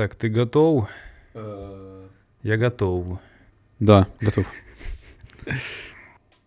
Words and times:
Так, 0.00 0.14
ты 0.14 0.30
готов? 0.30 0.88
Я 1.34 2.56
готов. 2.56 3.18
Да, 3.80 4.06
готов. 4.22 4.46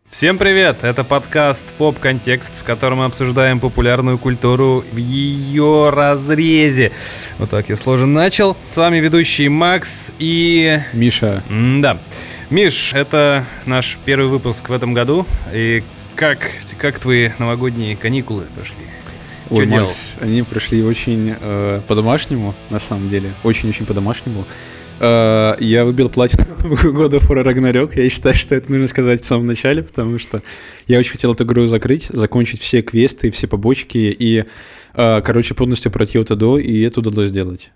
Всем 0.09 0.39
привет! 0.39 0.83
Это 0.83 1.03
подкаст 1.03 1.63
«Поп 1.77 1.99
Контекст», 1.99 2.51
в 2.59 2.63
котором 2.63 2.97
мы 2.97 3.05
обсуждаем 3.05 3.59
популярную 3.59 4.17
культуру 4.17 4.83
в 4.91 4.97
ее 4.97 5.91
разрезе. 5.91 6.93
Вот 7.37 7.51
так 7.51 7.69
я 7.69 7.77
сложен 7.77 8.11
начал. 8.11 8.57
С 8.71 8.77
вами 8.77 8.97
ведущий 8.97 9.49
Макс 9.49 10.11
и... 10.17 10.79
Миша. 10.91 11.43
Да. 11.47 11.99
Миш, 12.49 12.91
это 12.95 13.45
наш 13.67 13.99
первый 14.03 14.29
выпуск 14.29 14.67
в 14.67 14.73
этом 14.73 14.95
году. 14.95 15.27
И 15.53 15.83
как, 16.15 16.49
как 16.79 16.97
твои 16.97 17.29
новогодние 17.37 17.95
каникулы 17.95 18.45
прошли? 18.55 18.77
Ой, 19.49 19.65
делал? 19.65 19.83
Макс, 19.83 19.97
они 20.19 20.41
прошли 20.43 20.83
очень 20.83 21.35
э, 21.39 21.81
по-домашнему, 21.87 22.53
на 22.69 22.79
самом 22.79 23.09
деле. 23.09 23.33
Очень-очень 23.43 23.85
по-домашнему. 23.85 24.45
Э, 24.99 25.55
я 25.59 25.85
выбил 25.85 26.09
платину 26.09 26.45
года 26.93 27.17
for 27.17 27.43
Ragnarok. 27.43 27.99
Я 28.01 28.09
считаю, 28.09 28.35
что 28.35 28.55
это 28.55 28.71
нужно 28.71 28.87
сказать 28.87 29.21
в 29.21 29.25
самом 29.25 29.47
начале, 29.47 29.83
потому 29.83 30.19
что 30.19 30.41
я 30.87 30.99
очень 30.99 31.11
хотел 31.11 31.33
эту 31.33 31.43
игру 31.43 31.65
закрыть, 31.65 32.07
закончить 32.09 32.61
все 32.61 32.81
квесты, 32.81 33.31
все 33.31 33.47
побочки 33.47 33.97
и, 33.97 34.45
э, 34.93 35.21
короче, 35.21 35.55
полностью 35.55 35.91
пройти 35.91 36.19
от 36.19 36.31
и 36.31 36.35
до, 36.35 36.57
и 36.57 36.81
это 36.81 36.99
удалось 36.99 37.29
сделать. 37.29 37.71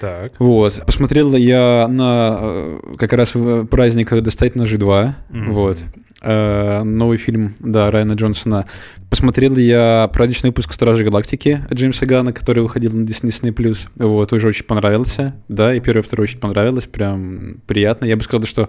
Так. 0.00 0.32
Вот. 0.38 0.82
Посмотрел 0.86 1.34
я 1.36 1.86
на 1.88 2.38
э, 2.40 2.78
как 2.98 3.12
раз 3.12 3.34
в 3.34 3.66
праздниках 3.66 4.22
«Достать 4.22 4.54
ножи 4.54 4.76
2». 4.76 5.14
Мгм. 5.30 5.52
Вот. 5.52 5.78
Э, 6.22 6.82
новый 6.82 7.18
фильм, 7.18 7.54
да, 7.60 7.90
Райана 7.90 8.14
Джонсона. 8.14 8.66
Посмотрел 9.10 9.56
я 9.56 10.10
праздничный 10.12 10.50
выпуск 10.50 10.72
«Стражи 10.72 11.04
Галактики» 11.04 11.64
Джеймса 11.72 12.06
Гана, 12.06 12.32
который 12.32 12.62
выходил 12.62 12.92
на 12.92 13.04
Disney+. 13.04 13.78
Вот, 13.96 14.30
тоже 14.30 14.48
очень 14.48 14.64
понравился. 14.64 15.34
Да, 15.48 15.74
и 15.74 15.80
первый, 15.80 16.00
и 16.00 16.02
второй 16.02 16.24
очень 16.24 16.40
понравилось. 16.40 16.84
Прям 16.84 17.58
приятно. 17.66 18.06
Я 18.06 18.16
бы 18.16 18.22
сказал, 18.22 18.46
что 18.46 18.68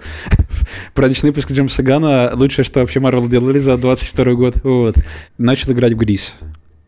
праздничный 0.94 1.30
выпуск 1.30 1.52
Джеймса 1.52 1.84
Гана 1.84 2.32
лучшее, 2.34 2.66
что 2.66 2.80
вообще 2.82 3.00
Марвел 3.00 3.28
делали 3.28 3.60
за 3.60 3.78
22 3.78 4.34
год. 4.34 4.56
Вот. 4.64 4.96
Начал 5.38 5.72
играть 5.74 5.94
в 5.94 5.98
Грис. 5.98 6.36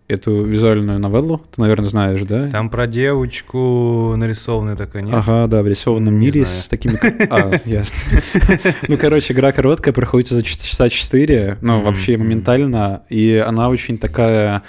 Эту 0.07 0.43
визуальную 0.43 0.97
новеллу. 0.97 1.37
Ты, 1.53 1.61
наверное, 1.61 1.87
знаешь, 1.89 2.21
да? 2.21 2.49
Там 2.49 2.71
про 2.71 2.87
девочку 2.87 4.15
нарисованная 4.17 4.75
такая, 4.75 5.03
нет? 5.03 5.13
Ага, 5.13 5.45
да, 5.45 5.61
в 5.61 5.67
рисованном 5.67 6.17
Не 6.17 6.25
мире 6.25 6.45
знаю. 6.45 6.61
с 6.61 6.67
такими... 6.67 6.99
А, 7.29 7.61
ясно. 7.63 8.19
Ну, 8.87 8.97
короче, 8.97 9.33
игра 9.33 9.51
короткая, 9.51 9.93
проходит 9.93 10.29
за 10.29 10.41
часа 10.41 10.89
4, 10.89 11.59
ну, 11.61 11.81
вообще 11.81 12.17
моментально, 12.17 13.03
и 13.09 13.35
она 13.45 13.69
очень 13.69 13.99
такая, 13.99 14.63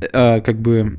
э, 0.00 0.40
как 0.40 0.58
бы, 0.58 0.98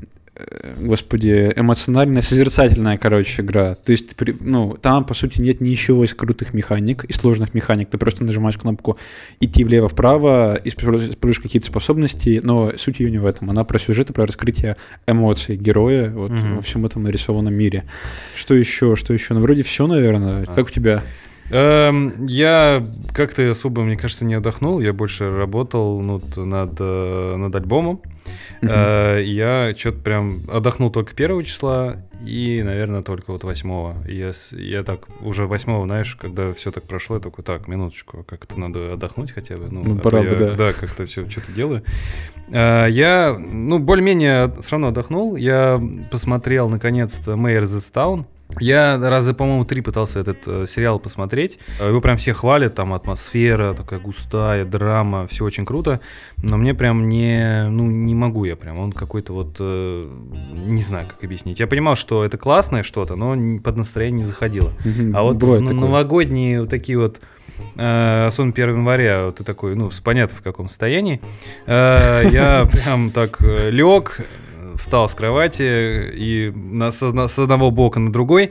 господи, 0.78 1.52
эмоциональная, 1.56 2.22
созерцательная, 2.22 2.98
короче, 2.98 3.42
игра. 3.42 3.74
То 3.74 3.92
есть, 3.92 4.16
при- 4.16 4.36
ну, 4.40 4.76
там, 4.80 5.04
по 5.04 5.14
сути, 5.14 5.40
нет 5.40 5.60
ничего 5.60 6.04
из 6.04 6.14
крутых 6.14 6.54
механик 6.54 7.04
и 7.04 7.12
сложных 7.12 7.54
механик. 7.54 7.90
Ты 7.90 7.98
просто 7.98 8.24
нажимаешь 8.24 8.56
кнопку 8.58 8.98
идти 9.40 9.64
влево-вправо, 9.64 10.60
используешь 10.64 11.10
используешь 11.10 11.40
какие-то 11.40 11.66
способности, 11.66 12.40
но 12.42 12.72
суть 12.76 13.00
ее 13.00 13.10
не 13.10 13.18
в 13.18 13.26
этом. 13.26 13.50
Она 13.50 13.64
про 13.64 13.78
сюжет 13.78 14.10
и 14.10 14.12
про 14.12 14.26
раскрытие 14.26 14.76
эмоций 15.06 15.56
героя 15.56 16.10
вот 16.10 16.30
Мгм. 16.30 16.56
во 16.56 16.62
всем 16.62 16.86
этом 16.86 17.02
нарисованном 17.02 17.54
мире. 17.54 17.84
Что 18.34 18.54
еще? 18.54 18.96
Что 18.96 19.12
еще? 19.12 19.34
Ну, 19.34 19.40
вроде 19.40 19.62
все, 19.62 19.86
наверное. 19.86 20.44
А. 20.46 20.54
Как 20.54 20.66
у 20.66 20.70
тебя? 20.70 21.02
Эм, 21.50 22.26
я 22.26 22.82
как-то 23.12 23.48
особо, 23.50 23.82
мне 23.82 23.96
кажется, 23.96 24.24
не 24.24 24.34
отдохнул. 24.34 24.80
Я 24.80 24.92
больше 24.92 25.30
работал 25.36 26.00
ну, 26.00 26.20
т- 26.20 26.44
над, 26.44 26.76
э, 26.78 27.34
над 27.36 27.54
альбомом. 27.54 28.00
Э, 28.62 29.20
я 29.24 29.74
что-то 29.76 29.98
прям 29.98 30.40
отдохнул 30.52 30.90
только 30.90 31.14
первого 31.14 31.42
числа 31.42 31.96
и, 32.24 32.62
наверное, 32.62 33.02
только 33.02 33.32
вот 33.32 33.42
восьмого. 33.42 33.96
Я, 34.06 34.30
я 34.52 34.82
так 34.84 35.00
уже 35.22 35.46
восьмого, 35.46 35.86
знаешь, 35.86 36.14
когда 36.14 36.52
все 36.52 36.70
так 36.70 36.84
прошло, 36.84 37.16
я 37.16 37.22
такой, 37.22 37.42
так, 37.42 37.66
минуточку, 37.66 38.24
как-то 38.28 38.60
надо 38.60 38.92
отдохнуть 38.92 39.32
хотя 39.32 39.56
бы. 39.56 39.68
Ну, 39.70 39.80
а 39.80 39.96
то 39.96 40.02
пора 40.02 40.20
я, 40.20 40.30
бы, 40.30 40.36
да. 40.36 40.54
Да, 40.54 40.72
как-то 40.72 41.06
все 41.06 41.28
что-то 41.28 41.50
делаю. 41.52 41.82
Э, 42.52 42.86
я, 42.88 43.36
ну, 43.38 43.78
более-менее 43.78 44.52
все 44.60 44.72
равно 44.72 44.88
отдохнул. 44.88 45.34
Я 45.36 45.82
посмотрел, 46.10 46.68
наконец-то, 46.68 47.32
Mayor 47.32 47.62
this 47.62 47.92
Town. 47.92 48.24
Я 48.58 48.98
раза, 48.98 49.34
по-моему, 49.34 49.64
три 49.64 49.80
пытался 49.80 50.20
этот 50.20 50.38
э, 50.46 50.66
сериал 50.66 50.98
посмотреть. 50.98 51.58
Э, 51.78 51.88
Его 51.88 52.00
прям 52.00 52.16
все 52.16 52.32
хвалят, 52.32 52.74
там 52.74 52.92
атмосфера 52.92 53.74
такая 53.74 54.00
густая, 54.00 54.64
драма, 54.64 55.26
все 55.28 55.44
очень 55.44 55.64
круто. 55.64 56.00
Но 56.42 56.56
мне 56.56 56.74
прям 56.74 57.08
не, 57.08 57.68
ну, 57.68 57.86
не 57.86 58.14
могу 58.14 58.44
я 58.44 58.56
прям. 58.56 58.78
Он 58.78 58.92
какой-то 58.92 59.32
вот, 59.32 59.56
э, 59.60 60.08
не 60.54 60.82
знаю, 60.82 61.08
как 61.08 61.22
объяснить. 61.22 61.60
Я 61.60 61.66
понимал, 61.66 61.96
что 61.96 62.24
это 62.24 62.38
классное 62.38 62.82
что-то, 62.82 63.16
но 63.16 63.60
под 63.60 63.76
настроение 63.76 64.20
не 64.20 64.24
заходило. 64.24 64.72
А 65.14 65.22
вот 65.22 65.38
новогодние 65.42 66.60
вот 66.60 66.70
такие 66.70 66.98
вот, 66.98 67.20
э, 67.76 68.26
особенно 68.26 68.52
1 68.52 68.68
января, 68.70 69.30
ты 69.32 69.44
такой, 69.44 69.74
ну, 69.74 69.90
понятно 70.02 70.36
в 70.36 70.42
каком 70.42 70.68
состоянии, 70.68 71.20
э, 71.66 72.22
я 72.32 72.66
прям 72.70 73.10
так 73.10 73.40
лег, 73.70 74.20
встал 74.80 75.08
с 75.08 75.14
кровати 75.14 76.10
и 76.14 76.50
на, 76.54 76.90
с, 76.90 77.02
одно- 77.02 77.28
с 77.28 77.38
одного 77.38 77.70
бока 77.70 78.00
на 78.00 78.10
другой 78.10 78.50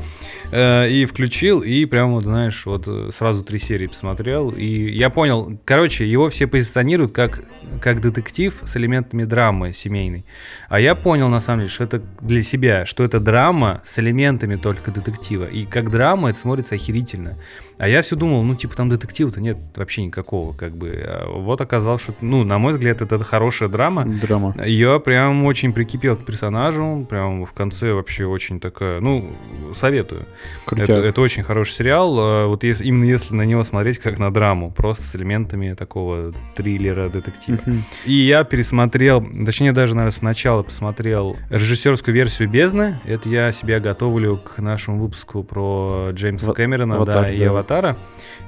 э, 0.51 0.89
и 0.89 1.05
включил, 1.05 1.59
и 1.59 1.85
прям 1.85 2.11
вот, 2.11 2.23
знаешь, 2.23 2.65
вот 2.65 2.87
э, 2.87 3.09
сразу 3.11 3.43
три 3.43 3.59
серии 3.59 3.87
посмотрел, 3.87 4.51
и 4.51 4.91
я 4.91 5.09
понял, 5.09 5.59
короче, 5.65 6.07
его 6.07 6.29
все 6.29 6.47
позиционируют 6.47 7.11
как, 7.11 7.43
как 7.81 8.01
детектив 8.01 8.53
с 8.63 8.77
элементами 8.77 9.23
драмы 9.23 9.73
семейной, 9.73 10.23
а 10.69 10.79
я 10.79 10.93
понял, 10.95 11.29
на 11.29 11.41
самом 11.41 11.61
деле, 11.61 11.71
что 11.71 11.83
это 11.83 12.01
для 12.21 12.43
себя, 12.43 12.85
что 12.85 13.03
это 13.03 13.19
драма 13.19 13.81
с 13.83 13.97
элементами 13.97 14.55
только 14.55 14.91
детектива. 14.91 15.45
И 15.45 15.65
как 15.65 15.89
драма 15.89 16.29
это 16.29 16.37
смотрится 16.37 16.75
охерительно. 16.75 17.35
А 17.79 17.87
я 17.87 18.01
все 18.01 18.15
думал, 18.17 18.43
ну, 18.43 18.55
типа, 18.55 18.75
там 18.75 18.89
детектива-то 18.89 19.39
нет 19.39 19.57
вообще 19.75 20.03
никакого, 20.03 20.53
как 20.53 20.75
бы. 20.75 21.01
А 21.01 21.27
вот 21.29 21.61
оказалось, 21.61 22.01
что, 22.01 22.13
ну, 22.21 22.43
на 22.43 22.57
мой 22.57 22.73
взгляд, 22.73 23.01
это 23.01 23.17
хорошая 23.23 23.69
драма. 23.69 24.05
Драма. 24.05 24.53
Я 24.65 24.99
прям 24.99 25.45
очень 25.45 25.71
прикипел 25.71 26.17
к 26.19 26.25
персонажу, 26.25 27.05
прям 27.09 27.45
в 27.45 27.53
конце 27.53 27.93
вообще 27.93 28.25
очень 28.25 28.59
такая, 28.59 29.01
ну, 29.01 29.31
советую. 29.75 30.25
Крутяк. 30.65 30.89
Это, 30.89 30.99
это 30.99 31.21
очень 31.21 31.43
хороший 31.43 31.71
сериал, 31.71 32.15
а, 32.19 32.47
вот 32.47 32.63
если, 32.63 32.85
именно 32.85 33.05
если 33.05 33.33
на 33.33 33.43
него 33.43 33.63
смотреть 33.63 33.97
как 33.97 34.19
на 34.19 34.31
драму, 34.31 34.71
просто 34.71 35.03
с 35.03 35.15
элементами 35.15 35.73
такого 35.73 36.31
триллера, 36.55 37.09
детектива. 37.09 37.57
Мгм. 37.65 37.83
И 38.05 38.13
я 38.13 38.43
пересмотрел, 38.43 39.25
точнее 39.45 39.71
даже, 39.71 39.95
наверное, 39.95 40.15
сначала 40.15 40.63
посмотрел 40.63 41.37
режиссерскую 41.49 42.13
версию 42.13 42.49
«Бездны». 42.49 42.99
Это 43.05 43.29
я 43.29 43.51
себя 43.51 43.79
готовлю 43.79 44.37
к 44.37 44.59
нашему 44.59 44.99
выпуску 44.99 45.43
про 45.43 46.09
Джеймса 46.11 46.47
Ва- 46.47 46.53
Кэмерона 46.53 46.95
«Аватар», 46.95 47.23
да, 47.23 47.29
и 47.31 47.39
да. 47.39 47.49
«Аватара». 47.49 47.97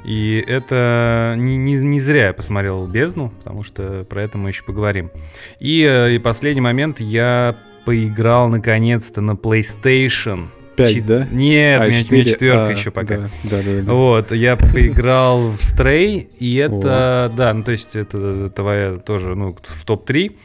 И 0.04 0.44
это 0.48 1.36
не, 1.38 1.58
не- 1.58 1.76
не 1.76 2.00
зря 2.00 2.28
я 2.28 2.34
посмотрел 2.34 2.88
«Бездну», 2.88 3.30
потому 3.30 3.64
что 3.64 4.04
про 4.10 4.24
это 4.24 4.38
мы 4.38 4.50
еще 4.50 4.64
поговорим. 4.64 5.12
И, 5.60 5.84
э, 5.88 6.16
и 6.16 6.18
последний 6.18 6.62
момент, 6.62 7.00
я 7.00 7.56
поиграл 7.86 8.50
наконец-то 8.50 9.22
на 9.22 9.32
PlayStation. 9.32 10.48
Пять, 10.76 10.96
Чет- 10.96 11.06
да? 11.06 11.28
Нет, 11.32 11.82
А, 11.82 11.86
у 11.86 11.88
меня, 11.90 11.90
у 11.90 11.92
меня 11.92 12.04
четыре? 12.04 12.26
четверка 12.26 12.68
А, 12.68 12.72
еще 12.72 12.92
пока. 12.92 13.18
Да, 13.18 13.30
да, 13.44 13.62
да. 13.62 13.84
да. 13.84 13.94
Вот, 13.94 14.32
я 14.32 14.56
поиграл 14.56 15.50
в 15.50 15.60
Stray, 15.60 16.28
и 16.40 16.56
это, 16.56 17.32
да, 17.36 17.54
ну 17.54 17.64
то 17.64 17.72
есть 17.72 17.96
это 17.96 18.50
твоя 18.50 18.92
тоже, 18.92 19.36
ну, 19.36 19.54
в 19.62 19.86
топ-3, 19.86 20.36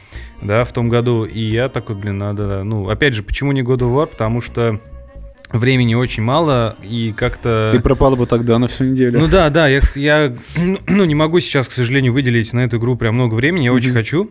да, 0.42 0.64
в 0.64 0.72
том 0.72 0.88
году, 0.88 1.24
и 1.24 1.38
я 1.40 1.68
такой, 1.68 1.94
блин, 1.94 2.18
надо, 2.18 2.64
ну, 2.64 2.88
опять 2.88 3.14
же, 3.14 3.22
почему 3.22 3.52
не 3.52 3.62
God 3.62 3.78
of 3.78 3.94
War, 3.94 4.06
потому 4.08 4.40
что 4.40 4.80
времени 5.52 5.94
очень 5.94 6.24
мало, 6.24 6.74
и 6.82 7.14
как-то... 7.16 7.70
Ты 7.72 7.78
пропал 7.78 8.16
бы 8.16 8.26
тогда 8.26 8.58
на 8.58 8.66
всю 8.66 8.82
неделю. 8.84 9.20
Ну 9.20 9.28
да, 9.28 9.48
да, 9.48 9.68
я, 9.68 9.80
я 9.94 10.34
ну, 10.88 11.04
не 11.04 11.14
могу 11.14 11.38
сейчас, 11.38 11.68
к 11.68 11.72
сожалению, 11.72 12.12
выделить 12.12 12.52
на 12.52 12.64
эту 12.64 12.78
игру 12.78 12.96
прям 12.96 13.14
много 13.14 13.34
времени, 13.34 13.64
я 13.64 13.72
очень 13.72 13.90
Мгм. 13.90 13.96
хочу. 13.98 14.30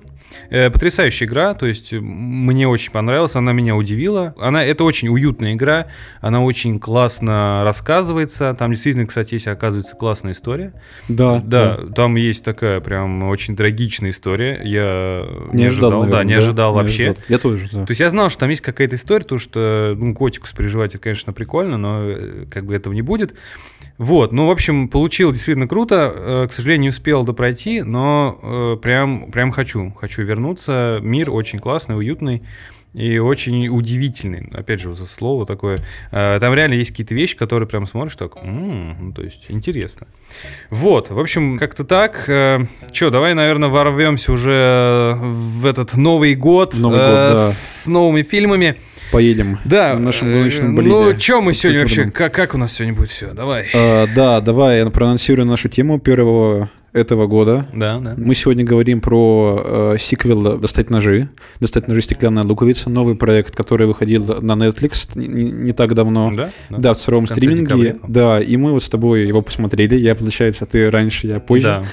Э, 0.49 0.69
потрясающая 0.69 1.27
игра, 1.27 1.53
то 1.53 1.65
есть 1.65 1.91
мне 1.93 2.67
очень 2.67 2.91
понравилась, 2.91 3.35
она 3.35 3.53
меня 3.53 3.75
удивила. 3.75 4.33
Она, 4.37 4.63
это 4.63 4.83
очень 4.83 5.09
уютная 5.09 5.53
игра, 5.53 5.87
она 6.21 6.41
очень 6.41 6.79
классно 6.79 7.61
рассказывается. 7.63 8.55
Там 8.57 8.71
действительно, 8.71 9.05
кстати, 9.05 9.35
есть, 9.35 9.47
оказывается, 9.47 9.95
классная 9.95 10.33
история. 10.33 10.73
да, 11.07 11.41
Да, 11.45 11.77
там 11.95 12.15
есть 12.15 12.43
такая 12.43 12.79
прям 12.79 13.23
очень 13.23 13.55
трагичная 13.55 14.11
история. 14.11 14.61
Я 14.63 15.25
не, 15.51 15.63
Не 15.63 15.65
ожидал, 15.65 15.89
ожидал, 15.89 15.91
да, 15.91 16.09
наверное, 16.09 16.25
не 16.25 16.33
ожидал 16.33 16.71
Не 16.73 16.81
вообще. 16.81 17.03
ожидал. 17.03 17.23
Я 17.29 17.37
тоже, 17.37 17.69
да. 17.71 17.85
То 17.85 17.91
есть 17.91 18.01
я 18.01 18.09
знал, 18.09 18.29
что 18.29 18.41
там 18.41 18.49
есть 18.49 18.61
какая-то 18.61 18.95
история, 18.95 19.25
то 19.25 19.37
что 19.37 19.95
ну, 19.97 20.13
котику 20.13 20.47
сопереживать, 20.47 20.95
это, 20.95 21.03
конечно, 21.03 21.33
прикольно, 21.33 21.77
но 21.77 22.01
э, 22.03 22.45
как 22.49 22.65
бы 22.65 22.75
этого 22.75 22.93
не 22.93 23.01
будет. 23.01 23.35
Вот, 23.97 24.33
ну, 24.33 24.47
в 24.47 24.51
общем, 24.51 24.89
получил 24.89 25.31
действительно 25.31 25.67
круто. 25.67 26.11
Э, 26.13 26.47
К 26.49 26.53
сожалению, 26.53 26.83
не 26.83 26.89
успел 26.89 27.23
допройти, 27.23 27.81
но 27.81 28.37
э, 28.41 28.77
прям, 28.81 29.31
прям 29.31 29.51
хочу. 29.51 29.91
Хочу 29.91 30.23
вернуться. 30.23 30.99
Мир 31.01 31.31
очень 31.31 31.59
классный, 31.59 31.97
уютный. 31.97 32.43
И 32.95 33.17
очень 33.17 33.67
удивительный. 33.67 34.49
Опять 34.53 34.79
же, 34.81 34.93
за 34.93 35.05
слово 35.05 35.45
такое. 35.45 35.77
Э, 36.11 36.37
там 36.39 36.53
реально 36.53 36.75
есть 36.75 36.91
какие-то 36.91 37.13
вещи, 37.13 37.35
которые 37.35 37.67
прям 37.67 37.85
смотришь 37.87 38.15
так, 38.15 38.37
м-м, 38.37 39.07
ну, 39.07 39.11
то 39.13 39.21
есть 39.21 39.45
интересно. 39.49 40.07
Вот, 40.69 41.09
в 41.09 41.19
общем, 41.19 41.59
как-то 41.59 41.83
так. 41.83 42.23
Э, 42.27 42.59
Че, 42.91 43.09
давай, 43.09 43.33
наверное, 43.33 43.69
ворвемся 43.69 44.31
уже 44.31 45.17
в 45.19 45.65
этот 45.65 45.95
Новый 45.97 46.35
год, 46.35 46.75
Новый 46.75 46.99
год, 46.99 47.07
э, 47.09 47.33
да. 47.35 47.51
с 47.51 47.87
новыми 47.87 48.23
фильмами. 48.23 48.77
Поедем. 49.11 49.59
Да, 49.65 49.93
На 49.95 49.99
нашем 49.99 50.29
э, 50.29 50.33
гоночном 50.33 50.75
болиде. 50.75 50.95
ну, 50.95 51.19
что 51.19 51.41
мы 51.41 51.53
сегодня 51.53 51.81
вообще, 51.81 52.09
как, 52.11 52.33
как 52.33 52.55
у 52.55 52.57
нас 52.57 52.73
сегодня 52.73 52.95
будет 52.95 53.09
все? 53.09 53.33
Давай. 53.33 53.65
А, 53.73 54.07
да, 54.15 54.39
давай 54.41 54.79
я 54.79 54.89
проанонсирую 54.89 55.45
нашу 55.45 55.69
тему 55.69 55.99
первого 55.99 56.69
этого 56.95 57.27
года. 57.27 57.67
Да, 57.73 57.99
да. 57.99 58.13
Мы 58.17 58.33
сегодня 58.35 58.63
говорим 58.63 59.01
про 59.01 59.93
э, 59.93 59.97
сиквел 59.99 60.57
«Достать 60.59 60.89
ножи». 60.89 61.29
«Достать 61.59 61.87
ножи. 61.87 62.01
Стеклянная 62.01 62.43
луковица». 62.43 62.89
Новый 62.89 63.15
проект, 63.15 63.55
который 63.55 63.85
выходил 63.85 64.41
на 64.41 64.53
Netflix 64.53 65.07
не, 65.15 65.51
не- 65.51 65.73
так 65.73 65.93
давно. 65.93 66.31
Да? 66.35 66.49
Да, 66.69 66.93
в 66.93 66.97
цифровом 66.97 67.25
В 67.25 67.29
конце 67.29 67.41
стриминге. 67.41 67.65
декабря. 67.65 67.95
Да, 68.07 68.41
и 68.41 68.55
мы 68.57 68.71
вот 68.71 68.83
с 68.83 68.89
тобой 68.89 69.27
его 69.27 69.41
посмотрели. 69.41 69.95
Я, 69.95 70.15
получается, 70.15 70.65
ты 70.65 70.89
раньше, 70.89 71.27
я 71.27 71.39
позже. 71.39 71.67
Да. 71.67 71.83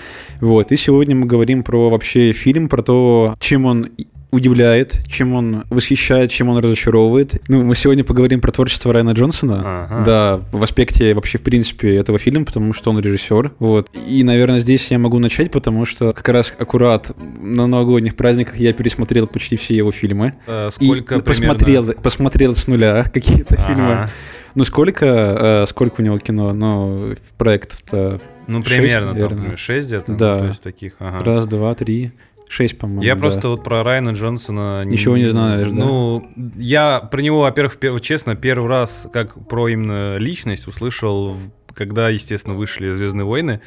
Вот, 0.41 0.73
и 0.73 0.77
сегодня 0.77 1.15
мы 1.17 1.27
говорим 1.27 1.63
про 1.63 1.91
вообще 1.91 2.33
фильм, 2.33 2.69
про 2.69 2.83
то, 2.83 3.35
чем 3.41 3.65
он 3.65 3.89
удивляет, 4.33 4.99
чем 5.07 5.35
он 5.35 5.65
восхищает, 5.71 6.31
чем 6.31 6.49
он 6.49 6.59
разочаровывает. 6.59 7.41
Ну, 7.49 7.63
мы 7.63 7.75
сегодня 7.75 8.03
поговорим 8.03 8.41
про 8.41 8.51
творчество 8.51 8.93
Райана 8.93 9.11
Джонсона. 9.11 9.63
Ага. 9.65 10.05
Да, 10.05 10.41
в 10.51 10.63
аспекте 10.63 11.15
вообще, 11.15 11.39
в 11.39 11.43
принципе, 11.43 11.95
этого 11.95 12.19
фильма, 12.19 12.45
потому 12.47 12.73
что 12.73 12.91
он 12.91 12.99
режиссер. 12.99 13.53
Вот. 13.59 13.89
И, 14.09 14.25
наверное, 14.25 14.61
здесь 14.61 14.91
я 14.91 14.99
могу 14.99 15.19
начать, 15.19 15.51
потому 15.53 15.85
что 15.85 16.13
как 16.15 16.29
раз 16.31 16.53
аккурат 16.59 17.13
на 17.41 17.67
новогодних 17.67 18.17
праздниках 18.17 18.57
я 18.59 18.73
пересмотрел 18.73 19.27
почти 19.27 19.57
все 19.57 19.75
его 19.77 19.93
фильмы. 19.93 20.33
И 20.49 20.71
Сколько 20.71 21.17
ну, 21.17 21.23
посмотрел, 21.23 21.83
примерно? 21.85 22.03
посмотрел 22.03 22.55
с 22.57 22.67
нуля 22.67 23.05
какие-то 23.13 23.55
Ага. 23.57 23.65
фильмы. 23.67 24.09
Ну, 24.55 24.65
сколько, 24.65 25.07
э, 25.07 25.67
сколько 25.69 26.01
у 26.01 26.05
него 26.05 26.19
кино? 26.19 26.53
Ну, 26.53 27.15
проектов-то 27.39 28.21
Ну, 28.47 28.63
примерно, 28.63 29.09
там, 29.09 29.15
наверное. 29.15 29.37
например, 29.37 29.59
6 29.59 29.87
где-то. 29.87 30.13
Да. 30.13 30.35
ну, 30.35 30.41
То 30.41 30.47
есть 30.49 30.63
таких, 30.63 30.93
ага. 30.99 31.25
раз, 31.25 31.47
два, 31.47 31.75
три, 31.75 32.13
шесть, 32.53 32.79
по-моему. 32.79 33.03
Я 33.03 33.15
да. 33.15 33.21
просто 33.23 33.49
вот 33.49 33.65
про 33.65 33.83
Райана 33.83 34.11
Джонсона... 34.11 34.85
Ничего 34.85 35.17
не 35.17 35.27
знаешь, 35.27 35.69
да? 35.69 35.75
Ну, 35.75 36.29
я 36.57 37.01
про 37.01 37.23
него, 37.23 37.41
во-первых, 37.41 37.79
пер- 37.81 37.99
честно, 38.01 38.37
первый 38.37 38.69
раз, 38.69 39.09
как 39.13 39.49
про 39.49 39.69
именно 39.69 40.19
личность, 40.19 40.67
услышал, 40.67 41.37
когда, 41.75 42.11
естественно, 42.11 42.55
вышли 42.55 42.91
«Звездные 42.91 43.25
войны». 43.25 43.61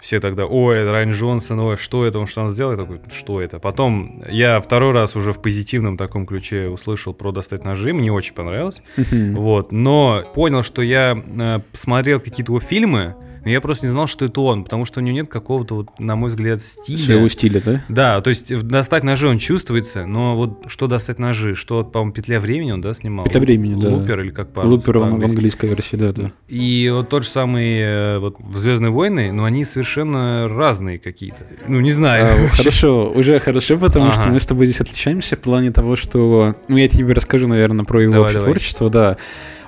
Все 0.00 0.18
тогда, 0.18 0.46
ой, 0.46 0.90
Райан 0.90 1.12
Джонсон, 1.12 1.60
ой, 1.60 1.76
что 1.76 2.06
это, 2.06 2.18
он 2.18 2.26
что 2.26 2.40
он 2.40 2.50
сделал? 2.50 2.72
Я 2.72 2.78
такой, 2.78 3.00
что 3.14 3.42
это? 3.42 3.58
Потом 3.58 4.22
я 4.30 4.58
второй 4.62 4.92
раз 4.92 5.14
уже 5.16 5.34
в 5.34 5.42
позитивном 5.42 5.98
таком 5.98 6.24
ключе 6.24 6.68
услышал 6.68 7.12
про 7.12 7.32
«Достать 7.32 7.64
ножи», 7.64 7.92
мне 7.92 8.10
очень 8.10 8.32
понравилось. 8.32 8.82
Вот, 8.96 9.72
но 9.72 10.24
понял, 10.34 10.62
что 10.62 10.80
я 10.80 11.14
э, 11.14 11.58
посмотрел 11.70 12.20
какие-то 12.20 12.52
его 12.52 12.60
фильмы, 12.60 13.14
но 13.44 13.50
я 13.50 13.60
просто 13.60 13.86
не 13.86 13.90
знал, 13.90 14.06
что 14.06 14.24
это 14.24 14.40
он, 14.40 14.64
потому 14.64 14.84
что 14.84 15.00
у 15.00 15.02
него 15.02 15.14
нет 15.14 15.28
какого-то, 15.28 15.74
вот, 15.76 15.98
на 15.98 16.16
мой 16.16 16.28
взгляд, 16.30 16.62
стиля. 16.62 16.98
Своего 16.98 17.28
стиля, 17.28 17.62
да? 17.64 17.82
Да, 17.88 18.20
то 18.20 18.30
есть 18.30 18.56
достать 18.66 19.04
ножи 19.04 19.28
он 19.28 19.38
чувствуется, 19.38 20.06
но 20.06 20.36
вот 20.36 20.64
что 20.66 20.86
достать 20.86 21.18
ножи, 21.18 21.54
что, 21.54 21.84
по-моему, 21.84 22.12
петля 22.12 22.40
времени 22.40 22.72
он, 22.72 22.80
да, 22.80 22.94
снимал? 22.94 23.24
«Петля 23.24 23.40
времени», 23.40 23.80
да. 23.80 23.88
Лупер 23.88 24.20
или 24.20 24.30
как 24.30 24.52
по 24.52 24.60
Лупер 24.60 24.98
он 24.98 25.20
в 25.20 25.24
английской 25.24 25.66
версии, 25.66 25.96
да, 25.96 26.12
да. 26.12 26.30
И 26.48 26.90
вот 26.92 27.08
тот 27.08 27.24
же 27.24 27.28
самый 27.28 27.78
э, 27.80 28.18
вот 28.18 28.36
Звездные 28.54 28.90
войны, 28.90 29.32
но 29.32 29.44
они 29.44 29.64
совершенно 29.64 30.48
разные 30.48 30.98
какие-то. 30.98 31.46
Ну, 31.66 31.80
не 31.80 31.92
знаю. 31.92 32.46
А. 32.46 32.48
Хорошо, 32.56 33.10
уже 33.10 33.38
хорошо, 33.38 33.78
потому 33.78 34.12
что 34.12 34.22
Ага. 34.22 34.32
мы 34.32 34.40
с 34.40 34.46
тобой 34.46 34.66
здесь 34.66 34.80
отличаемся 34.80 35.36
в 35.36 35.40
плане 35.40 35.70
того, 35.70 35.96
что... 35.96 36.56
Ну, 36.68 36.76
я 36.76 36.88
тебе 36.88 37.14
расскажу, 37.14 37.46
наверное, 37.46 37.84
про 37.84 38.02
его 38.02 38.12
Давай, 38.12 38.34
давай. 38.34 38.50
творчество, 38.50 38.90
да. 38.90 39.16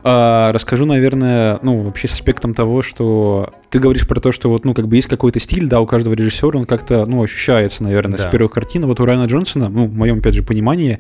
А, 0.05 0.53
расскажу, 0.53 0.85
наверное, 0.85 1.59
ну, 1.63 1.79
вообще 1.79 2.09
с 2.09 2.13
аспектом 2.15 2.55
того, 2.55 2.83
что 2.83 3.51
ты 3.71 3.79
говоришь 3.79 4.07
про 4.09 4.21
то, 4.21 4.33
что 4.33 4.49
вот, 4.49 4.65
ну, 4.65 4.75
как 4.75 4.89
бы 4.89 4.97
есть 4.97 5.09
какой-то 5.09 5.39
стиль, 5.39 5.69
да, 5.69 5.81
у 5.81 5.87
каждого 5.87 6.15
режиссера, 6.15 6.59
он 6.59 6.67
как-то, 6.67 7.07
ну, 7.07 7.23
ощущается, 7.23 7.85
наверное, 7.85 8.19
Да. 8.19 8.29
с 8.29 8.31
первых 8.31 8.53
картин. 8.53 8.87
Вот 8.87 9.01
у 9.01 9.05
Райана 9.05 9.27
Джонсона, 9.27 9.69
ну, 9.69 9.87
в 9.87 9.95
моем, 9.95 10.19
опять 10.19 10.35
же, 10.35 10.43
понимании, 10.43 10.99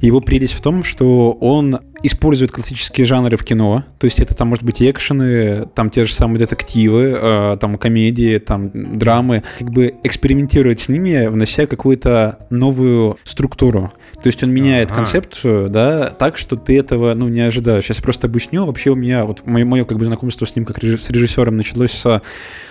его 0.00 0.20
прелесть 0.20 0.54
в 0.54 0.62
том, 0.62 0.84
что 0.84 1.32
он 1.32 1.78
использует 2.02 2.50
классические 2.50 3.06
жанры 3.06 3.36
в 3.36 3.44
кино, 3.44 3.84
то 3.98 4.06
есть 4.06 4.20
это 4.20 4.34
там, 4.34 4.48
может 4.48 4.64
быть, 4.64 4.80
экшены, 4.82 5.66
там 5.74 5.90
те 5.90 6.04
же 6.04 6.14
самые 6.14 6.38
детективы, 6.38 7.18
э, 7.20 7.56
там 7.60 7.76
комедии, 7.76 8.38
там 8.38 8.98
драмы, 8.98 9.42
как 9.58 9.70
бы 9.70 9.94
экспериментирует 10.02 10.80
с 10.80 10.88
ними, 10.88 11.26
внося 11.26 11.66
какую-то 11.66 12.38
новую 12.50 13.18
структуру. 13.24 13.92
То 14.22 14.26
есть 14.26 14.42
он 14.42 14.50
меняет 14.50 14.88
Ага. 14.90 14.96
концепцию, 14.96 15.68
да, 15.70 16.08
так, 16.10 16.36
что 16.38 16.56
ты 16.56 16.78
этого, 16.78 17.14
ну, 17.14 17.28
не 17.28 17.40
ожидаешь. 17.40 17.84
Сейчас 17.84 17.98
просто 17.98 18.26
объясню. 18.26 18.66
Вообще 18.66 18.90
у 18.90 18.94
меня, 18.94 19.24
вот 19.24 19.46
мое, 19.46 19.64
мое 19.64 19.84
как 19.84 19.98
бы 19.98 20.04
знакомство 20.04 20.44
с 20.46 20.54
ним 20.56 20.64
как 20.64 20.78
режи- 20.78 20.98
с 20.98 21.08
режиссером 21.10 21.56
началось 21.56 21.92
с, 21.92 22.22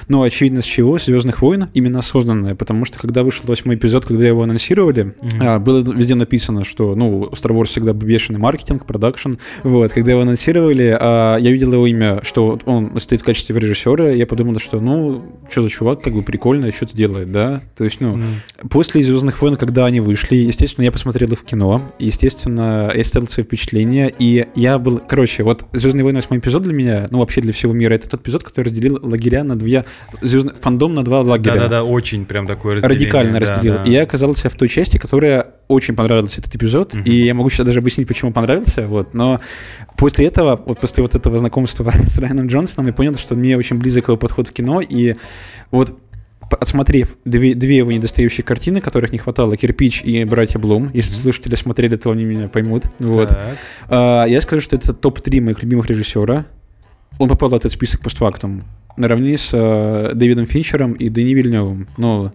ну, 0.09 0.23
очевидно, 0.23 0.61
с 0.61 0.65
чего? 0.65 0.97
Звездных 0.99 1.41
войн, 1.41 1.67
именно 1.73 1.99
осознанное. 1.99 2.55
Потому 2.55 2.85
что 2.85 2.99
когда 2.99 3.23
вышел 3.23 3.45
восьмой 3.47 3.75
эпизод, 3.75 4.05
когда 4.05 4.27
его 4.27 4.43
анонсировали, 4.43 5.13
а, 5.39 5.59
было 5.59 5.79
везде 5.79 6.15
написано, 6.15 6.63
что, 6.65 6.95
ну, 6.95 7.29
Star 7.31 7.51
Wars 7.51 7.65
всегда 7.65 7.93
бешеный 7.93 8.39
маркетинг, 8.39 8.85
продакшн. 8.85 9.33
Вот, 9.63 9.91
когда 9.93 10.11
его 10.11 10.21
анонсировали, 10.21 10.97
а, 10.99 11.37
я 11.37 11.51
видел 11.51 11.73
его 11.73 11.87
имя, 11.87 12.19
что 12.23 12.59
он 12.65 12.99
стоит 12.99 13.21
в 13.21 13.23
качестве 13.23 13.57
режиссера, 13.57 14.09
я 14.09 14.25
подумал, 14.25 14.59
что, 14.59 14.81
ну, 14.81 15.23
что 15.49 15.61
за 15.61 15.69
чувак, 15.69 16.01
как 16.01 16.13
бы 16.13 16.21
прикольно, 16.21 16.71
что-то 16.71 16.95
делает, 16.95 17.31
да? 17.31 17.61
То 17.77 17.83
есть, 17.83 18.01
ну, 18.01 18.15
М. 18.15 18.23
После 18.69 19.01
Звездных 19.01 19.41
войн, 19.41 19.55
когда 19.55 19.85
они 19.85 19.99
вышли, 19.99 20.35
естественно, 20.35 20.85
я 20.85 20.91
посмотрел 20.91 21.31
их 21.31 21.39
в 21.39 21.43
кино. 21.43 21.81
Естественно, 21.99 22.91
я 22.93 23.03
сделал 23.03 23.27
свои 23.27 23.45
впечатления. 23.45 24.11
И 24.19 24.47
я 24.55 24.79
был. 24.79 24.99
Короче, 25.07 25.43
вот 25.43 25.65
Звездные 25.73 26.03
войны 26.03 26.17
восьмой 26.17 26.39
эпизод 26.39 26.63
для 26.63 26.73
меня, 26.73 27.07
ну 27.11 27.19
вообще 27.19 27.41
для 27.41 27.53
всего 27.53 27.73
мира, 27.73 27.93
это 27.93 28.09
тот 28.09 28.21
эпизод, 28.21 28.43
который 28.43 28.65
разделил 28.65 28.99
лагеря 29.01 29.43
на 29.43 29.57
две. 29.57 29.85
Звездный 30.21 30.53
фандом 30.53 30.95
на 30.95 31.03
два 31.03 31.21
лагеря. 31.21 31.53
Да-да-да, 31.53 31.83
очень 31.83 32.25
прям 32.25 32.47
такое 32.47 32.75
разделение. 32.75 33.05
Радикально 33.05 33.33
да, 33.33 33.39
разделил. 33.39 33.73
да. 33.75 33.83
И 33.83 33.91
я 33.91 34.03
оказался 34.03 34.49
в 34.49 34.55
той 34.55 34.67
части, 34.67 34.97
которая 34.97 35.47
очень 35.67 35.95
понравился 35.95 36.41
этот 36.41 36.55
эпизод. 36.55 36.93
Мгм. 36.93 37.03
И 37.03 37.11
я 37.11 37.33
могу 37.33 37.49
сейчас 37.49 37.65
даже 37.65 37.79
объяснить, 37.79 38.07
почему 38.07 38.31
понравился. 38.31 38.87
Вот. 38.87 39.13
Но 39.13 39.39
после 39.97 40.25
этого, 40.25 40.61
вот 40.65 40.79
после 40.79 41.03
вот 41.03 41.15
этого 41.15 41.37
знакомства 41.39 41.91
с 42.07 42.17
Райаном 42.17 42.47
Джонсоном, 42.47 42.87
я 42.87 42.93
понял, 42.93 43.15
что 43.15 43.35
мне 43.35 43.57
очень 43.57 43.77
близок 43.77 44.07
его 44.07 44.17
подход 44.17 44.47
в 44.47 44.51
кино. 44.51 44.81
И 44.81 45.15
вот 45.71 45.97
отсмотрев 46.59 47.17
две, 47.25 47.53
две 47.53 47.77
его 47.77 47.91
недостающие 47.91 48.43
картины, 48.43 48.81
которых 48.81 49.11
не 49.11 49.17
хватало, 49.17 49.55
«Кирпич» 49.57 50.01
и 50.03 50.23
«Братья 50.23 50.59
Блум», 50.59 50.89
если 50.93 51.13
слушатели 51.13 51.55
смотрели, 51.55 51.95
то 51.95 52.11
они 52.11 52.23
меня 52.23 52.47
поймут. 52.47 52.85
Вот. 52.99 53.37
А, 53.87 54.25
я 54.25 54.41
скажу, 54.41 54.61
что 54.61 54.75
это 54.75 54.93
топ-3 54.93 55.41
моих 55.41 55.61
любимых 55.61 55.87
режиссера. 55.87 56.45
Он 57.17 57.29
попал 57.29 57.49
в 57.49 57.53
этот 57.53 57.71
список 57.71 58.01
постфактум. 58.01 58.63
Наравне 58.99 59.37
с 59.37 59.49
э, 59.53 60.11
Дэвидом 60.13 60.45
Финчером 60.45 60.93
и 60.93 61.07
Дени 61.09 61.33
Вильневым. 61.33 61.87
Но 61.97 62.33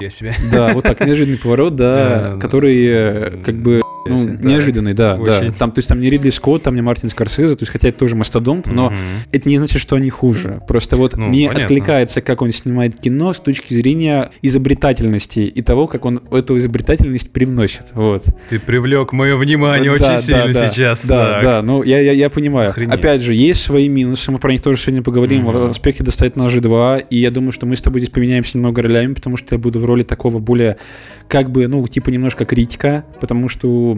Я 0.00 0.08
себя. 0.10 0.34
да, 0.50 0.72
вот 0.72 0.82
так, 0.82 0.98
неожиданный 1.06 1.36
поворот, 1.38 1.76
да, 1.76 2.30
Да, 2.34 2.40
который 2.40 2.84
э, 2.86 3.30
как 3.44 3.56
бы 3.56 3.82
ну, 4.06 4.18
так. 4.18 4.44
неожиданный, 4.44 4.94
да, 4.94 5.16
да. 5.16 5.38
Очень. 5.38 5.52
Там, 5.52 5.70
то 5.72 5.78
есть 5.78 5.88
там 5.88 6.00
не 6.00 6.10
Ридли 6.10 6.30
Скотт, 6.30 6.62
там 6.62 6.74
не 6.74 6.82
Мартин 6.82 7.08
Скорсезе, 7.08 7.54
то 7.56 7.62
есть 7.62 7.72
хотя 7.72 7.88
это 7.88 7.98
тоже 7.98 8.16
мастодонт, 8.16 8.66
но 8.66 8.90
Мгм. 8.90 8.96
это 9.32 9.48
не 9.48 9.58
значит, 9.58 9.80
что 9.80 9.96
они 9.96 10.10
хуже. 10.10 10.60
Просто 10.68 10.96
вот 10.96 11.16
Ну, 11.16 11.26
мне 11.28 11.48
понятно. 11.48 11.64
откликается, 11.64 12.20
как 12.20 12.42
он 12.42 12.52
снимает 12.52 12.96
кино 13.00 13.32
с 13.32 13.40
точки 13.40 13.74
зрения 13.74 14.30
изобретательности 14.42 15.40
и 15.40 15.62
того, 15.62 15.86
как 15.86 16.04
он 16.04 16.20
эту 16.30 16.56
изобретательность 16.58 17.30
привносит. 17.30 17.82
Вот. 17.92 18.24
Ты 18.48 18.58
привлек 18.58 19.12
мое 19.12 19.36
внимание 19.36 19.90
Да, 19.90 19.94
очень 19.94 20.04
да, 20.06 20.18
сильно 20.18 20.52
да, 20.52 20.66
сейчас. 20.66 21.06
Да, 21.06 21.32
так. 21.34 21.42
да, 21.42 21.62
ну 21.62 21.82
я, 21.82 22.00
я, 22.00 22.12
я 22.12 22.30
понимаю. 22.30 22.70
Охренеть. 22.70 22.94
Опять 22.94 23.20
же, 23.22 23.34
есть 23.34 23.62
свои 23.62 23.88
минусы, 23.88 24.30
мы 24.32 24.38
про 24.38 24.52
них 24.52 24.62
тоже 24.62 24.78
сегодня 24.78 25.02
поговорим 25.02 25.42
Мгм. 25.42 25.52
в 25.52 25.70
аспекте 25.70 26.02
достать 26.04 26.36
ножи 26.36 26.60
2, 26.60 26.98
и 26.98 27.16
я 27.18 27.30
думаю, 27.30 27.52
что 27.52 27.66
мы 27.66 27.76
с 27.76 27.80
тобой 27.80 28.00
здесь 28.00 28.10
поменяемся 28.12 28.56
немного 28.56 28.82
ролями, 28.82 29.12
потому 29.14 29.36
что 29.36 29.54
я 29.54 29.58
буду 29.58 29.78
в 29.80 29.84
роли 29.84 30.02
такого 30.02 30.38
более, 30.38 30.76
как 31.28 31.50
бы, 31.50 31.66
ну, 31.68 31.86
типа 31.86 32.10
немножко 32.10 32.44
критика, 32.44 33.04
потому 33.20 33.48
что 33.48 33.93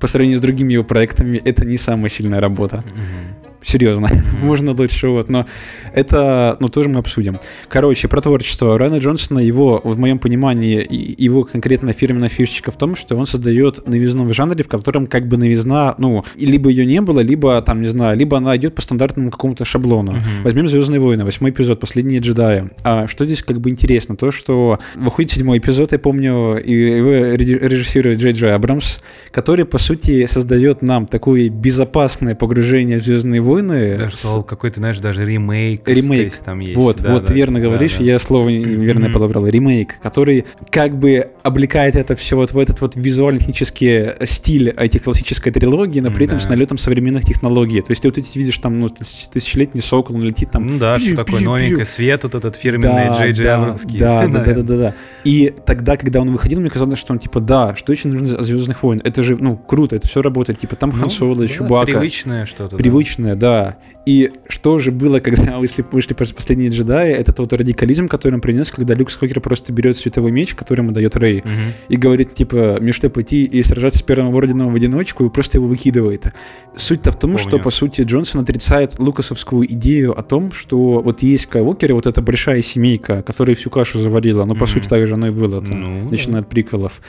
по 0.00 0.06
сравнению 0.06 0.38
с 0.38 0.42
другими 0.42 0.74
его 0.74 0.84
проектами 0.84 1.38
это 1.38 1.64
не 1.64 1.76
самая 1.76 2.08
сильная 2.08 2.40
работа. 2.40 2.78
Мгм. 2.78 3.57
Серьезно, 3.62 4.08
можно 4.42 4.72
лучше, 4.72 5.08
вот, 5.08 5.28
но 5.28 5.46
это, 5.92 6.56
ну, 6.60 6.68
тоже 6.68 6.88
мы 6.88 6.98
обсудим. 7.00 7.38
Короче, 7.68 8.08
про 8.08 8.20
творчество 8.20 8.78
Райана 8.78 8.98
Джонсона, 8.98 9.40
его, 9.40 9.80
в 9.82 9.98
моем 9.98 10.18
понимании, 10.18 10.80
и- 10.82 11.22
его 11.24 11.44
конкретно 11.44 11.92
фирменная 11.92 12.28
фишечка 12.28 12.70
в 12.70 12.76
том, 12.76 12.94
что 12.94 13.16
он 13.16 13.26
создает 13.26 13.86
новизну 13.86 14.24
в 14.24 14.32
жанре, 14.32 14.62
в 14.62 14.68
котором 14.68 15.06
как 15.06 15.26
бы 15.26 15.36
новизна, 15.36 15.94
ну, 15.98 16.24
либо 16.38 16.70
ее 16.70 16.86
не 16.86 17.00
было, 17.00 17.20
либо, 17.20 17.60
там, 17.62 17.82
не 17.82 17.88
знаю, 17.88 18.16
либо 18.16 18.36
она 18.36 18.56
идет 18.56 18.74
по 18.74 18.82
стандартному 18.82 19.30
какому-то 19.30 19.64
шаблону. 19.64 20.12
Мгм. 20.12 20.20
Возьмем 20.44 20.68
«Звездные 20.68 21.00
войны», 21.00 21.24
восьмой 21.24 21.50
эпизод, 21.50 21.80
«Последние 21.80 22.20
джедаи». 22.20 22.64
А 22.84 23.06
что 23.08 23.24
здесь 23.24 23.42
как 23.42 23.60
бы 23.60 23.70
интересно? 23.70 24.16
То, 24.16 24.30
что 24.30 24.78
выходит 24.94 25.32
седьмой 25.32 25.58
эпизод, 25.58 25.92
я 25.92 25.98
помню, 25.98 26.58
и 26.58 26.72
его 26.72 27.10
режиссирует 27.34 28.18
Джей 28.20 28.32
Джей 28.32 28.54
Абрамс, 28.54 28.98
который, 29.32 29.64
по 29.64 29.78
сути, 29.78 30.26
создает 30.26 30.80
нам 30.82 31.06
такое 31.06 31.48
безопасное 31.48 32.34
погружение 32.34 32.98
в 33.00 33.04
«Звездные 33.04 33.40
войны... 33.48 33.96
Даже 33.98 34.16
сказал, 34.16 34.42
какой-то, 34.42 34.80
знаешь, 34.80 34.98
даже 34.98 35.24
ремейк. 35.24 35.86
Ремейк. 35.88 36.36
Там 36.38 36.60
есть. 36.60 36.76
Вот, 36.76 37.00
Да, 37.02 37.12
вот 37.12 37.26
да, 37.26 37.34
верно 37.34 37.58
да, 37.60 37.66
говоришь, 37.66 37.96
да. 37.96 38.04
я 38.04 38.18
слово 38.18 38.48
верно 38.48 39.10
подобрал. 39.10 39.46
Ремейк, 39.46 39.98
который 40.02 40.44
как 40.70 40.96
бы 40.96 41.30
облекает 41.42 41.96
это 41.96 42.14
все 42.14 42.36
вот 42.36 42.52
в 42.52 42.58
этот 42.58 42.80
вот 42.80 42.96
визуально-технический 42.96 44.10
стиль 44.26 44.70
этих 44.70 45.02
классической 45.04 45.50
трилогии, 45.52 46.00
но 46.00 46.10
при 46.10 46.26
этом 46.26 46.38
Да. 46.38 46.44
с 46.44 46.48
налетом 46.48 46.78
современных 46.78 47.24
технологий. 47.24 47.80
То 47.80 47.90
есть 47.92 48.02
ты 48.02 48.08
вот 48.08 48.18
эти 48.18 48.36
видишь 48.38 48.58
там, 48.58 48.80
ну, 48.80 48.88
тысяч- 48.88 49.28
тысячелетний 49.32 49.82
сокол, 49.82 50.16
он 50.16 50.22
летит 50.22 50.50
там... 50.50 50.66
Ну 50.66 50.78
да, 50.78 50.98
все 50.98 51.08
пью, 51.08 51.16
такое 51.16 51.38
пью, 51.40 51.50
новенькое, 51.50 51.84
свет 51.84 52.22
вот 52.24 52.34
этот 52.34 52.56
фирменный 52.56 53.08
Джей 53.18 53.32
Джей 53.32 53.44
да, 53.44 53.56
Абрамский. 53.56 53.98
Да, 53.98 54.26
да, 54.26 54.38
да, 54.44 54.54
да, 54.54 54.62
да, 54.62 54.76
да. 54.76 54.94
И 55.24 55.54
тогда, 55.66 55.96
когда 55.96 56.20
он 56.20 56.30
выходил, 56.30 56.60
мне 56.60 56.70
казалось, 56.70 56.98
что 56.98 57.12
он 57.12 57.18
типа, 57.18 57.40
да, 57.40 57.74
что 57.76 57.92
очень 57.92 58.12
нужно 58.12 58.38
от 58.38 58.44
Звездных 58.44 58.82
войн. 58.82 59.00
Это 59.04 59.22
же, 59.22 59.36
ну, 59.38 59.56
круто, 59.56 59.96
это 59.96 60.06
все 60.08 60.22
работает. 60.22 60.58
Типа 60.60 60.76
там 60.76 60.90
Хан 60.92 61.02
Ну, 61.04 61.08
Соло, 61.08 61.36
да, 61.36 61.46
Чубака. 61.46 61.92
Привычное 61.92 62.46
что-то. 62.46 62.72
да. 62.72 62.76
Привычное, 62.76 63.34
да. 63.38 63.78
И 64.06 64.30
что 64.48 64.78
же 64.78 64.90
было, 64.90 65.18
когда 65.20 65.58
вышли, 65.58 65.84
вышли 65.92 66.16
пос- 66.16 66.34
последние 66.34 66.70
джедаи, 66.70 67.10
это 67.12 67.32
тот 67.32 67.52
радикализм, 67.52 68.08
который 68.08 68.34
он 68.34 68.40
принес, 68.40 68.70
когда 68.70 68.94
Люк 68.94 69.10
Скокер 69.10 69.40
просто 69.40 69.72
берет 69.72 69.96
световой 69.98 70.30
меч, 70.30 70.54
который 70.54 70.80
ему 70.80 70.92
дает 70.92 71.14
Рэй, 71.16 71.40
Мгм. 71.44 71.72
и 71.90 71.96
говорит, 71.96 72.34
типа, 72.34 72.78
что, 72.92 73.10
пойти 73.10 73.44
и 73.44 73.62
сражаться 73.62 73.98
с 73.98 74.02
первым 74.02 74.34
орденом 74.34 74.72
в 74.72 74.74
одиночку, 74.76 75.26
и 75.26 75.28
просто 75.28 75.58
его 75.58 75.66
выкидывает. 75.66 76.32
Суть-то 76.76 77.12
в 77.12 77.18
том, 77.18 77.32
Помню. 77.32 77.46
что, 77.46 77.58
по 77.58 77.70
сути, 77.70 78.02
Джонсон 78.02 78.40
отрицает 78.42 78.98
лукасовскую 78.98 79.70
идею 79.72 80.18
о 80.18 80.22
том, 80.22 80.52
что 80.52 81.00
вот 81.00 81.22
есть 81.22 81.44
Скайуокеры, 81.44 81.92
вот 81.94 82.06
эта 82.06 82.22
большая 82.22 82.62
семейка, 82.62 83.22
которая 83.22 83.54
всю 83.56 83.68
кашу 83.68 83.98
заварила, 83.98 84.44
ну, 84.46 84.54
по 84.54 84.60
Мгм. 84.64 84.66
сути, 84.66 84.88
так 84.88 85.06
же 85.06 85.14
оно 85.14 85.26
и 85.28 85.30
было, 85.30 85.60
там, 85.60 85.80
Ну, 85.80 86.02
да. 86.04 86.10
начиная 86.10 86.40
от 86.40 86.48
приквелов. 86.48 87.00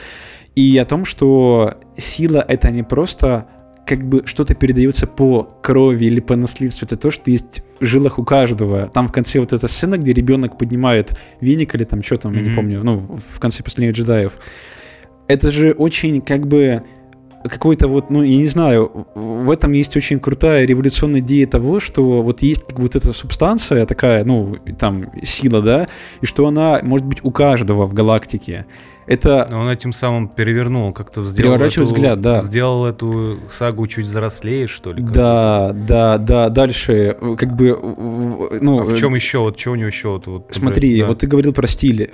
И 0.55 0.77
о 0.77 0.83
том, 0.85 1.05
что 1.05 1.75
сила— 1.95 2.43
это 2.47 2.71
не 2.71 2.83
просто 2.83 3.45
как 3.89 4.07
бы 4.07 4.21
что-то 4.25 4.53
передается 4.53 5.07
по 5.07 5.49
крови 5.63 6.05
или 6.05 6.19
по 6.19 6.35
наследству, 6.35 6.85
это 6.85 6.95
то, 6.95 7.09
что 7.09 7.31
есть 7.31 7.63
в 7.79 7.85
жилах 7.85 8.19
у 8.19 8.23
каждого. 8.23 8.85
Там 8.85 9.07
в 9.07 9.11
конце 9.11 9.39
вот 9.39 9.51
эта 9.51 9.67
сцена, 9.67 9.97
где 9.97 10.13
ребенок 10.13 10.59
поднимает 10.59 11.17
веник 11.41 11.73
или 11.73 11.83
там 11.85 12.03
что 12.03 12.17
там, 12.17 12.33
я 12.35 12.41
не 12.41 12.53
помню, 12.53 12.83
ну, 12.83 12.99
в 12.99 13.39
конце 13.39 13.63
последних 13.63 13.95
джедаев. 13.95 14.33
Это 15.27 15.49
же 15.49 15.71
очень 15.71 16.21
как 16.21 16.45
бы 16.45 16.83
какой-то 17.43 17.87
вот, 17.87 18.09
ну, 18.09 18.23
я 18.23 18.37
не 18.37 18.47
знаю, 18.47 19.07
в 19.15 19.49
этом 19.49 19.71
есть 19.73 19.95
очень 19.95 20.19
крутая 20.19 20.65
революционная 20.65 21.21
идея 21.21 21.47
того, 21.47 21.79
что 21.79 22.21
вот 22.21 22.41
есть 22.41 22.65
как 22.65 22.79
вот 22.79 22.95
эта 22.95 23.13
субстанция 23.13 23.85
такая, 23.85 24.25
ну, 24.25 24.57
там, 24.77 25.05
сила, 25.23 25.61
да, 25.61 25.87
и 26.21 26.25
что 26.25 26.47
она 26.47 26.79
может 26.83 27.05
быть 27.05 27.19
у 27.23 27.31
каждого 27.31 27.85
в 27.85 27.93
галактике. 27.93 28.65
Это 29.09 29.47
Он 29.49 29.67
этим 29.67 29.91
самым 29.91 30.27
перевернул, 30.27 30.93
как-то 30.93 31.23
сделал 31.23 31.59
эту, 31.59 31.83
взгляд, 31.83 32.21
да. 32.21 32.41
Сделал 32.41 32.85
эту 32.85 33.39
сагу 33.49 33.87
чуть 33.87 34.05
взрослее, 34.05 34.67
что 34.67 34.93
ли. 34.93 35.01
Да, 35.01 35.71
да, 35.73 36.19
да, 36.19 36.49
дальше, 36.49 37.17
э, 37.19 37.35
как 37.35 37.55
бы, 37.55 37.75
ну... 38.61 38.81
А 38.81 38.83
в 38.83 38.93
э, 38.93 38.97
чем 38.97 39.15
еще? 39.15 39.39
Вот 39.39 39.59
что 39.59 39.71
у 39.71 39.75
него 39.75 39.87
еще? 39.87 40.09
Вот, 40.09 40.27
вот, 40.27 40.47
Смотри, 40.51 40.99
да. 41.01 41.07
вот 41.07 41.19
ты 41.19 41.25
говорил 41.25 41.53
про 41.53 41.67
стиль. 41.67 42.07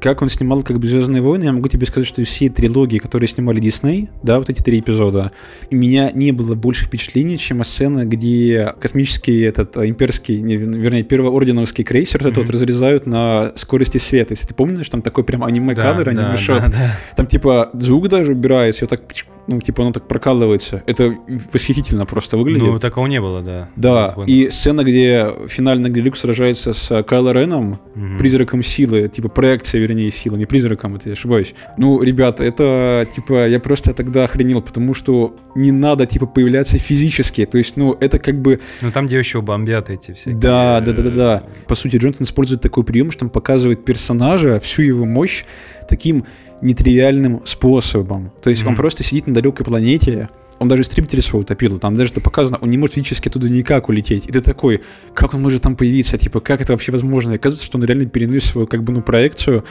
Как 0.00 0.22
он 0.22 0.28
снимал 0.28 0.62
как 0.62 0.78
бы 0.78 0.86
«Звездные 0.86 1.22
войны», 1.22 1.44
я 1.44 1.52
могу 1.52 1.68
тебе 1.68 1.86
сказать, 1.86 2.06
что 2.06 2.20
из 2.22 2.28
всей 2.28 2.48
трилогии, 2.48 2.98
которые 2.98 3.28
снимали 3.28 3.60
Дисней, 3.60 4.08
да, 4.22 4.38
вот 4.38 4.50
эти 4.50 4.62
три 4.62 4.80
эпизода, 4.80 5.32
у 5.70 5.74
меня 5.76 6.10
не 6.12 6.32
было 6.32 6.54
больше 6.54 6.84
впечатлений, 6.84 7.38
чем 7.38 7.62
сцена, 7.64 8.04
где 8.04 8.74
космический 8.80 9.40
этот 9.42 9.76
э, 9.76 9.88
имперский, 9.88 10.40
не, 10.40 10.56
вернее, 10.56 11.02
первоорденовский 11.02 11.84
крейсер 11.84 12.22
вот 12.22 12.32
этот 12.32 12.44
вот 12.46 12.52
разрезают 12.54 13.06
на 13.06 13.52
скорости 13.56 13.98
света. 13.98 14.32
Если 14.34 14.46
ты 14.46 14.54
помнишь, 14.54 14.88
там 14.88 15.02
такой 15.02 15.24
прям 15.24 15.42
аниме-кадр, 15.44 16.04
да, 16.04 16.10
аниме-шот. 16.10 16.62
да, 16.62 16.68
да. 16.68 16.98
Там 17.16 17.26
типа 17.26 17.70
звук 17.74 18.08
даже 18.08 18.32
убирается, 18.32 18.84
и 18.84 18.88
так, 18.88 19.02
ну, 19.46 19.60
типа 19.60 19.82
оно 19.82 19.92
так 19.92 20.06
прокалывается. 20.08 20.82
Это 20.86 21.14
восхитительно 21.52 22.06
просто 22.06 22.36
выглядит. 22.36 22.62
Ну, 22.64 22.78
такого 22.78 23.06
не 23.06 23.20
было, 23.20 23.42
да. 23.42 23.68
Да, 23.76 24.14
и 24.26 24.48
сцена, 24.50 24.84
где 24.84 25.28
финально 25.48 25.88
где 25.88 26.00
Люк 26.00 26.16
сражается 26.16 26.72
с 26.74 27.02
Кайло 27.02 27.32
Реном, 27.32 27.78
Мгм. 27.94 28.18
призраком 28.18 28.62
силы, 28.62 29.08
типа 29.08 29.28
проекция, 29.28 29.75
вернее, 29.78 30.10
силы, 30.10 30.38
не 30.38 30.46
призраком, 30.46 30.94
это 30.94 31.08
я 31.08 31.12
ошибаюсь. 31.12 31.54
Ну, 31.78 32.02
ребята, 32.02 32.44
это, 32.44 33.06
типа, 33.14 33.46
я 33.48 33.60
просто 33.60 33.92
тогда 33.92 34.24
охренел, 34.24 34.62
потому 34.62 34.94
что 34.94 35.36
не 35.54 35.72
надо, 35.72 36.06
типа, 36.06 36.26
появляться 36.26 36.78
физически, 36.78 37.44
то 37.46 37.58
есть, 37.58 37.76
ну, 37.76 37.96
это 38.00 38.18
как 38.18 38.40
бы, 38.40 38.60
Ну, 38.82 38.90
там, 38.90 39.06
где 39.06 39.18
еще 39.18 39.40
бомбят 39.42 39.90
эти 39.90 40.12
всякие... 40.12 40.34
да, 40.36 40.80
да, 40.80 40.92
да, 40.92 41.02
да, 41.02 41.10
да. 41.10 41.42
По 41.68 41.74
сути, 41.74 41.96
Джонсон 41.96 42.24
использует 42.24 42.60
такой 42.60 42.84
прием, 42.84 43.10
что 43.10 43.24
он 43.24 43.30
показывает 43.30 43.84
персонажа, 43.84 44.60
всю 44.60 44.82
его 44.82 45.04
мощь, 45.04 45.44
таким 45.88 46.24
нетривиальным 46.62 47.42
способом. 47.44 48.32
То 48.42 48.50
есть 48.50 48.62
он 48.62 48.68
Мгм. 48.70 48.76
просто 48.76 49.04
сидит 49.04 49.26
на 49.26 49.34
далекой 49.34 49.64
планете, 49.64 50.28
он 50.58 50.68
даже 50.68 50.82
истребитель 50.82 51.22
свой 51.22 51.42
утопил, 51.42 51.78
там 51.78 51.96
даже 51.96 52.12
это 52.12 52.20
показано, 52.20 52.58
он 52.60 52.70
не 52.70 52.78
может 52.78 52.94
физически 52.94 53.28
туда 53.28 53.48
никак 53.48 53.88
улететь. 53.88 54.26
И 54.26 54.32
ты 54.32 54.40
такой, 54.40 54.82
как 55.14 55.34
он 55.34 55.42
может 55.42 55.62
там 55.62 55.76
появиться, 55.76 56.18
типа, 56.18 56.40
как 56.40 56.60
это 56.60 56.72
вообще 56.72 56.92
возможно? 56.92 57.32
И 57.32 57.36
оказывается, 57.36 57.66
что 57.66 57.78
он 57.78 57.84
реально 57.84 58.06
перенес 58.06 58.44
свою, 58.44 58.66
как 58.66 58.82
бы, 58.82 58.92
ну, 58.92 59.02
проекцию, 59.02 59.64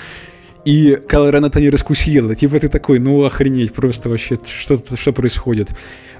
и 0.65 0.99
Кайло 1.07 1.29
Рен 1.29 1.45
это 1.45 1.61
не 1.61 1.69
раскусил. 1.69 2.31
И 2.31 2.35
Типа 2.35 2.59
ты 2.59 2.67
такой, 2.67 2.99
ну 2.99 3.23
охренеть, 3.23 3.73
просто 3.73 4.09
вообще, 4.09 4.37
что, 4.43 4.77
что 4.77 5.13
происходит? 5.13 5.69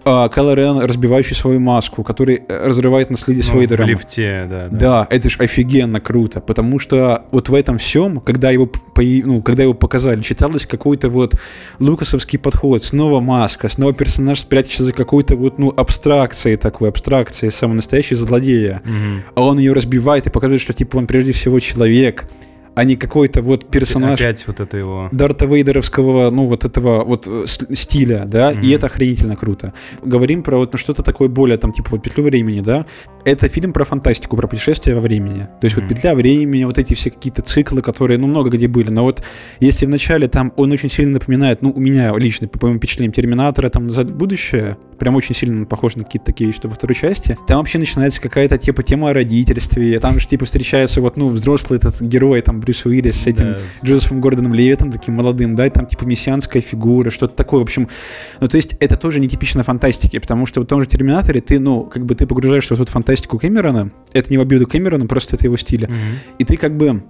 А, 0.07 0.29
Кайло 0.29 0.53
Рен, 0.53 0.77
разбивающий 0.77 1.35
свою 1.35 1.59
маску, 1.59 2.03
который 2.03 2.43
э, 2.47 2.67
разрывает 2.67 3.09
наследие 3.09 3.43
с 3.43 3.47
ну, 3.47 3.57
в 3.57 3.61
Вейдером. 3.61 3.87
лифте, 3.87 4.45
да. 4.47 4.67
Да, 4.69 5.07
это 5.09 5.31
ж 5.31 5.37
офигенно 5.39 5.99
круто, 5.99 6.41
потому 6.41 6.77
что 6.77 7.25
вот 7.31 7.49
в 7.49 7.55
этом 7.55 7.79
всем, 7.79 8.19
когда 8.19 8.51
его, 8.51 8.69
ну, 8.95 9.41
когда 9.41 9.63
его 9.63 9.73
показали, 9.73 10.21
читалось 10.21 10.67
какой-то 10.67 11.09
вот 11.09 11.33
лукасовский 11.79 12.37
подход, 12.37 12.83
снова 12.83 13.19
маска, 13.19 13.67
снова 13.67 13.93
персонаж 13.93 14.41
спрячется 14.41 14.83
за 14.83 14.93
какой-то 14.93 15.35
вот, 15.37 15.57
ну, 15.57 15.73
абстракцией 15.75 16.57
такой, 16.57 16.89
абстракцией, 16.89 17.51
самый 17.51 17.73
настоящий 17.73 18.13
злодея. 18.13 18.83
Мгм. 18.85 19.23
А 19.33 19.41
он 19.41 19.57
ее 19.57 19.73
разбивает 19.73 20.27
и 20.27 20.29
показывает, 20.29 20.61
что, 20.61 20.73
типа, 20.73 20.97
он 20.97 21.07
прежде 21.07 21.31
всего 21.31 21.59
человек, 21.59 22.25
а 22.75 22.83
не 22.83 22.95
какой-то 22.95 23.41
вот 23.41 23.65
персонаж 23.69 24.19
Опять 24.19 24.45
вот 24.47 24.59
это 24.59 24.77
его... 24.77 25.07
Дарта 25.11 25.45
Вейдеровского, 25.45 26.29
ну, 26.29 26.45
вот 26.45 26.65
этого 26.65 27.03
вот 27.05 27.25
э, 27.27 27.45
стиля, 27.73 28.25
да, 28.25 28.51
и 28.51 28.57
Мгм. 28.57 28.73
это 28.73 28.85
охренительно 28.87 29.35
круто. 29.35 29.73
Говорим 30.03 30.43
про 30.43 30.57
вот 30.57 30.73
ну, 30.73 30.77
что-то 30.77 31.01
такое 31.03 31.29
более, 31.29 31.57
там, 31.57 31.71
типа, 31.71 31.89
вот 31.91 32.03
«Петлю 32.03 32.23
времени», 32.23 32.61
да, 32.61 32.85
это 33.23 33.47
фильм 33.47 33.71
про 33.73 33.85
фантастику, 33.85 34.35
про 34.37 34.47
путешествие 34.47 34.95
во 34.95 35.01
времени. 35.01 35.47
То 35.61 35.65
есть 35.65 35.75
вот 35.75 35.85
Мгм. 35.85 35.95
«Петля 35.95 36.15
времени», 36.15 36.65
вот 36.65 36.77
эти 36.77 36.93
все 36.93 37.09
какие-то 37.09 37.41
циклы, 37.41 37.81
которые, 37.81 38.17
ну, 38.17 38.27
много 38.27 38.49
где 38.49 38.67
были, 38.67 38.91
но 38.91 39.03
вот 39.03 39.23
если 39.59 39.85
в 39.85 39.89
начале 39.89 40.27
там 40.27 40.51
он 40.57 40.71
очень 40.71 40.89
сильно 40.89 41.13
напоминает, 41.13 41.61
ну, 41.61 41.71
у 41.71 41.79
меня 41.79 42.13
лично, 42.17 42.47
по 42.47 42.67
моим 42.67 42.77
впечатлениям, 42.77 43.13
Терминатора, 43.13 43.69
там, 43.69 43.87
«Назад 43.87 44.09
в 44.09 44.15
будущее», 44.15 44.77
прям 44.99 45.15
очень 45.15 45.33
сильно 45.35 45.65
похож 45.65 45.95
на 45.95 46.03
какие-то 46.03 46.25
такие, 46.25 46.51
что 46.51 46.67
во 46.67 46.75
второй 46.75 46.95
части, 46.95 47.37
там 47.47 47.57
вообще 47.59 47.79
начинается 47.79 48.21
какая-то, 48.21 48.57
типа, 48.57 48.83
тема 48.83 49.09
о 49.11 49.13
родительстве, 49.13 49.99
там 49.99 50.19
же, 50.19 50.27
типа, 50.27 50.45
встречается 50.45 50.99
вот, 51.01 51.15
ну, 51.17 51.29
взрослый 51.29 51.79
этот 51.79 52.01
герой, 52.01 52.41
там, 52.41 52.59
Брюс 52.65 52.85
Уиллис 52.85 53.21
с 53.21 53.27
этим 53.27 53.53
Да, 53.53 53.57
Джозефом 53.85 54.19
Гордоном 54.19 54.53
Левитом, 54.53 54.91
таким 54.91 55.13
молодым, 55.13 55.55
да, 55.55 55.67
и 55.67 55.69
там 55.69 55.85
типа 55.85 56.03
мессианская 56.03 56.61
фигура, 56.61 57.09
что-то 57.11 57.35
такое, 57.35 57.59
в 57.59 57.63
общем. 57.63 57.87
Ну, 58.39 58.47
то 58.47 58.55
есть 58.57 58.75
это 58.79 58.97
тоже 58.97 59.19
нетипично 59.19 59.63
фантастики, 59.63 60.19
потому 60.19 60.45
что 60.45 60.61
в 60.61 60.65
том 60.65 60.81
же 60.81 60.87
Терминаторе 60.87 61.41
ты, 61.41 61.59
ну, 61.59 61.83
как 61.83 62.05
бы 62.05 62.15
ты 62.15 62.25
погружаешься 62.25 62.75
в 62.75 62.81
эту 62.81 62.91
фантастику 62.91 63.37
Кэмерона, 63.37 63.91
это 64.13 64.29
не 64.31 64.37
в 64.37 64.41
обиду 64.41 64.65
Кэмерона, 64.67 65.05
просто 65.05 65.35
это 65.35 65.45
его 65.45 65.57
стиля, 65.57 65.87
Мгм. 65.87 65.95
и 66.39 66.43
ты 66.43 66.57
как 66.57 66.75
бы 66.75 67.03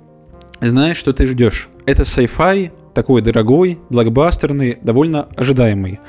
знаешь, 0.61 0.97
что 0.97 1.13
ты 1.13 1.27
ждешь. 1.27 1.69
Это 1.85 2.03
sci-fi, 2.03 2.71
такой 2.93 3.21
дорогой, 3.21 3.79
блокбастерный, 3.89 4.77
довольно 4.81 5.23
ожидаемый. 5.35 5.99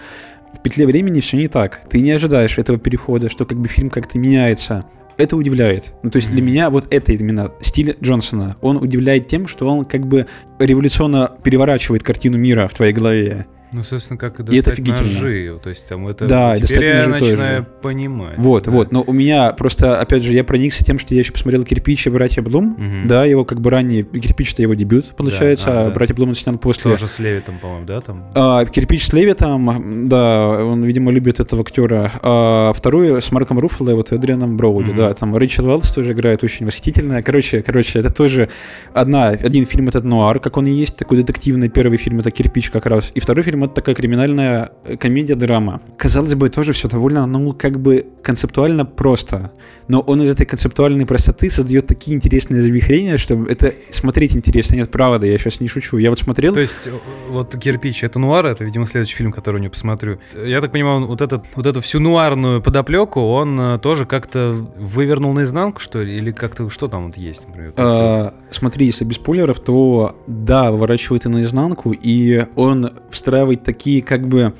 В 0.54 0.62
«Петле 0.62 0.86
времени» 0.86 1.20
все 1.20 1.36
не 1.36 1.48
так. 1.48 1.82
Ты 1.90 2.00
не 2.00 2.12
ожидаешь 2.12 2.56
этого 2.58 2.78
перехода, 2.78 3.28
что 3.28 3.44
как 3.44 3.58
бы 3.58 3.68
фильм 3.68 3.90
как-то 3.90 4.18
меняется. 4.18 4.84
Это 5.16 5.37
удивляет. 5.37 5.94
Ну, 6.02 6.11
то 6.11 6.16
есть 6.16 6.30
для 6.30 6.42
меня 6.42 6.68
вот 6.68 6.87
это 6.90 7.12
именно 7.12 7.52
стиль 7.61 7.96
Джонсона. 8.02 8.56
Он 8.61 8.76
удивляет 8.76 9.28
тем, 9.28 9.46
что 9.46 9.66
он 9.66 9.85
как 9.85 10.06
бы 10.06 10.26
революционно 10.58 11.32
переворачивает 11.42 12.02
картину 12.02 12.37
мира 12.37 12.68
в 12.68 12.75
твоей 12.75 12.92
голове. 12.92 13.46
Ну, 13.73 13.82
собственно, 13.82 14.18
как 14.18 14.38
и 14.40 14.42
И 14.42 14.58
это 14.58 14.70
достать 14.70 14.73
офигительно. 14.73 15.20
ножи. 15.20 15.58
То 15.62 15.68
есть 15.68 15.88
там 15.88 16.06
это... 16.08 16.26
Да, 16.26 16.56
теперь 16.56 16.68
достать 16.68 16.82
я 16.82 16.94
ножи 17.08 17.18
тоже. 17.18 17.32
начинаю 17.32 17.66
понимать. 17.82 18.35
Вот, 18.38 18.64
да. 18.64 18.70
вот. 18.70 18.92
Но 18.92 19.02
у 19.06 19.12
меня 19.12 19.50
просто, 19.52 20.00
опять 20.00 20.23
же, 20.23 20.32
я 20.32 20.44
проникся 20.44 20.85
тем, 20.85 20.99
что 20.99 21.14
я 21.14 21.20
еще 21.20 21.32
посмотрел 21.32 21.64
«Кирпич» 21.64 22.06
и 22.06 22.11
«Братья 22.11 22.42
Блум». 22.42 22.76
Мгм. 22.78 23.08
Да, 23.08 23.25
его 23.25 23.44
как 23.44 23.61
бы 23.61 23.70
ранее... 23.70 24.02
«Кирпич»— 24.04 24.52
это 24.54 24.62
его 24.62 24.75
дебют, 24.75 25.06
получается, 25.16 25.68
а, 25.68 25.80
а 25.82 25.85
да. 25.87 25.90
«Братья 25.90 26.14
Блум» 26.14 26.30
он 26.30 26.35
снял 26.35 26.56
после. 26.58 26.90
Тоже 26.90 27.08
с 27.08 27.18
Левитом, 27.18 27.58
по-моему, 27.58 27.87
да, 27.87 28.00
там? 28.00 28.25
А, 28.35 28.64
Кирпич 28.64 29.06
с 29.06 29.12
Левитом, 29.12 30.08
да, 30.08 30.64
он, 30.64 30.85
видимо, 30.85 31.11
любит 31.12 31.40
этого 31.40 31.62
актера. 31.62 32.12
А 32.23 32.73
вторую 32.73 33.20
с 33.20 33.30
Марком 33.32 33.58
Руффало 33.58 33.90
и 33.90 33.94
вот 33.94 34.12
Эдрианом 34.12 34.56
Броуди, 34.56 34.90
Мгм. 34.90 34.96
да, 34.96 35.14
там 35.14 35.37
Рэйчел 35.37 35.66
Уэллс 35.66 35.90
тоже 35.92 36.12
играет 36.12 36.44
очень 36.44 36.66
восхитительно. 36.66 37.23
Короче, 37.23 37.62
короче, 37.62 37.99
это 37.99 38.11
тоже 38.12 38.49
одна, 38.94 39.28
один 39.28 39.66
фильм 39.66 39.88
этот 39.88 40.04
нуар, 40.04 40.38
как 40.40 40.56
он 40.56 40.66
и 40.66 40.70
есть, 40.70 40.96
такой 40.96 41.18
детективный. 41.18 41.68
Первый 41.68 41.99
фильм 41.99 42.20
это 42.20 42.30
Кирпич 42.30 42.70
как 42.70 42.87
раз, 42.87 43.11
и 43.14 43.20
второй 43.20 43.42
фильм 43.42 43.55
фильм 43.56 43.64
это 43.64 43.75
такая 43.75 43.94
криминальная 43.94 44.70
э, 44.84 44.96
комедия-драма. 44.96 45.80
Казалось 45.96 46.34
бы, 46.34 46.50
тоже 46.50 46.72
все 46.72 46.88
довольно, 46.88 47.26
ну, 47.26 47.52
как 47.52 47.80
бы 47.80 48.06
концептуально 48.22 48.84
просто. 48.84 49.52
Но 49.88 50.00
он 50.00 50.22
из 50.22 50.30
этой 50.30 50.46
концептуальной 50.46 51.06
простоты 51.06 51.48
создает 51.48 51.86
такие 51.86 52.16
интересные 52.16 52.60
завихрения, 52.60 53.16
что 53.16 53.34
это 53.44 53.72
смотреть 53.90 54.36
интересно. 54.36 54.75
Нет, 54.75 54.90
правда, 54.90 55.26
я 55.26 55.38
сейчас 55.38 55.60
не 55.60 55.68
шучу. 55.68 55.98
Я 55.98 56.10
вот 56.10 56.18
смотрел... 56.18 56.52
То 56.54 56.60
есть, 56.60 56.88
вот 57.30 57.56
«Кирпич»— 57.56 58.04
это 58.04 58.18
нуар, 58.18 58.46
это, 58.46 58.64
видимо, 58.64 58.86
следующий 58.86 59.16
фильм, 59.16 59.32
который 59.32 59.62
я 59.62 59.70
посмотрю. 59.70 60.18
Я 60.44 60.60
так 60.60 60.72
понимаю, 60.72 61.06
вот, 61.06 61.22
этот, 61.22 61.44
вот 61.54 61.66
эту 61.66 61.80
всю 61.80 62.00
нуарную 62.00 62.60
подоплеку 62.60 63.20
он 63.20 63.58
э, 63.60 63.78
тоже 63.78 64.06
как-то 64.06 64.52
вывернул 64.76 65.32
наизнанку, 65.32 65.80
что 65.80 66.02
ли? 66.02 66.16
Или 66.16 66.32
как-то 66.32 66.68
что 66.68 66.88
там 66.88 67.06
вот 67.06 67.16
есть, 67.16 67.46
например? 67.46 67.72
А, 67.76 68.34
смотри, 68.50 68.86
если 68.86 69.04
без 69.04 69.16
спойлеров, 69.16 69.60
то 69.60 70.16
да, 70.26 70.70
выворачивает 70.70 71.26
и 71.26 71.28
наизнанку, 71.28 71.92
и 71.92 72.44
он 72.56 72.90
встраивает 73.10 73.45
такие 73.54 74.02
как 74.02 74.26
бы 74.26 74.54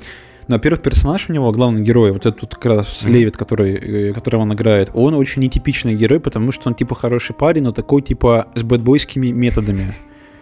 ну, 0.47 0.55
во-первых, 0.55 0.81
персонаж 0.81 1.29
у 1.29 1.33
него, 1.33 1.51
главный 1.51 1.81
герой, 1.81 2.13
вот 2.13 2.25
этот 2.25 2.55
как 2.55 2.65
раз. 2.65 3.03
Левит, 3.03 3.35
который, 3.35 3.73
э, 3.73 4.13
которого 4.13 4.43
он 4.43 4.53
играет, 4.53 4.89
он 4.93 5.13
очень 5.13 5.41
нетипичный 5.41 5.93
герой, 5.93 6.21
потому 6.21 6.53
что 6.53 6.69
он 6.69 6.75
типа 6.75 6.95
хороший 6.95 7.35
парень, 7.35 7.63
но 7.63 7.73
такой 7.73 8.01
типа 8.01 8.47
с 8.55 8.63
бэтбойскими 8.63 9.27
методами. 9.31 9.93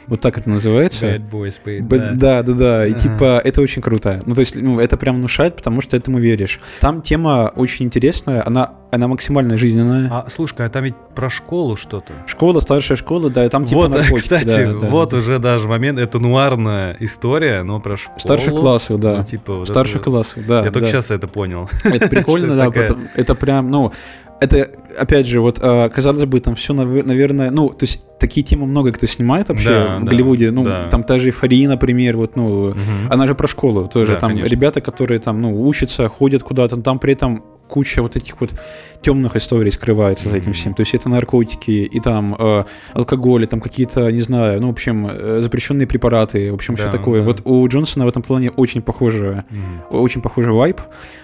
Вот 0.07 0.21
так 0.21 0.37
это 0.37 0.49
называется. 0.49 1.05
Bad 1.05 1.29
Boys 1.29 1.55
Paid, 1.63 1.81
Bad, 1.81 2.13
да. 2.13 2.41
Да, 2.41 2.43
да, 2.43 2.53
да. 2.53 2.87
И 2.87 2.91
ага. 2.91 2.99
типа 2.99 3.41
это 3.43 3.61
очень 3.61 3.81
круто. 3.81 4.21
Ну, 4.25 4.35
то 4.35 4.41
есть, 4.41 4.55
ну, 4.55 4.79
это 4.79 4.97
прям 4.97 5.17
внушает, 5.17 5.55
потому 5.55 5.81
что 5.81 5.97
этому 5.97 6.19
веришь. 6.19 6.59
Там 6.79 7.01
тема 7.01 7.51
очень 7.55 7.85
интересная, 7.85 8.43
она, 8.45 8.73
она 8.91 9.07
максимально 9.07 9.57
жизненная. 9.57 10.09
А, 10.11 10.25
слушай, 10.29 10.65
а 10.65 10.69
там 10.69 10.83
ведь 10.83 10.95
про 11.15 11.29
школу 11.29 11.75
что-то. 11.75 12.13
Школа, 12.27 12.59
старшая 12.59 12.97
школа, 12.97 13.29
да, 13.29 13.45
и 13.45 13.49
там 13.49 13.65
типа 13.65 13.81
Вот, 13.81 13.91
наркотики, 13.91 14.17
кстати, 14.23 14.65
да, 14.65 14.79
да, 14.79 14.87
вот 14.87 15.09
да. 15.09 15.17
уже 15.17 15.39
даже 15.39 15.67
момент, 15.67 15.99
это 15.99 16.19
нуарная 16.19 16.95
история, 16.99 17.63
но 17.63 17.79
про 17.79 17.97
школу. 17.97 18.19
Старших 18.19 18.53
классов, 18.53 18.99
да. 18.99 19.17
Ну, 19.17 19.23
типа, 19.23 19.55
вот 19.55 19.67
Старших 19.67 20.01
это... 20.01 20.03
классов, 20.05 20.45
да. 20.47 20.63
Я 20.63 20.71
только 20.71 20.87
сейчас 20.87 21.11
это 21.11 21.27
понял. 21.27 21.69
Это 21.83 22.07
прикольно, 22.07 22.55
да, 22.55 22.69
это 23.15 23.35
прям, 23.35 23.71
ну, 23.71 23.93
это, 24.39 24.69
опять 24.97 25.27
же, 25.27 25.39
вот, 25.39 25.59
а, 25.61 25.89
казалось 25.89 26.25
бы, 26.25 26.39
там 26.39 26.55
все, 26.55 26.73
наверное, 26.73 27.51
ну, 27.51 27.69
то 27.69 27.83
есть 27.83 28.01
такие 28.19 28.45
темы 28.45 28.65
много 28.65 28.91
кто 28.91 29.07
снимает 29.07 29.49
вообще 29.49 29.69
да, 29.69 29.97
в 29.97 30.03
да, 30.03 30.11
Голливуде. 30.11 30.51
Ну, 30.51 30.63
да. 30.63 30.87
там 30.89 31.03
та 31.03 31.19
же 31.19 31.27
эйфория, 31.27 31.67
например, 31.67 32.17
вот, 32.17 32.35
ну, 32.35 32.69
угу. 32.69 32.75
она 33.09 33.27
же 33.27 33.35
про 33.35 33.47
школу 33.47 33.87
тоже. 33.87 34.13
Да, 34.13 34.19
там 34.19 34.31
конечно. 34.31 34.51
ребята, 34.51 34.81
которые 34.81 35.19
там, 35.19 35.41
ну, 35.41 35.67
учатся, 35.67 36.07
ходят 36.07 36.43
куда-то, 36.43 36.81
там 36.81 36.99
при 36.99 37.13
этом 37.13 37.43
куча 37.67 38.01
вот 38.01 38.15
этих 38.15 38.39
вот 38.39 38.53
темных 39.01 39.35
историй 39.35 39.71
скрывается 39.71 40.27
mm-hmm. 40.27 40.31
за 40.31 40.37
этим 40.37 40.53
всем. 40.53 40.73
То 40.73 40.81
есть 40.81 40.93
это 40.93 41.09
наркотики 41.09 41.71
и 41.71 41.99
там 41.99 42.35
э, 42.37 42.63
алкоголь, 42.93 43.43
и 43.43 43.47
там 43.47 43.59
какие-то, 43.59 44.11
не 44.11 44.21
знаю, 44.21 44.61
ну, 44.61 44.67
в 44.67 44.71
общем, 44.71 45.07
э, 45.11 45.39
запрещенные 45.41 45.87
препараты, 45.87 46.51
в 46.51 46.55
общем, 46.55 46.75
да, 46.75 46.83
все 46.83 46.91
такое. 46.91 47.21
Да. 47.21 47.27
Вот 47.27 47.41
у 47.45 47.67
Джонсона 47.67 48.05
в 48.05 48.07
этом 48.07 48.21
плане 48.21 48.51
очень 48.51 48.81
похоже, 48.81 49.43
mm-hmm. 49.49 49.97
очень 49.97 50.21
похожий 50.21 50.53
вайп, 50.53 50.81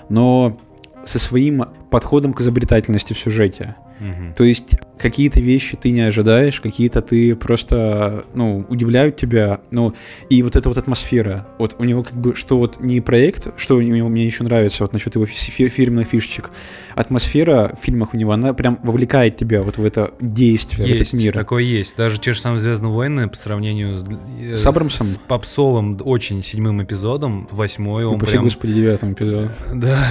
но 0.10 0.58
со 1.06 1.20
своим 1.20 1.66
подходом 1.90 2.34
к 2.34 2.42
изобретательности 2.42 3.14
в 3.14 3.20
сюжете. 3.20 3.76
Угу. 4.00 4.34
То 4.36 4.44
есть 4.44 4.66
какие-то 4.98 5.40
вещи 5.40 5.78
ты 5.78 5.92
не 5.92 6.02
ожидаешь, 6.02 6.60
какие-то 6.60 7.02
ты 7.02 7.36
просто, 7.36 8.26
ну, 8.34 8.66
удивляют 8.70 9.16
тебя, 9.16 9.60
ну, 9.70 9.94
и 10.30 10.42
вот 10.42 10.56
эта 10.56 10.70
вот 10.70 10.78
атмосфера, 10.78 11.48
вот 11.60 11.76
у 11.78 11.84
него 11.84 12.04
как 12.04 12.14
бы, 12.14 12.36
что 12.36 12.58
вот 12.58 12.82
не 12.82 13.02
проект, 13.02 13.50
что 13.58 13.76
у 13.76 13.82
него 13.82 14.10
мне 14.10 14.26
еще 14.26 14.44
нравится 14.44 14.84
вот 14.84 14.94
насчет 14.94 15.14
его 15.16 15.26
фи- 15.26 15.68
фирменных 15.68 16.08
фишечек, 16.08 16.50
атмосфера 16.96 17.76
в 17.80 17.84
фильмах 17.84 18.14
у 18.14 18.18
него, 18.18 18.32
она 18.32 18.54
прям 18.54 18.80
вовлекает 18.84 19.38
тебя 19.38 19.62
вот 19.62 19.78
в 19.78 19.86
это 19.86 20.12
действие, 20.20 20.88
есть, 20.88 21.00
в 21.00 21.14
этот 21.14 21.14
мир. 21.14 21.34
такое 21.34 21.64
есть. 21.64 21.96
Даже 21.96 22.20
те 22.20 22.34
же 22.34 22.40
самые 22.40 22.60
«Звездные 22.60 22.92
войны» 22.92 23.28
по 23.28 23.36
сравнению 23.36 24.00
с, 24.00 24.06
э, 24.40 24.58
с 24.58 24.66
Абрамсом? 24.66 25.06
С 25.06 25.18
попсовым 25.18 26.00
очень 26.04 26.44
седьмым 26.44 26.82
эпизодом, 26.84 27.48
восьмой 27.52 28.06
он 28.06 28.16
Упаси 28.16 28.32
прям... 28.34 28.44
господи, 28.46 28.74
девятым 28.74 29.14
эпизодом. 29.14 29.50
Да, 29.74 30.08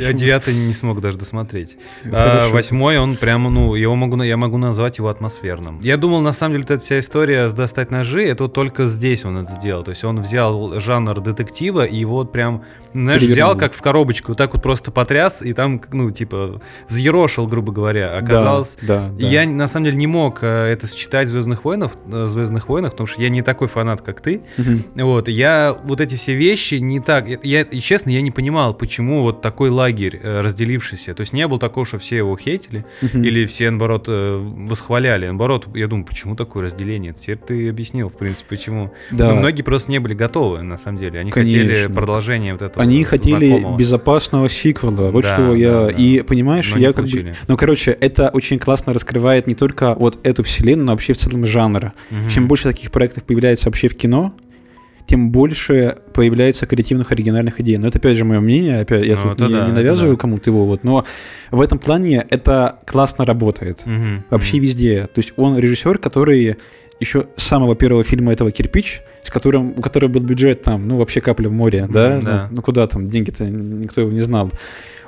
я 0.00 0.07
девятый 0.12 0.54
не 0.54 0.72
смог 0.72 1.00
даже 1.00 1.18
досмотреть. 1.18 1.76
А 2.18 2.48
восьмой 2.48 2.98
он 2.98 3.16
прям, 3.16 3.44
ну, 3.52 3.74
его 3.74 3.94
могу, 3.94 4.20
я 4.22 4.36
могу 4.36 4.58
назвать 4.58 4.98
его 4.98 5.08
атмосферным. 5.08 5.78
Я 5.80 5.96
думал, 5.96 6.20
на 6.20 6.32
самом 6.32 6.54
деле, 6.54 6.64
эта 6.64 6.78
вся 6.78 6.98
история 6.98 7.48
с 7.48 7.54
«Достать 7.54 7.90
ножи», 7.90 8.24
это 8.24 8.44
вот 8.44 8.52
только 8.52 8.86
здесь 8.86 9.24
он 9.24 9.38
это 9.38 9.52
сделал. 9.52 9.84
То 9.84 9.90
есть 9.90 10.04
он 10.04 10.20
взял 10.20 10.78
жанр 10.80 11.20
детектива 11.20 11.84
и 11.84 11.96
его 11.96 12.16
вот 12.16 12.32
прям, 12.32 12.64
знаешь, 12.92 13.22
взял 13.22 13.56
как 13.56 13.72
в 13.72 13.80
коробочку, 13.80 14.32
вот 14.32 14.38
так 14.38 14.54
вот 14.54 14.62
просто 14.62 14.90
потряс, 14.90 15.42
и 15.42 15.52
там, 15.52 15.80
ну, 15.92 16.10
типа, 16.10 16.60
взъерошил, 16.88 17.46
грубо 17.46 17.72
говоря. 17.72 18.16
Оказалось, 18.16 18.78
да, 18.82 19.08
да, 19.10 19.26
я 19.26 19.46
на 19.46 19.68
самом 19.68 19.86
деле 19.86 19.96
не 19.96 20.06
мог 20.06 20.38
э, 20.42 20.46
это 20.46 20.86
сочетать 20.86 21.28
в 21.28 21.32
«Звездных 21.32 21.64
войнах», 21.64 21.92
э, 22.10 22.26
«Звездных 22.26 22.68
войнах», 22.68 22.92
потому 22.92 23.06
что 23.06 23.20
я 23.20 23.28
не 23.28 23.42
такой 23.42 23.68
фанат, 23.68 24.00
как 24.00 24.20
ты. 24.20 24.42
Угу. 24.58 25.04
Вот, 25.04 25.28
я 25.28 25.76
вот 25.84 26.00
эти 26.00 26.14
все 26.14 26.34
вещи 26.34 26.76
не 26.76 27.00
так... 27.00 27.26
Я, 27.44 27.62
и 27.62 27.80
честно, 27.80 28.10
я 28.10 28.22
не 28.22 28.30
понимал, 28.30 28.74
почему 28.74 29.22
вот 29.22 29.42
такой 29.42 29.70
лагерь 29.70 29.97
э, 30.06 30.40
разделившийся. 30.40 31.14
То 31.14 31.22
есть 31.22 31.32
не 31.32 31.46
было 31.46 31.58
такого, 31.58 31.86
что 31.86 31.98
все 31.98 32.16
его 32.18 32.36
хейтили, 32.36 32.84
или 33.12 33.46
все, 33.46 33.70
наоборот, 33.70 34.06
восхваляли. 34.08 35.26
Наоборот, 35.26 35.68
я 35.74 35.86
думаю, 35.86 36.04
почему 36.06 36.36
такое 36.36 36.64
разделение? 36.64 37.12
Теперь 37.12 37.38
ты 37.38 37.68
объяснил, 37.68 38.08
в 38.08 38.16
принципе, 38.16 38.46
почему. 38.50 38.92
Да. 39.10 39.28
Но 39.28 39.36
многие 39.36 39.62
просто 39.62 39.90
не 39.90 39.98
были 39.98 40.14
готовы, 40.14 40.62
на 40.62 40.78
самом 40.78 40.98
деле. 40.98 41.20
Они 41.20 41.30
Конечно. 41.30 41.58
хотели 41.58 41.92
продолжение 41.92 42.52
вот 42.52 42.62
этого 42.62 42.82
Они 42.82 43.04
хотели 43.04 43.48
знакомого. 43.48 43.78
безопасного 43.78 44.48
сиквела. 44.48 45.10
Вот 45.10 45.24
да, 45.24 45.34
что 45.34 45.54
я... 45.54 45.72
Да, 45.72 45.86
да. 45.86 45.92
И 45.92 46.22
понимаешь, 46.22 46.70
но 46.72 46.78
я 46.78 46.92
как 46.92 47.06
бы... 47.06 47.34
Ну, 47.46 47.56
короче, 47.56 47.90
это 47.90 48.28
очень 48.28 48.58
классно 48.58 48.94
раскрывает 48.94 49.46
не 49.46 49.54
только 49.54 49.94
вот 49.94 50.18
эту 50.22 50.42
вселенную, 50.42 50.86
но 50.86 50.92
вообще 50.92 51.12
в 51.12 51.18
целом 51.18 51.46
жанра. 51.46 51.92
Угу. 52.10 52.30
Чем 52.30 52.46
больше 52.46 52.64
таких 52.64 52.90
проектов 52.90 53.24
появляется 53.24 53.66
вообще 53.66 53.88
в 53.88 53.96
кино, 53.96 54.34
тем 55.08 55.30
больше 55.30 55.96
появляется 56.12 56.66
креативных 56.66 57.10
оригинальных 57.10 57.60
идей. 57.60 57.78
Но 57.78 57.88
это 57.88 57.98
опять 57.98 58.16
же 58.16 58.24
мое 58.24 58.40
мнение, 58.40 58.80
опять 58.80 59.04
я 59.04 59.16
ну, 59.16 59.34
тут 59.34 59.48
не, 59.48 59.54
да, 59.54 59.66
не 59.66 59.72
навязываю 59.72 60.16
да. 60.16 60.20
кому-то 60.20 60.50
его, 60.50 60.66
вот, 60.66 60.84
но 60.84 61.04
в 61.50 61.60
этом 61.60 61.78
плане 61.78 62.26
это 62.28 62.78
классно 62.86 63.24
работает. 63.24 63.80
Угу, 63.86 64.24
вообще 64.30 64.56
угу. 64.56 64.62
везде. 64.62 65.06
То 65.06 65.18
есть 65.20 65.32
он 65.36 65.58
режиссер, 65.58 65.98
который 65.98 66.58
еще 67.00 67.26
с 67.36 67.44
самого 67.44 67.74
первого 67.74 68.04
фильма 68.04 68.32
этого 68.32 68.50
«Кирпич», 68.50 69.00
с 69.22 69.30
которым, 69.30 69.74
у 69.76 69.80
которого 69.80 70.10
был 70.10 70.20
бюджет 70.20 70.62
там, 70.62 70.86
ну, 70.86 70.98
вообще 70.98 71.20
капля 71.20 71.48
в 71.48 71.52
море, 71.52 71.86
да? 71.88 72.20
да. 72.20 72.46
Ну, 72.50 72.56
ну, 72.56 72.62
куда 72.62 72.86
там, 72.86 73.08
деньги-то 73.08 73.44
никто 73.44 74.02
его 74.02 74.12
не 74.12 74.20
знал 74.20 74.52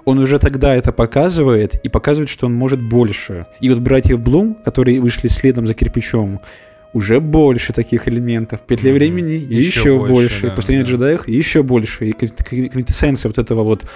он 0.06 0.18
уже 0.18 0.38
тогда 0.38 0.74
это 0.74 0.92
показывает 0.92 1.74
и 1.84 1.88
показывает, 1.90 2.30
что 2.30 2.46
он 2.46 2.54
может 2.54 2.80
больше. 2.80 3.46
И 3.60 3.68
вот 3.68 3.80
братьев 3.80 4.18
Блум, 4.20 4.54
которые 4.54 4.98
вышли 4.98 5.28
следом 5.28 5.66
за 5.66 5.74
кирпичом, 5.74 6.40
уже 6.92 7.20
больше 7.20 7.72
таких 7.72 8.08
элементов. 8.08 8.60
В 8.60 8.64
петле 8.64 8.90
mm-hmm. 8.90 8.94
времени 8.94 9.32
еще, 9.32 9.80
еще 9.80 9.98
больше. 9.98 10.12
больше. 10.12 10.46
Да, 10.48 10.54
Последний 10.56 10.84
да. 10.84 10.90
джедаях 10.90 11.28
еще 11.28 11.62
больше. 11.62 12.08
И 12.08 12.12
квинтэссенция 12.12 13.28
вот 13.28 13.38
этого 13.38 13.62
вот 13.62 13.86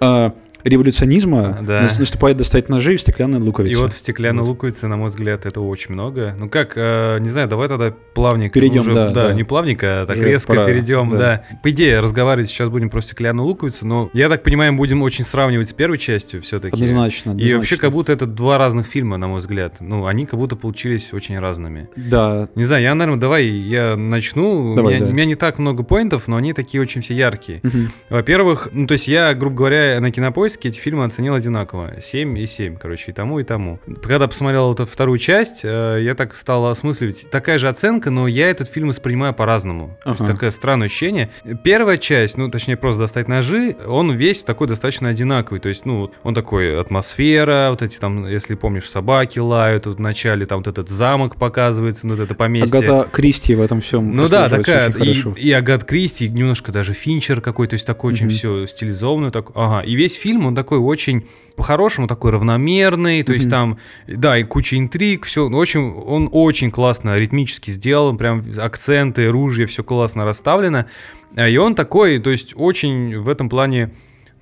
а, 0.00 0.34
революционизма 0.64 1.58
да. 1.62 1.88
наступает 1.98 2.36
достать 2.36 2.68
ножи 2.68 2.94
и 2.94 2.98
стеклянные 2.98 3.40
луковицы. 3.40 3.72
И 3.72 3.76
вот 3.76 3.92
в 3.92 3.98
стеклянной 3.98 4.42
вот. 4.42 4.50
луковице, 4.50 4.88
на 4.88 4.96
мой 4.96 5.08
взгляд, 5.08 5.46
этого 5.46 5.66
очень 5.66 5.92
много. 5.92 6.34
Ну 6.38 6.48
как, 6.48 6.72
э, 6.76 7.18
не 7.20 7.28
знаю, 7.28 7.48
давай 7.48 7.68
тогда 7.68 7.94
плавненько. 8.14 8.54
Перейдем, 8.54 8.82
уже, 8.82 8.94
да, 8.94 9.10
да. 9.10 9.28
Да, 9.28 9.34
не 9.34 9.44
плавненько, 9.44 10.02
а 10.02 10.06
так 10.06 10.16
уже 10.16 10.26
резко 10.26 10.48
пора, 10.48 10.66
перейдем, 10.66 11.08
да. 11.10 11.18
да. 11.18 11.44
По 11.62 11.70
идее, 11.70 12.00
разговаривать 12.00 12.48
сейчас 12.50 12.68
будем 12.68 12.90
про 12.90 13.00
стеклянную 13.00 13.46
луковицу, 13.46 13.86
но 13.86 14.10
я 14.12 14.28
так 14.28 14.42
понимаю, 14.42 14.74
будем 14.74 15.02
очень 15.02 15.24
сравнивать 15.24 15.68
с 15.68 15.72
первой 15.72 15.98
частью 15.98 16.42
все-таки. 16.42 16.74
Однозначно, 16.74 17.32
однозначно. 17.32 17.40
И 17.40 17.54
вообще 17.54 17.76
как 17.76 17.92
будто 17.92 18.12
это 18.12 18.26
два 18.26 18.58
разных 18.58 18.86
фильма, 18.86 19.16
на 19.16 19.28
мой 19.28 19.40
взгляд. 19.40 19.76
Ну, 19.80 20.06
они 20.06 20.26
как 20.26 20.38
будто 20.38 20.56
получились 20.56 21.12
очень 21.12 21.38
разными. 21.38 21.88
Да. 21.96 22.48
Не 22.54 22.64
знаю, 22.64 22.82
я, 22.82 22.94
наверное, 22.94 23.20
давай 23.20 23.46
я 23.46 23.96
начну. 23.96 24.74
Давай, 24.74 24.94
у, 24.94 24.96
меня, 24.96 25.06
да. 25.06 25.10
у 25.10 25.14
меня 25.14 25.24
не 25.24 25.34
так 25.34 25.58
много 25.58 25.82
поинтов, 25.82 26.28
но 26.28 26.36
они 26.36 26.52
такие 26.52 26.80
очень 26.80 27.00
все 27.00 27.14
яркие. 27.14 27.60
Угу. 27.62 27.78
Во-первых, 28.10 28.68
ну, 28.72 28.86
то 28.86 28.92
есть 28.92 29.08
я, 29.08 29.34
грубо 29.34 29.56
говоря, 29.56 30.00
на 30.00 30.10
кинопоиске 30.10 30.51
эти 30.62 30.78
фильмы 30.78 31.04
оценил 31.04 31.34
одинаково. 31.34 32.00
7 32.00 32.38
и 32.38 32.46
7, 32.46 32.76
короче, 32.76 33.10
и 33.10 33.14
тому, 33.14 33.40
и 33.40 33.44
тому. 33.44 33.80
Когда 34.02 34.28
посмотрел 34.28 34.72
эту 34.72 34.86
вторую 34.86 35.18
часть, 35.18 35.60
э, 35.64 35.98
я 36.00 36.14
так 36.14 36.34
стал 36.36 36.66
осмысливать. 36.66 37.30
Такая 37.30 37.58
же 37.58 37.68
оценка, 37.68 38.10
но 38.10 38.28
я 38.28 38.48
этот 38.48 38.68
фильм 38.68 38.88
воспринимаю 38.88 39.34
по-разному. 39.34 39.96
Ага. 40.04 40.16
То 40.16 40.24
есть 40.24 40.34
такое 40.34 40.50
странное 40.50 40.86
ощущение. 40.86 41.30
Первая 41.62 41.96
часть, 41.96 42.36
ну, 42.36 42.50
точнее, 42.50 42.76
просто 42.76 43.00
достать 43.00 43.28
ножи, 43.28 43.76
он 43.86 44.12
весь 44.12 44.42
такой 44.42 44.68
достаточно 44.68 45.08
одинаковый. 45.08 45.60
То 45.60 45.68
есть, 45.68 45.86
ну, 45.86 46.10
он 46.22 46.34
такой 46.34 46.78
атмосфера, 46.78 47.68
вот 47.70 47.82
эти 47.82 47.98
там, 47.98 48.26
если 48.26 48.54
помнишь, 48.54 48.88
собаки 48.88 49.38
лают, 49.38 49.86
вот 49.86 49.96
в 49.96 50.00
начале 50.00 50.46
там 50.46 50.58
вот 50.58 50.68
этот 50.68 50.88
замок 50.88 51.36
показывается, 51.36 52.06
ну, 52.06 52.14
вот 52.14 52.22
это 52.22 52.34
поместье. 52.34 52.78
Агата 52.78 53.08
Кристи 53.10 53.54
в 53.54 53.60
этом 53.60 53.80
всем. 53.80 54.14
Ну 54.14 54.28
да, 54.28 54.48
такая. 54.48 54.90
И, 54.90 55.22
и 55.36 55.52
Агат 55.52 55.84
Кристи, 55.84 56.28
немножко 56.28 56.72
даже 56.72 56.92
Финчер 56.92 57.40
какой, 57.40 57.66
то 57.66 57.74
есть 57.74 57.86
такой 57.86 58.12
очень 58.12 58.28
все 58.28 58.66
стилизованный. 58.66 59.30
Так, 59.30 59.50
ага. 59.54 59.80
И 59.80 59.94
весь 59.94 60.14
фильм, 60.14 60.41
он 60.46 60.54
такой 60.54 60.78
очень 60.78 61.26
по-хорошему 61.56 62.08
такой 62.08 62.30
равномерный, 62.30 63.22
то 63.22 63.32
есть 63.32 63.50
там, 63.50 63.78
да, 64.06 64.38
и 64.38 64.44
куча 64.44 64.78
интриг, 64.78 65.26
все, 65.26 65.48
очень, 65.48 65.92
он 65.92 66.28
очень 66.32 66.70
классно 66.70 67.16
ритмически 67.16 67.70
сделан, 67.70 68.16
прям 68.16 68.42
акценты, 68.58 69.28
ружья, 69.28 69.66
все 69.66 69.84
классно 69.84 70.24
расставлено, 70.24 70.86
а, 71.36 71.48
и 71.48 71.56
он 71.56 71.74
такой, 71.74 72.18
то 72.18 72.30
есть 72.30 72.54
очень 72.56 73.18
в 73.18 73.28
этом 73.28 73.48
плане 73.48 73.90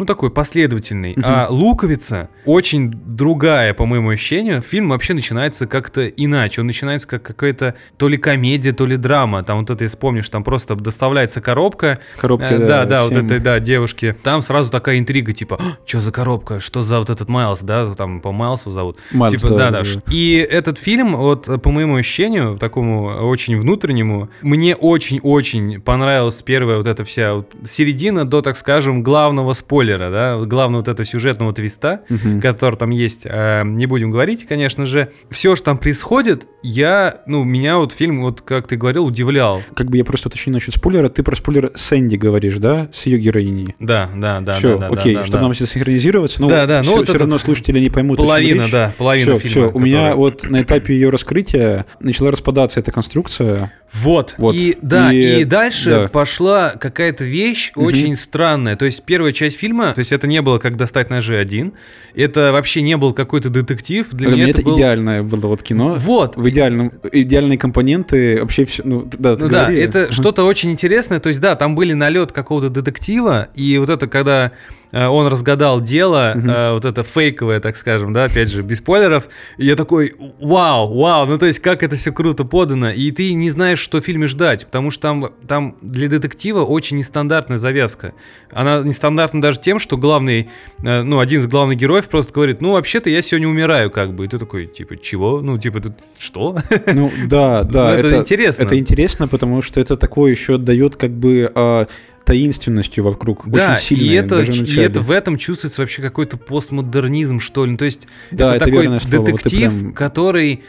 ну, 0.00 0.06
такой 0.06 0.30
последовательный. 0.30 1.14
А 1.22 1.46
«Луковица» 1.50 2.30
очень 2.46 2.90
другая, 2.90 3.74
по 3.74 3.84
моему 3.84 4.08
ощущению. 4.10 4.62
Фильм 4.62 4.88
вообще 4.88 5.12
начинается 5.12 5.66
как-то 5.66 6.06
иначе. 6.06 6.62
Он 6.62 6.66
начинается 6.66 7.06
как 7.06 7.22
какая-то 7.22 7.74
то 7.98 8.08
ли 8.08 8.16
комедия, 8.16 8.72
то 8.72 8.86
ли 8.86 8.96
драма. 8.96 9.44
Там 9.44 9.58
вот 9.60 9.68
это, 9.70 9.84
если 9.84 9.98
помнишь, 9.98 10.28
там 10.30 10.42
просто 10.42 10.74
доставляется 10.74 11.40
коробка. 11.42 11.98
Коробка, 12.18 12.46
Э, 12.46 12.66
Да, 12.66 12.84
да, 12.86 13.02
вот 13.02 13.12
всем. 13.12 13.26
этой, 13.26 13.40
да, 13.40 13.60
девушки. 13.60 14.16
Там 14.22 14.40
сразу 14.40 14.70
такая 14.70 14.98
интрига, 14.98 15.32
типа, 15.34 15.60
что 15.84 16.00
за 16.00 16.12
коробка, 16.12 16.60
что 16.60 16.80
за 16.80 16.98
вот 16.98 17.10
этот 17.10 17.28
Майлз, 17.28 17.60
да, 17.60 17.92
там 17.94 18.20
по 18.20 18.32
Майлсу 18.32 18.70
зовут. 18.70 18.96
Майлз, 19.12 19.34
типа, 19.38 19.48
да, 19.54 19.70
да, 19.70 19.82
да. 19.82 19.82
да, 19.82 20.00
И 20.10 20.36
этот 20.36 20.78
фильм, 20.78 21.14
вот 21.16 21.44
по 21.62 21.70
моему 21.70 21.96
ощущению, 21.96 22.56
такому 22.56 23.06
очень 23.26 23.58
внутреннему, 23.60 24.30
мне 24.40 24.74
очень-очень 24.74 25.80
понравилась 25.82 26.40
первая 26.42 26.78
вот 26.78 26.86
эта 26.86 27.04
вся 27.04 27.34
вот 27.34 27.54
середина 27.64 28.26
до, 28.26 28.40
так 28.40 28.56
скажем, 28.56 29.02
главного 29.02 29.52
спойлера, 29.54 29.89
да, 29.98 30.36
вот 30.36 30.48
главного 30.48 30.80
вот 30.82 30.88
этого 30.88 31.04
сюжетного 31.04 31.52
твиста, 31.52 32.02
Мгм. 32.08 32.40
который 32.40 32.76
там 32.76 32.90
есть. 32.90 33.22
А, 33.24 33.62
не 33.64 33.86
будем 33.86 34.10
говорить, 34.10 34.46
конечно 34.46 34.86
же. 34.86 35.10
Все, 35.30 35.56
что 35.56 35.66
там 35.66 35.78
происходит, 35.78 36.46
я, 36.62 37.22
ну, 37.26 37.44
меня 37.44 37.78
вот 37.78 37.92
фильм, 37.92 38.20
вот 38.22 38.42
как 38.42 38.68
ты 38.68 38.76
говорил, 38.76 39.04
удивлял. 39.06 39.62
Как 39.74 39.88
бы 39.88 39.96
я 39.96 40.04
просто 40.04 40.28
уточню 40.28 40.52
насчет 40.52 40.74
спойлера. 40.74 41.08
Ты 41.08 41.22
про 41.22 41.34
спойлер 41.34 41.72
Сэнди 41.74 42.16
говоришь, 42.16 42.56
да? 42.58 42.88
С 42.92 43.06
ее 43.06 43.18
героиней. 43.18 43.74
Да, 43.80 44.10
да, 44.14 44.40
да, 44.40 44.52
все, 44.54 44.76
да, 44.78 44.88
да, 44.90 44.94
окей, 45.00 45.14
да, 45.14 45.22
чтобы 45.24 45.38
да. 45.38 45.42
нам 45.44 45.52
все 45.52 45.66
синхронизироваться. 45.66 46.40
Ну, 46.40 46.48
Да, 46.48 46.66
да, 46.66 46.78
ну 46.78 46.82
все, 46.84 46.92
вот 46.96 47.02
этот 47.08 47.16
равно 47.20 47.38
слушатели 47.38 47.80
не 47.80 47.90
поймут. 47.90 48.18
Половина, 48.18 48.66
да, 48.70 48.92
половина 48.98 49.38
все, 49.38 49.48
фильма. 49.48 49.68
все. 49.68 49.76
У 49.76 49.80
меня 49.80 50.14
вот 50.14 50.44
на 50.44 50.62
этапе 50.62 50.94
ее 50.94 51.08
раскрытия 51.10 51.86
начала 52.00 52.30
распадаться 52.30 52.78
эта 52.80 52.92
конструкция. 52.92 53.72
Вот. 53.92 54.34
Вот. 54.38 54.54
И 54.54 54.76
да, 54.82 55.12
и, 55.12 55.40
И- 55.40 55.44
дальше 55.44 55.90
да. 55.90 56.08
пошла 56.08 56.70
какая-то 56.70 57.24
вещь 57.24 57.72
Мгм. 57.74 57.86
очень 57.86 58.16
странная. 58.16 58.76
То 58.76 58.84
есть 58.84 59.02
первая 59.04 59.32
часть 59.32 59.56
фильма, 59.58 59.79
то 59.94 59.98
есть 59.98 60.12
это 60.12 60.26
не 60.26 60.42
было 60.42 60.58
как 60.58 60.76
достать 60.76 61.10
ножи 61.10 61.36
один, 61.36 61.72
это 62.14 62.52
вообще 62.52 62.82
не 62.82 62.96
был 62.96 63.12
какой-то 63.12 63.50
детектив. 63.50 64.06
Для 64.10 64.28
Для 64.28 64.36
меня 64.36 64.46
меня 64.46 64.50
это, 64.50 64.62
был... 64.62 64.76
идеальное 64.76 65.22
было 65.22 65.46
вот 65.46 65.62
кино. 65.62 65.96
Вот. 65.98 66.36
В 66.36 66.48
идеальном, 66.48 66.90
идеальные 67.12 67.58
компоненты, 67.58 68.40
вообще 68.40 68.64
все, 68.64 68.82
ну, 68.84 69.08
да, 69.18 69.36
ты 69.36 69.44
Ну 69.44 69.50
да, 69.50 69.64
говори. 69.64 69.80
это 69.80 70.12
что-то 70.12 70.44
очень 70.44 70.70
интересное. 70.70 71.20
То 71.20 71.28
есть, 71.28 71.40
да, 71.40 71.56
там 71.56 71.74
были 71.74 71.92
налет 71.92 72.32
какого-то 72.32 72.68
детектива, 72.70 73.48
и 73.54 73.78
вот 73.78 73.90
это, 73.90 74.06
когда 74.06 74.52
он 74.92 75.26
разгадал 75.28 75.80
дело, 75.80 76.32
Мгм. 76.34 76.50
э, 76.50 76.72
вот 76.72 76.84
это 76.84 77.02
фейковое, 77.02 77.60
так 77.60 77.76
скажем, 77.76 78.12
да, 78.12 78.24
опять 78.24 78.48
же, 78.50 78.62
без 78.62 78.78
спойлеров, 78.78 79.28
и 79.58 79.66
я 79.66 79.76
такой, 79.76 80.14
вау, 80.40 80.92
вау, 80.98 81.26
ну 81.26 81.38
то 81.38 81.46
есть, 81.46 81.60
как 81.60 81.82
это 81.82 81.96
все 81.96 82.12
круто 82.12 82.44
подано, 82.44 82.90
и 82.90 83.10
ты 83.10 83.32
не 83.34 83.50
знаешь, 83.50 83.78
что 83.78 84.00
в 84.00 84.04
фильме 84.04 84.26
ждать, 84.26 84.66
потому 84.66 84.90
что 84.90 85.02
там, 85.02 85.30
там 85.46 85.76
для 85.80 86.08
детектива 86.08 86.62
очень 86.62 86.96
нестандартная 86.98 87.58
завязка. 87.58 88.12
Она 88.52 88.82
нестандартна 88.82 89.40
даже 89.40 89.60
тем, 89.60 89.78
что 89.78 89.96
главный, 89.96 90.48
э, 90.82 91.02
ну, 91.02 91.20
один 91.20 91.40
из 91.40 91.46
главных 91.46 91.78
героев 91.78 92.08
просто 92.08 92.32
говорит, 92.32 92.60
ну, 92.60 92.72
вообще-то 92.72 93.10
я 93.10 93.22
сегодня 93.22 93.48
умираю, 93.48 93.90
как 93.90 94.14
бы, 94.14 94.24
и 94.24 94.28
ты 94.28 94.38
такой, 94.38 94.66
типа, 94.66 94.96
чего? 94.96 95.40
Ну, 95.40 95.58
типа, 95.58 95.80
ты 95.80 95.94
что? 96.18 96.56
Ну 96.92 97.10
да, 97.28 97.62
да. 97.62 97.90
Ну, 97.92 97.94
это 97.94 98.16
интересно. 98.18 98.62
Это 98.62 98.78
интересно, 98.78 99.28
потому 99.28 99.62
что 99.62 99.80
это 99.80 99.96
такое 99.96 100.30
еще 100.32 100.56
дает 100.56 100.96
как 100.96 101.10
бы 101.12 101.50
а, 101.54 101.86
таинственностью 102.30 103.04
вокруг. 103.04 103.48
Да, 103.48 103.72
очень 103.74 103.82
сильно. 103.82 104.02
и 104.02 104.14
это, 104.14 104.40
и 104.42 104.76
это 104.76 105.00
в 105.00 105.10
этом 105.10 105.36
чувствуется 105.36 105.80
вообще 105.82 106.00
какой-то 106.00 106.36
постмодернизм, 106.36 107.40
что 107.40 107.64
ли. 107.64 107.72
Ну, 107.72 107.76
То 107.76 107.84
есть 107.84 108.06
Да, 108.30 108.54
это, 108.54 108.64
это 108.64 108.64
такой 108.66 109.00
слово, 109.00 109.22
вот 109.22 109.26
детектив, 109.26 109.72
прям- 109.72 109.92
который 109.92 110.62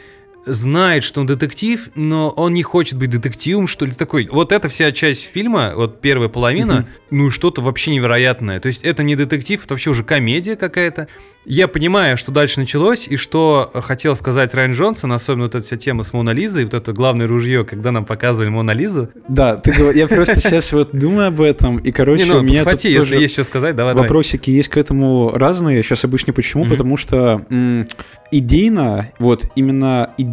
знает, 0.45 1.04
что 1.04 1.21
он 1.21 1.27
детектив, 1.27 1.89
но 1.95 2.30
он 2.30 2.54
не 2.54 2.63
хочет 2.63 2.97
быть 2.97 3.10
детективом, 3.10 3.67
что 3.67 3.86
ли, 3.86 3.91
такой. 3.91 4.27
Вот 4.32 4.51
эта 4.51 4.69
вся 4.69 4.91
часть 4.91 5.23
фильма, 5.32 5.73
вот 5.75 6.01
первая 6.01 6.30
половина, 6.30 6.73
Мгм. 6.73 6.86
ну, 7.12 7.30
что-то 7.30 7.62
вообще 7.62 7.91
невероятное. 7.91 8.60
То 8.60 8.67
есть 8.67 8.84
это 8.84 9.04
не 9.04 9.15
детектив, 9.15 9.63
это 9.63 9.73
вообще 9.73 9.89
уже 9.91 10.04
комедия 10.04 10.56
какая-то. 10.56 11.08
Я 11.45 11.67
понимаю, 11.67 12.17
что 12.17 12.32
дальше 12.32 12.60
началось, 12.60 13.08
и 13.08 13.17
что 13.17 13.71
хотел 13.73 14.15
сказать 14.15 14.54
Райан 14.54 14.73
Джонсон, 14.73 15.12
особенно 15.12 15.43
вот 15.45 15.56
эта 15.56 15.65
вся 15.65 15.77
тема 15.77 16.04
с 16.04 16.13
Мона 16.13 16.32
Лизой, 16.32 16.65
вот 16.65 16.73
это 16.75 16.93
главное 16.93 17.27
ружье, 17.27 17.63
когда 17.65 17.91
нам 17.91 18.06
показывали 18.06 18.49
Мона 18.49 18.71
Лизу. 18.71 19.10
Да, 19.27 19.56
ты 19.58 19.71
я 19.95 20.08
просто 20.08 20.39
сейчас 20.39 20.71
вот 20.71 20.89
думаю 20.93 21.30
об 21.30 21.41
этом, 21.41 21.77
и, 21.77 21.91
короче, 21.91 22.25
ну, 22.25 22.38
у 22.38 22.41
меня 22.41 22.63
тут 22.65 22.84
если 22.84 23.17
есть 23.17 23.34
что 23.34 23.43
сказать, 23.43 23.75
давай, 23.75 23.95
вопросики 23.95 24.49
есть 24.51 24.69
к 24.69 24.77
этому 24.77 25.32
разные. 25.34 25.82
Сейчас 25.84 26.04
обычно 26.06 26.34
почему? 26.34 26.65
Потому 26.65 26.95
что 26.97 27.45
идейно, 28.32 29.10
вот 29.19 29.45
именно 29.56 30.12
идейно, 30.17 30.31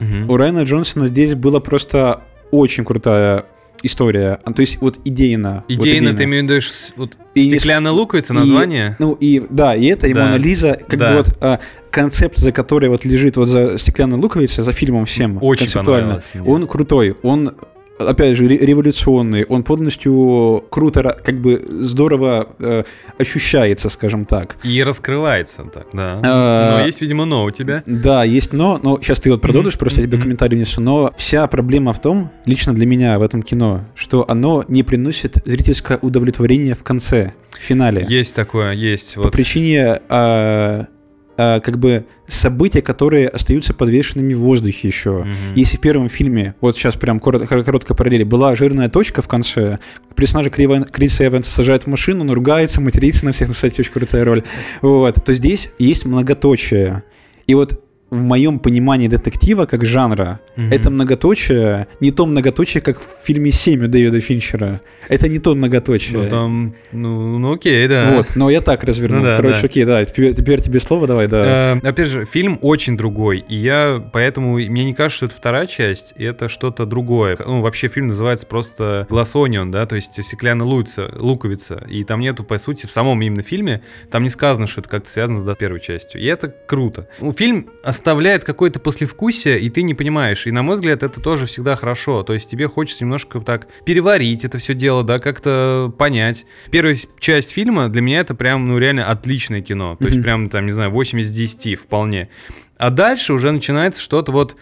Мгм. 0.00 0.30
у 0.30 0.36
Райана 0.36 0.62
Джонсона 0.64 1.06
здесь 1.06 1.34
была 1.34 1.60
просто 1.60 2.22
очень 2.50 2.84
крутая 2.84 3.44
история. 3.82 4.38
А, 4.44 4.52
То 4.52 4.60
есть 4.60 4.80
вот 4.80 4.98
идейно. 5.04 5.64
вот 5.68 5.86
Идейно 5.86 6.14
ты 6.14 6.24
имеешь 6.24 6.70
в 6.70 6.96
вот 6.96 7.18
И 7.34 7.48
стеклянная 7.50 7.92
луковица, 7.92 8.32
и- 8.32 8.36
название? 8.36 8.96
Ну 8.98 9.12
и 9.20 9.42
да, 9.50 9.74
и 9.74 9.84
это, 9.86 10.06
и 10.06 10.14
Да. 10.14 10.24
Мона 10.24 10.36
Лиза, 10.36 10.78
как 10.88 10.98
Да. 10.98 11.10
бы 11.10 11.16
вот 11.18 11.36
а, 11.40 11.60
концепт, 11.90 12.38
за 12.38 12.50
который 12.52 12.88
вот 12.88 13.04
лежит 13.04 13.36
вот 13.36 13.46
за 13.48 13.76
стеклянной 13.78 14.18
луковицей, 14.18 14.64
за 14.64 14.72
фильмом 14.72 15.04
всем 15.04 15.38
Очень 15.42 15.66
концептуально, 15.66 16.20
он 16.46 16.66
крутой, 16.66 17.14
он 17.22 17.52
опять 17.98 18.36
же 18.36 18.46
ре- 18.48 18.58
революционный, 18.58 19.44
он 19.44 19.62
полностью 19.62 20.64
круто, 20.70 21.16
как 21.24 21.40
бы 21.40 21.64
здорово 21.70 22.48
э, 22.58 22.84
ощущается, 23.18 23.88
скажем 23.88 24.24
так. 24.24 24.56
И 24.64 24.82
раскрывается 24.82 25.64
так, 25.64 25.86
да. 25.92 26.20
А, 26.22 26.78
Но 26.78 26.86
есть, 26.86 27.00
видимо, 27.00 27.24
но 27.24 27.44
у 27.44 27.50
тебя. 27.50 27.82
Да, 27.86 28.24
есть 28.24 28.52
но, 28.52 28.78
но 28.82 28.98
сейчас 29.00 29.20
ты 29.20 29.30
вот 29.30 29.40
продолжишь, 29.40 29.74
Мгм, 29.74 29.78
просто 29.80 30.00
я 30.00 30.06
тебе 30.06 30.16
мгм. 30.18 30.22
комментарий 30.24 30.56
внесу, 30.56 30.80
но 30.80 31.12
вся 31.16 31.46
проблема 31.46 31.92
в 31.92 32.00
том, 32.00 32.30
лично 32.46 32.74
для 32.74 32.86
меня 32.86 33.18
в 33.18 33.22
этом 33.22 33.42
кино, 33.42 33.84
что 33.94 34.24
оно 34.28 34.64
не 34.68 34.82
приносит 34.82 35.38
зрительское 35.44 35.98
удовлетворение 36.02 36.74
в 36.74 36.82
конце, 36.82 37.32
в 37.50 37.58
финале. 37.58 38.04
Есть 38.08 38.34
такое, 38.34 38.72
есть. 38.72 39.14
по 39.14 39.22
Вот. 39.22 39.32
причине 39.32 40.00
а, 40.08 40.86
а, 41.36 41.60
как 41.60 41.78
бы 41.78 42.06
события, 42.26 42.82
которые 42.82 43.28
остаются 43.28 43.74
подвешенными 43.74 44.34
в 44.34 44.40
воздухе 44.40 44.88
еще. 44.88 45.10
Мгм. 45.10 45.54
Если 45.54 45.76
в 45.76 45.80
первом 45.80 46.08
фильме, 46.08 46.54
вот 46.60 46.76
сейчас 46.76 46.96
прям 46.96 47.18
корот- 47.18 47.46
короткая 47.46 47.96
параллель, 47.96 48.24
была 48.24 48.54
жирная 48.54 48.88
точка 48.88 49.22
в 49.22 49.28
конце, 49.28 49.78
персонажа 50.14 50.50
Криса 50.50 51.26
Эванса 51.26 51.50
сажают 51.50 51.84
в 51.84 51.86
машину, 51.88 52.20
он 52.22 52.30
ругается, 52.30 52.80
матерится 52.80 53.24
на 53.24 53.32
всех, 53.32 53.48
ну, 53.48 53.54
кстати, 53.54 53.80
очень 53.80 53.92
крутая 53.92 54.24
роль, 54.24 54.42
вот, 54.80 55.16
то 55.24 55.34
здесь 55.34 55.70
есть 55.78 56.04
многоточие. 56.04 57.02
И 57.46 57.54
вот 57.54 57.83
в 58.14 58.22
моем 58.22 58.58
понимании 58.58 59.08
детектива 59.08 59.66
как 59.66 59.84
жанра, 59.84 60.40
Мгм. 60.56 60.72
это 60.72 60.90
многоточие, 60.90 61.86
не 62.00 62.10
то 62.10 62.26
многоточие, 62.26 62.80
как 62.80 62.98
в 62.98 63.06
фильме 63.24 63.50
«Семь» 63.50 63.84
у 63.84 63.88
Дэвида 63.88 64.20
Финчера. 64.20 64.80
Это 65.08 65.28
не 65.28 65.38
то 65.38 65.54
многоточие. 65.54 66.18
Ну, 66.18 66.28
там, 66.28 66.74
ну, 66.92 67.38
ну 67.38 67.52
окей, 67.54 67.86
да. 67.88 68.12
Вот, 68.14 68.36
но 68.36 68.50
я 68.50 68.60
так 68.60 68.84
развернул. 68.84 69.20
Ну 69.20 69.24
да, 69.24 69.36
Короче, 69.36 69.60
да. 69.60 69.66
окей, 69.66 69.84
да, 69.84 70.04
теперь, 70.04 70.34
теперь 70.34 70.60
тебе 70.60 70.80
слово 70.80 71.06
давай, 71.06 71.26
да. 71.28 71.78
Э, 71.82 71.88
опять 71.88 72.08
же, 72.08 72.24
фильм 72.24 72.58
очень 72.62 72.96
другой, 72.96 73.44
и 73.48 73.56
я 73.56 74.02
поэтому 74.12 74.54
мне 74.54 74.84
не 74.84 74.94
кажется, 74.94 75.16
что 75.16 75.26
это 75.26 75.34
вторая 75.34 75.66
часть, 75.66 76.12
это 76.16 76.48
что-то 76.48 76.86
другое. 76.86 77.36
Ну, 77.44 77.60
вообще 77.62 77.88
фильм 77.88 78.08
называется 78.08 78.46
просто 78.46 79.06
Onion, 79.10 79.70
да, 79.70 79.86
то 79.86 79.96
есть 79.96 80.22
стеклянная 80.24 80.66
луковица, 80.66 81.10
луковица, 81.18 81.84
и 81.88 82.04
там 82.04 82.20
нету, 82.20 82.44
по 82.44 82.58
сути, 82.58 82.86
в 82.86 82.90
самом 82.90 83.20
именно 83.22 83.42
фильме, 83.42 83.82
там 84.10 84.22
не 84.22 84.30
сказано, 84.30 84.66
что 84.66 84.80
это 84.80 84.90
как-то 84.90 85.10
связано 85.10 85.40
с 85.40 85.42
да, 85.42 85.54
первой 85.54 85.80
частью, 85.80 86.20
и 86.20 86.26
это 86.26 86.48
круто. 86.48 87.08
Ну, 87.20 87.32
фильм 87.32 87.70
оставляет 88.04 88.44
какое-то 88.44 88.80
послевкусие, 88.80 89.58
и 89.58 89.70
ты 89.70 89.80
не 89.80 89.94
понимаешь, 89.94 90.46
и 90.46 90.50
на 90.50 90.62
мой 90.62 90.74
взгляд, 90.74 91.02
это 91.02 91.22
тоже 91.22 91.46
всегда 91.46 91.74
хорошо, 91.74 92.22
то 92.22 92.34
есть 92.34 92.50
тебе 92.50 92.68
хочется 92.68 93.02
немножко 93.02 93.40
так 93.40 93.66
переварить 93.86 94.44
это 94.44 94.58
все 94.58 94.74
дело, 94.74 95.02
да, 95.02 95.18
как-то 95.18 95.90
понять. 95.96 96.44
Первая 96.70 96.98
часть 97.18 97.52
фильма 97.52 97.88
для 97.88 98.02
меня 98.02 98.20
это 98.20 98.34
прям, 98.34 98.66
ну, 98.66 98.76
реально 98.76 99.10
отличное 99.10 99.62
кино, 99.62 99.96
то 99.98 100.04
есть 100.04 100.22
прям, 100.22 100.50
там, 100.50 100.66
не 100.66 100.72
знаю, 100.72 100.90
8 100.90 101.18
из 101.20 101.32
10 101.32 101.80
вполне. 101.80 102.28
А 102.76 102.90
дальше 102.90 103.32
уже 103.32 103.50
начинается 103.52 104.02
что-то 104.02 104.32
вот 104.32 104.54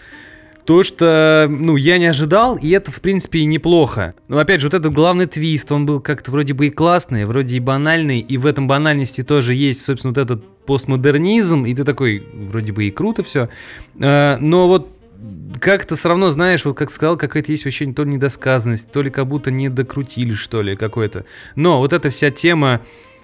то, 0.65 0.83
что, 0.83 1.47
ну, 1.51 1.77
я 1.77 1.99
не 1.99 2.07
ожидал, 2.07 2.57
и 2.57 2.71
это, 2.71 2.91
в 2.91 3.01
принципе, 3.01 3.41
и 3.41 3.45
неплохо. 3.45 4.15
Но, 4.29 4.39
опять 4.39 4.61
же, 4.61 4.69
вот 4.69 4.75
этот 4.75 4.95
главный 4.95 5.27
твист, 5.27 5.73
он 5.73 5.87
был 5.87 6.01
как-то 6.01 6.31
вроде 6.31 6.55
бы 6.55 6.69
и 6.69 6.71
классный, 6.71 7.25
вроде 7.25 7.57
и 7.57 7.61
банальный, 7.61 8.21
и 8.21 8.37
в 8.37 8.47
этом 8.47 8.69
банальности 8.69 9.23
тоже 9.23 9.55
есть, 9.55 9.85
собственно, 9.85 10.13
вот 10.13 10.19
этот 10.19 10.45
постмодернизм, 10.65 11.65
и 11.65 11.75
ты 11.75 11.85
такой, 11.85 12.25
вроде 12.33 12.73
бы 12.73 12.85
и 12.85 12.91
круто 12.91 13.23
все. 13.25 13.49
Но 13.95 14.69
вот 14.69 14.89
как-то 15.61 15.97
все 15.97 16.09
равно, 16.09 16.31
знаешь, 16.31 16.65
вот 16.65 16.77
как 16.77 16.91
сказал, 16.91 17.17
какая-то 17.17 17.53
есть 17.53 17.67
ощущение, 17.67 17.95
то 17.95 18.05
ли 18.05 18.13
недосказанность, 18.13 18.91
то 18.91 19.03
ли 19.03 19.11
как 19.11 19.27
будто 19.27 19.51
не 19.51 19.69
докрутили, 19.69 20.35
что 20.35 20.63
ли, 20.63 20.77
какой-то. 20.77 21.25
Но 21.57 21.79
вот 21.79 21.93
эта 21.93 22.11
вся 22.11 22.31
тема, 22.31 22.81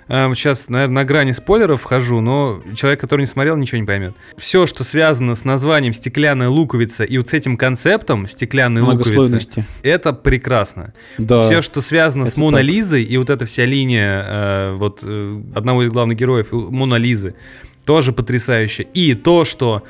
э, 0.08 0.34
сейчас, 0.34 0.68
наверное, 0.68 0.94
на 0.94 1.04
грани 1.04 1.32
спойлеров 1.32 1.82
вхожу, 1.82 2.20
но 2.20 2.62
человек, 2.74 3.00
который 3.00 3.22
не 3.22 3.26
смотрел, 3.26 3.56
ничего 3.56 3.80
не 3.80 3.86
поймет. 3.86 4.14
Все, 4.36 4.66
что 4.66 4.84
связано 4.84 5.34
с 5.34 5.44
названием 5.44 5.92
«Стеклянная 5.92 6.48
луковица» 6.48 7.04
и 7.04 7.16
вот 7.18 7.28
с 7.28 7.32
этим 7.32 7.56
концептом 7.56 8.26
«Стеклянной 8.26 8.82
луковицы», 8.82 9.48
это 9.82 10.12
прекрасно. 10.12 10.92
Да. 11.18 11.42
Все, 11.42 11.62
что 11.62 11.80
связано 11.80 12.26
с 12.26 12.36
Мона 12.36 12.58
так. 12.58 12.66
Лизой, 12.66 13.04
и 13.04 13.16
вот 13.16 13.30
эта 13.30 13.46
вся 13.46 13.64
линия 13.64 14.24
э, 14.26 14.76
вот 14.76 15.00
э, 15.02 15.42
одного 15.54 15.82
из 15.84 15.90
главных 15.90 16.18
героев, 16.18 16.48
Мона 16.52 16.96
Лизы, 16.96 17.34
тоже 17.84 18.12
потрясающе. 18.12 18.86
И 18.94 19.14
то, 19.14 19.44
что 19.44 19.82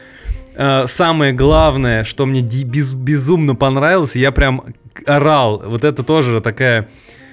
э, 0.57 0.87
самое 0.87 1.33
главное, 1.33 2.05
что 2.05 2.27
мне 2.27 2.43
без- 2.43 2.93
безумно 2.93 3.55
понравилось, 3.55 4.15
я 4.15 4.31
прям 4.31 4.63
орал. 5.07 5.63
Вот 5.67 5.85
это 5.85 6.03
тоже 6.03 6.41
такая 6.41 6.89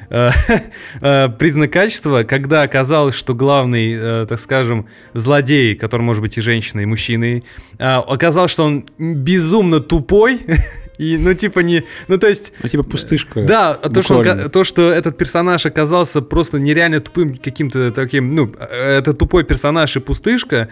признак 1.00 1.72
качества, 1.72 2.24
когда 2.24 2.64
оказалось, 2.64 3.16
что 3.16 3.34
главный, 3.34 3.94
э, 3.94 4.26
так 4.28 4.40
скажем, 4.40 4.88
злодей, 5.14 5.76
который 5.76 6.02
может 6.02 6.22
быть 6.22 6.38
и 6.38 6.42
женщиной, 6.42 6.84
и 6.84 6.86
мужчиной, 6.86 7.44
э, 7.78 7.84
оказалось, 7.86 8.52
что 8.52 8.66
он 8.66 8.86
безумно 8.98 9.80
тупой, 9.80 10.40
и, 10.98 11.18
ну, 11.18 11.34
типа, 11.34 11.60
не... 11.60 11.84
Ну, 12.08 12.18
то 12.18 12.28
есть... 12.28 12.54
Ну, 12.64 12.70
типа 12.70 12.84
пустышка. 12.84 13.42
Да, 13.44 13.74
то 13.76 14.02
что, 14.02 14.18
он 14.20 14.50
то, 14.50 14.64
что 14.64 14.92
этот 14.92 15.18
персонаж 15.18 15.66
оказался 15.66 16.22
просто 16.22 16.60
нереально 16.60 17.02
тупым 17.02 17.38
каким-то 17.38 17.92
таким... 17.92 18.36
Ну, 18.36 18.52
э, 18.58 18.98
это 18.98 19.14
тупой 19.14 19.44
персонаж 19.44 19.96
и 19.96 20.00
пустышка, 20.00 20.70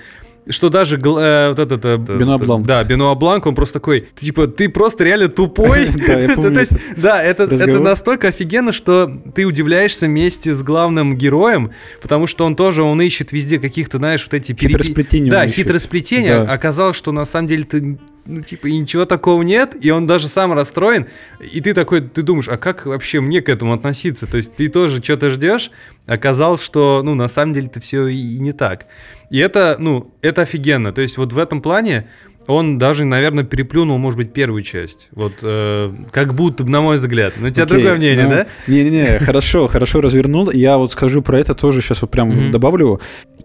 что 0.49 0.69
даже 0.69 0.97
э, 0.97 1.49
вот 1.49 1.59
этот... 1.59 1.85
э, 1.85 1.97
Бенуа 1.97 2.37
Бланк. 2.37 2.65
Да, 2.65 2.83
Бенуа 2.83 3.15
Бланк, 3.15 3.45
он 3.45 3.55
просто 3.55 3.75
такой, 3.75 4.07
типа, 4.15 4.47
ты 4.47 4.69
просто 4.69 5.03
реально 5.03 5.29
тупой. 5.29 5.87
Да, 6.97 7.21
это, 7.21 7.47
настолько 7.79 8.27
офигенно, 8.29 8.71
что 8.71 9.09
ты 9.33 9.45
удивляешься 9.45 10.05
вместе 10.05 10.55
с 10.55 10.63
главным 10.63 11.17
героем, 11.17 11.71
потому 12.01 12.27
что 12.27 12.45
он 12.45 12.55
тоже, 12.55 12.83
он 12.83 13.01
ищет 13.01 13.31
везде 13.31 13.59
каких-то, 13.59 13.97
знаешь, 13.97 14.23
вот 14.23 14.33
эти... 14.33 14.53
Хитросплетения 14.53 15.31
Да, 15.31 15.47
хитросплетения. 15.47 16.41
Оказалось, 16.41 16.97
что 16.97 17.11
на 17.11 17.25
самом 17.25 17.47
деле 17.47 17.63
ты 17.63 17.97
ну, 18.25 18.41
типа, 18.41 18.67
и 18.67 18.77
ничего 18.77 19.05
такого 19.05 19.41
нет, 19.41 19.75
и 19.79 19.91
он 19.91 20.07
даже 20.07 20.27
сам 20.27 20.53
расстроен, 20.53 21.07
и 21.39 21.61
ты 21.61 21.73
такой, 21.73 22.01
ты 22.01 22.21
думаешь, 22.21 22.47
а 22.47 22.57
как 22.57 22.85
вообще 22.85 23.19
мне 23.19 23.41
к 23.41 23.49
этому 23.49 23.73
относиться? 23.73 24.29
То 24.29 24.37
есть 24.37 24.55
ты 24.55 24.69
тоже 24.69 25.03
что-то 25.03 25.29
ждешь, 25.29 25.71
оказалось, 26.05 26.61
что, 26.61 27.01
ну, 27.03 27.15
на 27.15 27.27
самом 27.27 27.53
деле 27.53 27.67
это 27.67 27.79
все 27.81 28.07
и, 28.07 28.39
не 28.39 28.53
так. 28.53 28.87
И 29.29 29.39
это, 29.39 29.77
ну, 29.79 30.11
это 30.21 30.43
офигенно. 30.43 30.93
То 30.93 31.01
есть 31.01 31.17
вот 31.17 31.33
в 31.33 31.37
этом 31.37 31.61
плане 31.61 32.07
он 32.47 32.77
даже, 32.77 33.05
наверное, 33.05 33.43
переплюнул, 33.43 33.97
может 33.97 34.17
быть, 34.17 34.33
первую 34.33 34.63
часть. 34.63 35.07
Вот, 35.11 35.33
э, 35.41 35.93
как 36.11 36.33
будто, 36.33 36.63
бы, 36.63 36.69
на 36.69 36.81
мой 36.81 36.95
взгляд. 36.97 37.33
Но 37.39 37.47
у 37.47 37.49
тебя 37.49 37.63
Окей, 37.63 37.77
другое 37.77 37.95
мнение, 37.97 38.23
ну, 38.25 38.29
да? 38.29 38.47
Не-не-не, 38.67 39.19
хорошо, 39.25 39.67
хорошо 39.67 40.01
развернул. 40.01 40.51
Я 40.51 40.77
вот 40.77 40.91
скажу 40.91 41.21
про 41.21 41.39
это 41.39 41.53
тоже 41.53 41.81
сейчас 41.81 42.01
вот 42.01 42.11
прям 42.11 42.29
Мгм. 42.29 42.51
добавлю. 42.51 42.99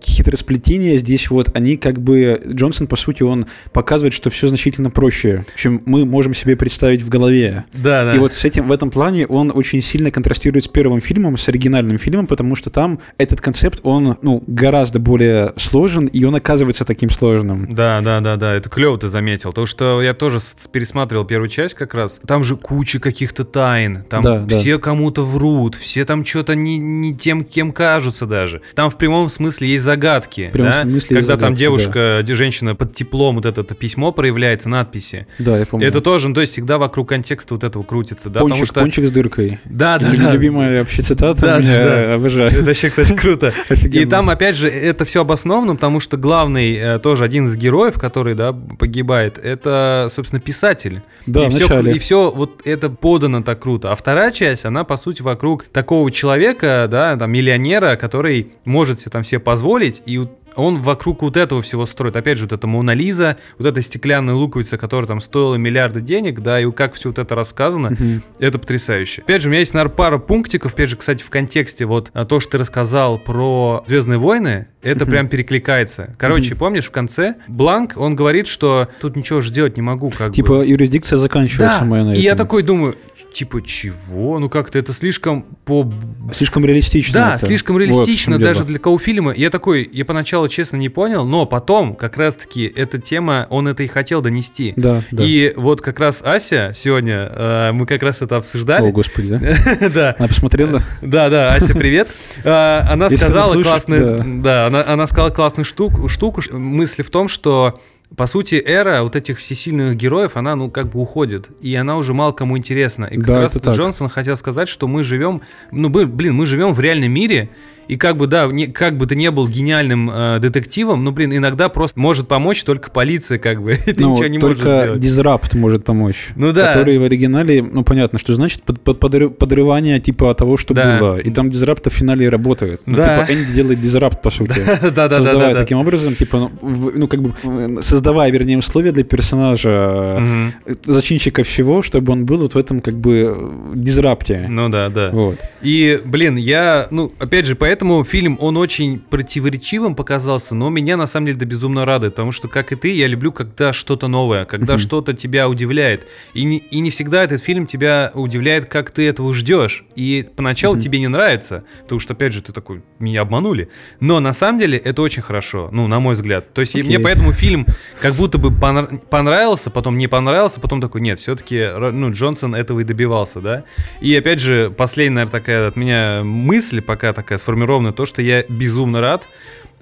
Хитросплетения 0.05 0.97
здесь 0.97 1.29
вот, 1.31 1.51
они 1.55 1.77
как 1.77 2.01
бы... 2.01 2.41
Джонсон, 2.47 2.87
по 2.87 2.97
сути, 2.97 3.23
он 3.23 3.47
показывает, 3.73 4.15
что 4.15 4.31
все 4.31 4.49
значительно 4.49 4.91
проще, 4.91 5.45
чем 5.57 5.83
мы 5.87 6.05
можем 6.05 6.35
себе 6.35 6.57
представить 6.57 7.03
в 7.03 7.09
голове. 7.09 7.65
Да, 7.75 8.05
да. 8.05 8.15
И 8.15 8.19
вот 8.19 8.33
с 8.33 8.45
этим, 8.45 8.69
в 8.69 8.73
этом 8.73 8.91
плане 8.91 9.27
он 9.27 9.53
очень 9.55 9.83
сильно 9.83 10.11
контрастирует 10.11 10.65
с 10.65 10.69
первым 10.69 11.01
фильмом, 11.01 11.37
с 11.37 11.49
оригинальным 11.49 11.99
фильмом, 11.99 12.27
потому 12.27 12.57
что 12.57 12.71
там 12.71 13.01
этот 13.19 13.41
концепт, 13.41 13.81
он, 13.83 14.17
ну, 14.23 14.43
гораздо 14.47 14.99
более 14.99 15.53
сложен, 15.57 16.07
и 16.07 16.25
он 16.25 16.35
оказывается 16.35 16.85
таким 16.85 17.11
сложным. 17.11 17.69
Да, 17.71 18.01
да, 18.01 18.21
да, 18.21 18.37
да, 18.37 18.55
это 18.55 18.71
клево 18.71 18.88
ты 18.97 19.09
заметил. 19.09 19.51
Потому 19.51 19.67
что 19.67 20.01
я 20.03 20.15
тоже 20.15 20.39
пересматривал 20.73 21.25
первую 21.25 21.49
часть 21.49 21.75
как 21.75 21.95
раз. 21.95 22.21
Там 22.27 22.45
же 22.45 22.57
куча 22.57 22.99
каких-то 23.01 23.45
тайн. 23.45 24.05
Там 24.09 24.23
Да, 24.23 24.39
да. 24.41 24.59
все 24.59 24.79
кому-то 24.79 25.25
врут, 25.25 25.75
все 25.75 26.05
там 26.05 26.25
что-то 26.25 26.55
не, 26.55 26.79
не 26.79 27.15
тем, 27.15 27.45
кем 27.45 27.73
кажутся 27.73 28.27
даже. 28.27 28.63
Там 28.75 28.91
в 28.91 28.97
прямом 28.97 29.29
смысле 29.29 29.69
есть 29.69 29.85
загадки. 29.85 30.49
В 30.51 30.53
прямом 30.53 30.71
да? 30.73 30.83
смысле 30.83 30.97
есть 30.99 31.09
Когда 31.09 31.35
там 31.35 31.41
загадки, 31.41 31.59
девушка, 31.59 32.21
де- 32.25 32.35
женщина 32.35 32.75
под 32.75 32.95
теплом, 32.95 33.37
вот 33.37 33.47
это 33.47 33.63
письмо 33.75 34.13
проявляется, 34.13 34.69
надписи. 34.69 35.27
Да, 35.39 35.59
я 35.59 35.67
помню. 35.67 35.87
Это 35.87 36.01
тоже, 36.01 36.29
ну, 36.29 36.35
то 36.35 36.41
есть 36.41 36.53
всегда 36.53 36.79
вокруг 36.79 37.09
контекста 37.09 37.55
вот 37.55 37.65
этого 37.65 37.83
крутится, 37.83 38.29
да, 38.31 38.41
потому 38.41 38.51
пончик, 38.51 38.67
что... 38.67 38.81
пончик 38.81 39.07
с 39.07 39.11
дыркой. 39.11 39.59
Да, 39.65 39.99
да, 39.99 40.11
Лю- 40.11 40.19
да. 40.19 40.33
Любимая 40.33 40.79
вообще 40.81 41.03
цитата, 41.03 41.41
Да, 41.41 41.59
меня, 41.61 41.79
да, 41.79 41.85
да. 42.07 42.15
обожаю. 42.15 42.51
Это 42.51 42.65
вообще, 42.65 42.89
кстати, 42.91 43.13
круто. 43.15 43.53
И 43.93 44.05
там, 44.07 44.31
опять 44.31 44.57
же, 44.57 44.69
это 44.69 45.05
все 45.05 45.23
обосновано, 45.23 45.75
потому 45.75 46.01
что 46.01 46.17
главный, 46.17 46.75
э, 46.77 46.99
тоже 46.99 47.25
один 47.25 47.47
из 47.49 47.57
героев, 47.57 47.99
который, 47.99 48.35
да, 48.35 48.53
погибает, 48.79 49.39
это, 49.39 50.09
собственно, 50.11 50.41
писатель. 50.41 51.03
Да, 51.27 51.47
и, 51.47 51.51
все, 51.51 51.81
и 51.81 51.99
все 51.99 52.31
вот 52.31 52.67
это 52.67 52.89
подано 52.89 53.43
так 53.43 53.61
круто. 53.61 53.93
А 53.93 53.97
вторая 53.97 54.33
часть, 54.33 54.65
она, 54.65 54.85
по 54.85 54.97
сути, 54.97 55.23
вокруг 55.23 55.65
такого 55.65 56.11
человека, 56.11 56.87
да, 56.91 57.17
там, 57.17 57.31
миллионера, 57.31 57.97
который 57.97 58.53
может 58.65 59.01
себе 59.01 59.11
там 59.11 59.23
все 59.23 59.39
позволить, 59.39 60.03
и 60.07 60.19
он 60.59 60.83
вокруг 60.83 61.23
вот 61.23 61.37
этого 61.37 61.63
всего 61.63 61.87
строит. 61.87 62.17
Опять 62.17 62.39
же, 62.39 62.45
вот 62.45 62.53
эта 62.53 62.67
Мона 62.67 62.93
Лиза, 62.93 63.37
вот 63.59 63.67
эта 63.67 63.81
стеклянная 63.81 64.35
луковица, 64.35 64.77
которая 64.79 65.07
там 65.07 65.21
стоила 65.21 65.55
миллиарды 65.55 66.01
денег, 66.01 66.41
да, 66.41 66.61
и 66.61 66.71
как 66.73 66.95
все 66.95 67.09
вот 67.11 67.19
это 67.19 67.35
рассказано, 67.35 67.91
Мгм. 67.91 68.23
это 68.39 68.59
потрясающе. 68.59 69.23
Опять 69.23 69.43
же, 69.43 69.49
у 69.49 69.51
меня 69.51 69.61
есть, 69.61 69.75
наверное, 69.75 69.95
пара 69.95 70.19
пунктиков. 70.19 70.75
Опять 70.75 70.91
же, 70.91 70.97
кстати, 70.97 71.23
в 71.23 71.31
контексте 71.31 71.87
вот 71.87 72.11
а, 72.13 72.25
то, 72.25 72.41
что 72.41 72.53
ты 72.53 72.59
рассказал 72.59 73.19
про 73.19 73.83
Звездные 73.87 74.19
войны, 74.19 74.67
это 74.83 75.05
Мгм. 75.05 75.11
прям 75.11 75.29
перекликается. 75.29 76.15
Короче, 76.19 76.55
помнишь, 76.55 76.87
в 76.87 76.91
конце 76.91 77.37
Бланк, 77.49 77.95
он 77.97 78.15
говорит, 78.17 78.47
что 78.47 78.89
тут 79.01 79.17
ничего 79.17 79.41
же 79.41 79.53
делать 79.53 79.77
не 79.77 79.83
могу, 79.83 80.11
как 80.11 80.29
бы. 80.31 80.35
Типа 80.35 80.63
юрисдикция 80.65 81.19
заканчивается 81.19 81.81
Да, 81.81 81.85
моя 81.85 82.05
на 82.05 82.13
и 82.15 82.21
я 82.21 82.33
этом. 82.33 82.47
такой 82.47 82.63
думаю, 82.63 82.97
типа, 83.33 83.63
чего? 83.63 84.39
Ну 84.39 84.49
как-то 84.49 84.79
это 84.79 84.93
слишком 84.93 85.47
по... 85.69 85.87
Слишком 86.33 86.65
реалистично. 86.65 87.13
Да, 87.13 87.35
это. 87.35 87.47
слишком 87.47 87.77
Вот 87.77 87.83
реалистично 87.83 88.35
чем 88.35 88.43
даже 88.43 88.55
дело. 88.61 88.67
для 88.67 88.79
кого 88.79 88.99
фильма. 88.99 89.35
Я 89.35 89.51
такой, 89.51 89.89
я 89.93 90.07
поначалу, 90.07 90.49
честно, 90.49 90.77
не 90.77 90.89
понял, 90.89 91.27
но 91.27 91.45
потом 91.45 91.95
как 91.95 92.17
раз-таки 92.17 92.65
эта 92.75 92.99
тема, 92.99 93.47
он 93.51 93.69
это 93.69 93.83
и 93.83 93.87
хотел 93.87 94.23
донести. 94.23 94.73
Да, 94.77 95.03
да. 95.11 95.23
И 95.23 95.53
вот 95.57 95.83
как 95.83 96.01
раз 96.01 96.23
Ася 96.23 96.73
сегодня, 96.75 97.31
э, 97.31 97.73
мы 97.73 97.85
как 97.85 98.03
раз 98.03 98.23
это 98.23 98.37
О, 98.37 98.39
обсуждали. 98.39 98.91
господи, 98.91 99.29
да? 99.29 99.89
Да. 99.89 100.17
Она 100.19 100.29
посмотрела? 100.29 100.83
Да, 101.03 101.29
да, 101.29 101.53
Ася, 101.53 101.75
привет. 101.75 102.09
А, 102.45 102.87
Она 102.91 103.11
сказала 103.11 103.63
классную, 103.63 104.43
да, 104.43 104.67
она, 104.67 105.07
сказала 105.07 105.31
классную 105.31 105.67
штуку, 105.67 106.09
Мысль 106.51 107.03
в 107.03 107.11
том, 107.11 107.29
что 107.29 107.79
по 108.17 108.27
сути, 108.27 108.55
эра 108.57 109.03
вот 109.03 109.17
этих 109.17 109.39
всесильных 109.39 109.97
героев, 109.97 110.37
она, 110.37 110.57
ну, 110.57 110.71
как 110.71 110.89
бы 110.91 111.01
уходит, 111.01 111.51
и 111.61 111.75
она 111.75 111.97
уже 111.97 112.15
мало 112.15 112.33
кому 112.33 112.57
интересна. 112.57 113.05
И 113.05 113.17
как 113.17 113.27
Да, 113.27 113.41
раз 113.43 113.57
это 113.57 113.67
так. 113.67 113.77
Джонсон 113.77 114.09
хотел 114.09 114.37
сказать, 114.37 114.69
что 114.69 114.89
мы 114.89 115.03
живем, 115.03 115.43
ну, 115.71 115.89
блин, 115.89 116.35
мы 116.35 116.47
живем 116.47 116.73
в 116.73 116.81
реальном 116.81 117.13
мире, 117.13 117.51
и 117.89 117.97
как 117.97 118.17
бы, 118.17 118.27
да, 118.27 118.47
не- 118.47 118.67
как 118.69 118.97
бы 118.97 119.07
ты 119.07 119.17
не 119.17 119.31
был 119.31 119.49
гениальным 119.49 120.11
э, 120.11 120.39
детективом, 120.41 121.03
ну, 121.05 121.11
блин, 121.11 121.35
иногда 121.35 121.69
просто 121.69 121.99
может 121.99 122.29
помочь 122.29 122.63
только 122.65 122.91
полиция, 122.91 123.39
как 123.39 123.63
бы, 123.63 123.77
ты 123.85 123.95
Ну, 123.99 124.13
ничего 124.13 124.27
не 124.29 124.39
можешь 124.39 124.59
только 124.59 124.83
сделать. 124.85 125.01
дизрапт 125.01 125.55
может 125.55 125.85
помочь. 125.85 126.29
Ну 126.37 126.53
да. 126.53 126.69
Который 126.73 126.99
в 126.99 127.03
оригинале, 127.05 127.63
ну 127.63 127.83
понятно, 127.85 128.19
что 128.19 128.35
значит 128.35 128.63
под, 128.63 128.81
под- 128.81 128.99
подры- 129.03 129.31
подрывание 129.31 130.01
типа 130.01 130.35
того, 130.35 130.57
что 130.57 130.75
Да. 130.75 130.99
было. 130.99 131.19
И 131.19 131.31
там 131.31 131.51
дизрапт 131.51 131.87
в 131.87 131.91
финале 131.91 132.29
работает. 132.29 132.83
Ну, 132.87 132.97
Да. 132.97 133.21
типа 133.27 133.33
Энди 133.33 133.53
делает 133.53 133.81
дизрапт, 133.81 134.21
по 134.23 134.31
сути. 134.31 134.61
Да-да-да-да. 134.67 135.17
Создавая 135.17 135.55
таким 135.55 135.79
образом, 135.79 136.15
типа, 136.15 136.51
ну, 136.63 136.91
ну, 136.95 137.07
как 137.07 137.23
бы, 137.23 137.83
создавая, 137.83 138.31
вернее, 138.31 138.59
условия 138.59 138.93
для 138.93 139.05
персонажа, 139.05 140.19
э, 140.67 140.75
зачинщика 140.85 141.43
всего, 141.43 141.83
чтобы 141.83 142.13
он 142.13 142.27
был 142.27 142.37
вот 142.39 142.55
в 142.55 142.59
этом, 142.59 142.81
как 142.81 142.95
бы, 142.95 143.35
э, 143.37 143.51
дизрапте. 143.75 144.47
Ну 144.49 144.69
да, 144.69 144.89
да. 144.89 145.11
Вот. 145.13 145.39
И, 145.63 146.01
блин, 146.05 146.37
я, 146.37 146.87
ну, 146.91 147.11
опять 147.19 147.47
же, 147.47 147.55
поэтому 147.57 147.78
фильм, 148.05 148.37
он 148.41 148.57
очень 148.57 148.99
противоречивым 148.99 149.95
показался, 149.95 150.55
но 150.55 150.69
меня 150.71 150.97
на 150.97 151.07
самом 151.07 151.27
деле 151.27 151.39
до 151.39 151.45
безумно 151.47 151.85
радует, 151.85 152.15
потому 152.15 152.33
что, 152.33 152.49
как 152.49 152.73
и 152.73 152.77
ты, 152.77 152.95
я 152.95 153.07
люблю, 153.07 153.33
когда 153.33 153.73
что-то 153.73 154.09
новое, 154.09 154.45
когда 154.45 154.75
Мгм. 154.75 154.81
что-то 154.83 155.13
тебя 155.13 155.49
удивляет. 155.49 156.07
И 156.35 156.45
не, 156.45 156.59
и 156.59 156.81
не 156.81 156.91
всегда 156.91 157.23
этот 157.25 157.41
фильм 157.43 157.67
тебя 157.67 158.11
удивляет, 158.15 158.69
как 158.69 158.91
ты 158.91 159.07
этого 159.09 159.33
ждешь. 159.35 159.85
И 159.97 160.27
поначалу 160.37 160.75
Мгм. 160.75 160.83
тебе 160.83 161.01
не 161.01 161.09
нравится, 161.09 161.65
потому 161.83 161.99
что, 162.01 162.15
опять 162.15 162.33
же, 162.33 162.43
ты 162.43 162.53
такой, 162.53 162.83
меня 162.99 163.23
обманули. 163.23 163.69
Но 164.01 164.21
на 164.21 164.33
самом 164.33 164.59
деле 164.59 164.79
это 164.79 165.03
очень 165.03 165.23
хорошо, 165.23 165.69
ну, 165.73 165.87
на 165.87 166.01
мой 166.01 166.15
взгляд. 166.15 166.53
То 166.53 166.61
есть 166.61 166.75
и 166.75 166.83
мне 166.83 166.99
поэтому 166.99 167.33
фильм 167.33 167.67
как 168.01 168.15
будто 168.15 168.39
бы 168.39 168.51
понра- 168.51 168.99
понравился, 169.09 169.71
потом 169.71 169.99
не 169.99 170.09
понравился, 170.09 170.61
потом 170.61 170.81
такой, 170.81 171.01
нет, 171.01 171.19
все-таки, 171.19 171.69
ну, 171.93 172.11
Джонсон 172.13 172.55
этого 172.55 172.81
и 172.81 172.85
добивался, 172.85 173.41
да. 173.41 173.65
И 174.01 174.15
опять 174.15 174.41
же, 174.41 174.71
последняя, 174.77 175.15
наверное, 175.17 175.33
такая 175.33 175.69
от 175.69 175.77
меня 175.77 176.23
мысль, 176.25 176.81
пока 176.81 177.13
такая 177.13 177.39
сформирована, 177.39 177.68
то, 177.93 178.07
что 178.07 178.23
я 178.23 178.43
безумно 178.49 179.01
рад, 179.01 179.27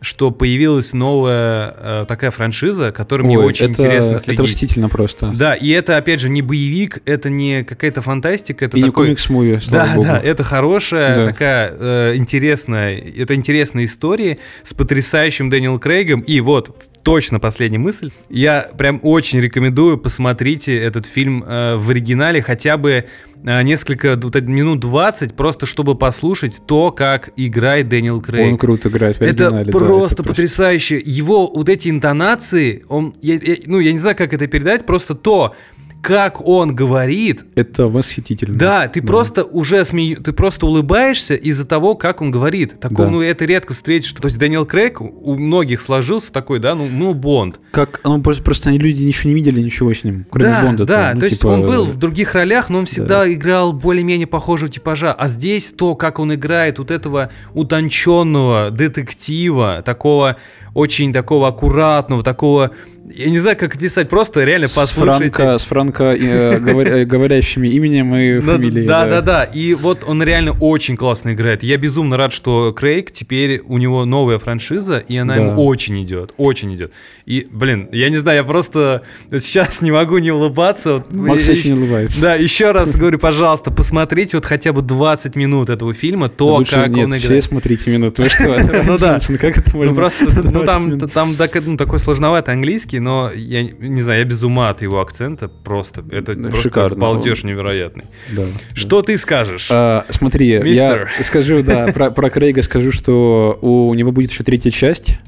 что 0.02 0.30
появилась 0.30 0.92
новая 0.92 1.74
э, 1.78 2.04
такая 2.06 2.30
франшиза, 2.30 2.92
которой 2.92 3.22
мне 3.22 3.38
очень 3.38 3.70
это, 3.70 3.80
интересно 3.82 4.10
Это 4.12 4.18
следить. 4.24 4.40
восхитительно 4.40 4.88
просто. 4.90 5.28
Да, 5.34 5.54
и 5.54 5.70
это, 5.70 5.96
опять 5.96 6.20
же, 6.20 6.28
не 6.28 6.42
боевик, 6.42 7.00
это 7.06 7.30
не 7.30 7.64
какая-то 7.64 8.02
фантастика, 8.02 8.66
это 8.66 8.76
И 8.76 8.82
не 8.82 8.88
такой... 8.90 9.06
комикс-муви, 9.08 9.58
слава 9.60 9.88
Да, 9.88 9.94
богу. 9.94 10.06
да, 10.06 10.20
это 10.20 10.44
хорошая, 10.44 11.14
Да. 11.14 11.26
такая 11.26 11.72
э, 11.78 12.12
интересная, 12.16 12.98
это 12.98 13.34
интересная 13.34 13.86
история 13.86 14.36
с 14.64 14.74
потрясающим 14.74 15.48
Дэниел 15.48 15.78
Крейгом. 15.78 16.20
И 16.20 16.40
вот, 16.40 16.76
точно 17.02 17.40
последняя 17.40 17.78
мысль. 17.78 18.10
Я 18.28 18.68
прям 18.76 19.00
очень 19.02 19.40
рекомендую, 19.40 19.96
посмотрите 19.96 20.76
этот 20.76 21.06
фильм 21.06 21.42
э, 21.46 21.76
в 21.76 21.88
оригинале 21.88 22.42
хотя 22.42 22.76
бы 22.76 23.06
несколько, 23.42 24.16
вот 24.16 24.34
это 24.34 24.46
минут 24.46 24.80
20, 24.80 25.34
просто 25.34 25.66
чтобы 25.66 25.94
послушать 25.94 26.60
то, 26.66 26.90
как 26.90 27.30
играет 27.36 27.88
Дэниел 27.88 28.20
Крейг. 28.20 28.52
Он 28.52 28.58
круто 28.58 28.88
играет 28.88 29.16
в 29.16 29.22
Это 29.22 29.46
оригинале. 29.48 29.72
да, 29.72 29.78
просто 29.78 30.22
потрясающе. 30.22 31.00
Его 31.04 31.46
вот 31.48 31.68
эти 31.68 31.88
интонации, 31.88 32.84
он, 32.88 33.12
я- 33.22 33.34
я- 33.34 33.56
ну, 33.66 33.78
я 33.78 33.92
не 33.92 33.98
знаю, 33.98 34.16
как 34.16 34.32
это 34.32 34.46
передать, 34.46 34.84
просто 34.86 35.14
то, 35.14 35.54
как 36.02 36.46
он 36.46 36.74
говорит, 36.74 37.44
Это 37.54 37.86
восхитительно. 37.88 38.56
да, 38.58 38.88
ты 38.88 39.02
просто 39.02 39.44
уже 39.44 39.84
смею, 39.84 40.22
ты 40.22 40.32
просто 40.32 40.66
улыбаешься 40.66 41.34
из-за 41.34 41.66
того, 41.66 41.94
как 41.96 42.20
он 42.20 42.30
говорит. 42.30 42.78
Такого, 42.78 43.06
Да. 43.06 43.10
ну, 43.10 43.22
это 43.22 43.44
редко 43.44 43.74
встретишь. 43.74 44.12
То 44.12 44.24
есть 44.26 44.38
Дэниел 44.38 44.66
Крейг 44.66 45.00
у 45.00 45.34
многих 45.34 45.80
сложился 45.80 46.32
такой, 46.32 46.60
да, 46.60 46.74
ну, 46.74 46.88
ну 46.90 47.12
Бонд. 47.14 47.60
Как, 47.72 48.00
ну, 48.04 48.20
просто, 48.22 48.42
просто 48.42 48.68
они 48.70 48.78
люди 48.78 49.02
ничего 49.02 49.30
не 49.30 49.34
видели, 49.34 49.60
ничего 49.60 49.92
с 49.92 50.04
ним, 50.04 50.26
кроме 50.30 50.46
да, 50.50 50.62
Бонда. 50.62 50.84
да, 50.84 51.10
ну, 51.14 51.20
то 51.20 51.26
есть 51.26 51.40
типа, 51.40 51.48
он 51.48 51.62
был 51.62 51.86
в 51.86 51.98
других 51.98 52.34
ролях, 52.34 52.70
но 52.70 52.78
он 52.78 52.86
всегда 52.86 53.30
играл 53.32 53.72
более-менее 53.72 54.26
похожего 54.26 54.70
типажа. 54.70 55.12
А 55.12 55.28
здесь 55.28 55.72
то, 55.76 55.94
как 55.96 56.18
он 56.18 56.34
играет 56.34 56.78
вот 56.78 56.90
этого 56.90 57.30
утонченного 57.54 58.70
детектива, 58.70 59.82
такого 59.84 60.36
очень 60.76 61.12
такого 61.12 61.48
аккуратного, 61.48 62.22
такого, 62.22 62.70
я 63.14 63.30
не 63.30 63.38
знаю, 63.38 63.56
как 63.56 63.74
описать, 63.76 64.08
просто 64.10 64.44
реально 64.44 64.68
с 64.68 64.72
послушайте. 64.74 65.30
Франко, 65.36 65.58
с 65.58 65.62
Франко 65.64 66.04
э, 66.04 66.58
говоря- 66.58 66.96
э, 67.02 67.04
говорящими 67.04 67.68
именем 67.68 68.14
и 68.14 68.34
Ну, 68.34 68.42
фамилией. 68.42 68.86
Да, 68.86 69.06
да, 69.06 69.20
да. 69.22 69.44
И 69.44 69.74
вот 69.74 70.04
он 70.06 70.22
реально 70.22 70.52
очень 70.60 70.96
классно 70.96 71.32
играет. 71.32 71.62
Я 71.62 71.76
безумно 71.78 72.16
рад, 72.16 72.32
что 72.32 72.72
Крейг 72.72 73.10
теперь 73.12 73.62
у 73.66 73.78
него 73.78 74.04
новая 74.04 74.38
франшиза, 74.38 74.98
и 74.98 75.16
она 75.16 75.34
Да. 75.34 75.40
ему 75.40 75.64
очень 75.64 76.02
идет, 76.02 76.32
очень 76.36 76.74
идет. 76.74 76.92
И, 77.24 77.46
блин, 77.50 77.88
я 77.92 78.10
не 78.10 78.16
знаю, 78.16 78.38
я 78.38 78.44
просто 78.44 79.02
сейчас 79.32 79.80
не 79.80 79.90
могу 79.92 80.18
не 80.18 80.30
улыбаться. 80.30 81.04
Макс 81.10 81.46
я- 81.46 81.54
очень 81.54 81.72
улыбается. 81.72 82.20
Да, 82.20 82.34
еще 82.34 82.72
раз 82.72 82.96
говорю, 82.96 83.18
пожалуйста, 83.18 83.70
посмотрите 83.70 84.36
вот 84.36 84.44
хотя 84.46 84.72
бы 84.72 84.82
20 84.82 85.36
минут 85.36 85.70
этого 85.70 85.94
фильма, 85.94 86.28
то, 86.28 86.56
Лучше 86.56 86.72
как 86.74 86.88
нет, 86.90 87.06
он 87.06 87.12
все 87.18 87.26
играет. 87.28 87.44
смотрите 87.44 87.90
минут. 87.90 88.18
Вы 88.18 88.28
что? 88.28 88.56
Ну 88.86 88.98
да. 88.98 89.18
Как 89.40 89.58
это 89.58 89.76
можно? 89.76 89.90
Ну 89.92 89.96
просто, 89.96 90.24
ну 90.50 90.64
20 90.66 90.98
там, 91.00 91.08
там 91.08 91.34
так- 91.34 91.62
ну, 91.64 91.76
такой 91.76 91.98
сложноватый 91.98 92.54
английский, 92.54 92.98
но 93.00 93.30
я 93.34 93.62
не 93.62 94.02
знаю, 94.02 94.20
я 94.20 94.24
без 94.24 94.42
ума 94.42 94.68
от 94.70 94.82
его 94.82 95.00
акцента, 95.00 95.48
просто, 95.48 96.04
это 96.10 96.34
Да, 96.34 96.48
просто 96.48 96.62
шикарно. 96.62 96.96
балдеж 96.96 97.44
невероятный. 97.44 98.04
Да. 98.32 98.42
Что 98.74 99.02
ты 99.02 99.16
скажешь? 99.18 99.68
А, 99.70 100.04
смотри, 100.10 100.58
Мистер. 100.58 101.10
я 101.18 101.24
скажу, 101.24 101.62
да, 101.62 101.86
про, 101.94 102.10
про 102.10 102.30
Крейга 102.30 102.62
скажу, 102.62 102.92
что 102.92 103.58
у 103.62 103.94
него 103.94 104.12
будет 104.12 104.30
еще 104.30 104.44
третья 104.44 104.70
часть, 104.70 105.18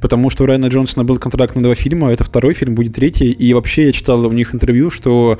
потому 0.00 0.28
что 0.30 0.44
у 0.44 0.46
Райана 0.46 0.66
Джонсона 0.66 1.04
был 1.04 1.18
контракт 1.18 1.54
на 1.56 1.62
два 1.62 1.74
фильма, 1.74 2.12
это 2.12 2.24
второй 2.24 2.54
фильм, 2.54 2.74
будет 2.74 2.94
третий, 2.94 3.30
и 3.30 3.54
вообще 3.54 3.86
я 3.86 3.92
читал 3.92 4.26
у 4.26 4.32
них 4.32 4.54
интервью, 4.54 4.90
что 4.90 5.38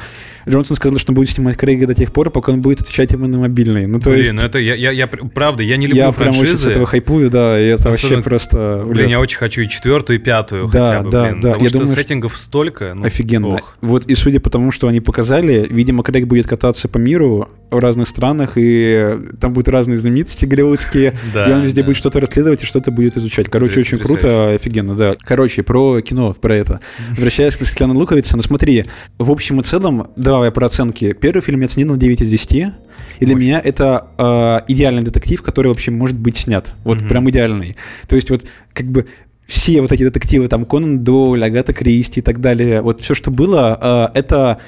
Джонсон 0.48 0.76
сказал, 0.76 0.98
что 0.98 1.12
он 1.12 1.16
будет 1.16 1.30
снимать 1.30 1.56
Крейга 1.56 1.86
до 1.86 1.94
тех 1.94 2.12
пор, 2.12 2.30
пока 2.30 2.52
он 2.52 2.60
будет 2.62 2.80
отвечать 2.80 3.12
ему 3.12 3.26
на 3.26 3.38
мобильный. 3.38 3.86
Ну, 3.86 3.98
то 3.98 4.10
Блин, 4.10 4.18
есть, 4.20 4.32
ну 4.32 4.42
это 4.42 4.58
я, 4.58 4.74
я, 4.74 4.90
я 4.90 5.06
пр- 5.06 5.28
правда, 5.28 5.62
я 5.62 5.76
не 5.76 5.86
люблю 5.86 6.02
я 6.02 6.12
прям 6.12 6.30
очень 6.30 6.38
с 6.40 6.42
франшизы. 6.48 6.70
этого 6.70 6.86
хайпую, 6.86 7.30
да, 7.30 7.60
и 7.60 7.64
это 7.68 7.90
Особенно- 7.90 8.16
вообще 8.16 8.22
просто... 8.22 8.82
Блин, 8.86 8.96
улет. 9.06 9.10
я 9.10 9.20
очень 9.20 9.38
хочу 9.38 9.62
и 9.62 9.68
четвертую, 9.68 10.18
и 10.18 10.22
пятую 10.22 10.68
Да, 10.68 10.86
хотя 10.86 11.00
бы, 11.02 11.10
да, 11.10 11.24
блин, 11.28 11.40
да. 11.40 11.48
потому 11.50 11.64
Я 11.64 11.68
что 11.68 11.78
думаю, 11.78 11.92
что- 11.94 12.02
сеттингов 12.02 12.36
столько. 12.36 12.94
ну, 12.94 13.04
Офигенно. 13.04 13.48
ох. 13.48 13.76
Вот 13.80 14.06
и 14.06 14.14
судя 14.14 14.40
по 14.40 14.50
тому, 14.50 14.70
что 14.72 14.88
они 14.88 15.00
показали, 15.00 15.66
видимо, 15.70 16.02
Крейг 16.02 16.26
будет 16.26 16.46
кататься 16.46 16.88
по 16.88 16.98
миру 16.98 17.48
в 17.70 17.78
разных 17.78 18.08
странах, 18.08 18.52
и 18.56 19.18
там 19.40 19.52
будут 19.52 19.68
разные 19.68 19.96
знаменитости 19.98 20.44
голливудские, 20.44 21.14
Да, 21.34 21.48
и 21.48 21.52
он 21.52 21.62
везде 21.62 21.80
да. 21.82 21.86
будет 21.86 21.96
что-то 21.96 22.20
расследовать 22.20 22.62
и 22.62 22.66
что-то 22.66 22.90
будет 22.90 23.16
изучать. 23.16 23.48
Короче, 23.48 23.80
очень 23.80 23.98
круто, 23.98 24.50
офигенно, 24.52 24.94
да. 24.94 25.14
Короче, 25.24 25.62
про 25.62 26.00
кино, 26.02 26.34
про 26.34 26.54
это. 26.56 26.80
Возвращаясь 27.10 27.56
к 27.56 27.64
Светлане 27.64 27.94
Луковице, 27.94 28.36
ну 28.36 28.42
смотри, 28.42 28.84
в 29.18 29.30
общем 29.30 29.60
и 29.60 29.62
целом, 29.62 30.08
давай 30.32 30.50
про 30.50 30.66
оценки. 30.66 31.12
Первый 31.12 31.40
фильм 31.42 31.60
я 31.60 31.66
оценил 31.66 31.88
на 31.92 31.96
9 31.98 32.20
из 32.22 32.30
10, 32.30 32.52
и 32.52 32.56
для 32.56 33.34
Мощно. 33.34 33.34
меня 33.38 33.60
это 33.62 34.06
э, 34.18 34.72
идеальный 34.72 35.02
детектив, 35.02 35.42
который 35.42 35.68
вообще 35.68 35.90
может 35.90 36.18
быть 36.18 36.36
снят. 36.36 36.74
Вот 36.84 36.98
Мгм. 36.98 37.08
прям 37.08 37.30
идеальный. 37.30 37.76
То 38.08 38.16
есть 38.16 38.30
вот 38.30 38.44
как 38.72 38.86
бы 38.86 39.06
все 39.46 39.80
вот 39.82 39.92
эти 39.92 40.02
детективы, 40.02 40.48
там 40.48 40.64
Конан 40.64 41.04
Дойль, 41.04 41.44
Агата 41.44 41.72
Кристи 41.72 42.20
и 42.20 42.22
так 42.22 42.40
далее, 42.40 42.80
вот 42.80 43.02
все, 43.02 43.14
что 43.14 43.30
было, 43.30 44.10
э, 44.14 44.18
это 44.18 44.58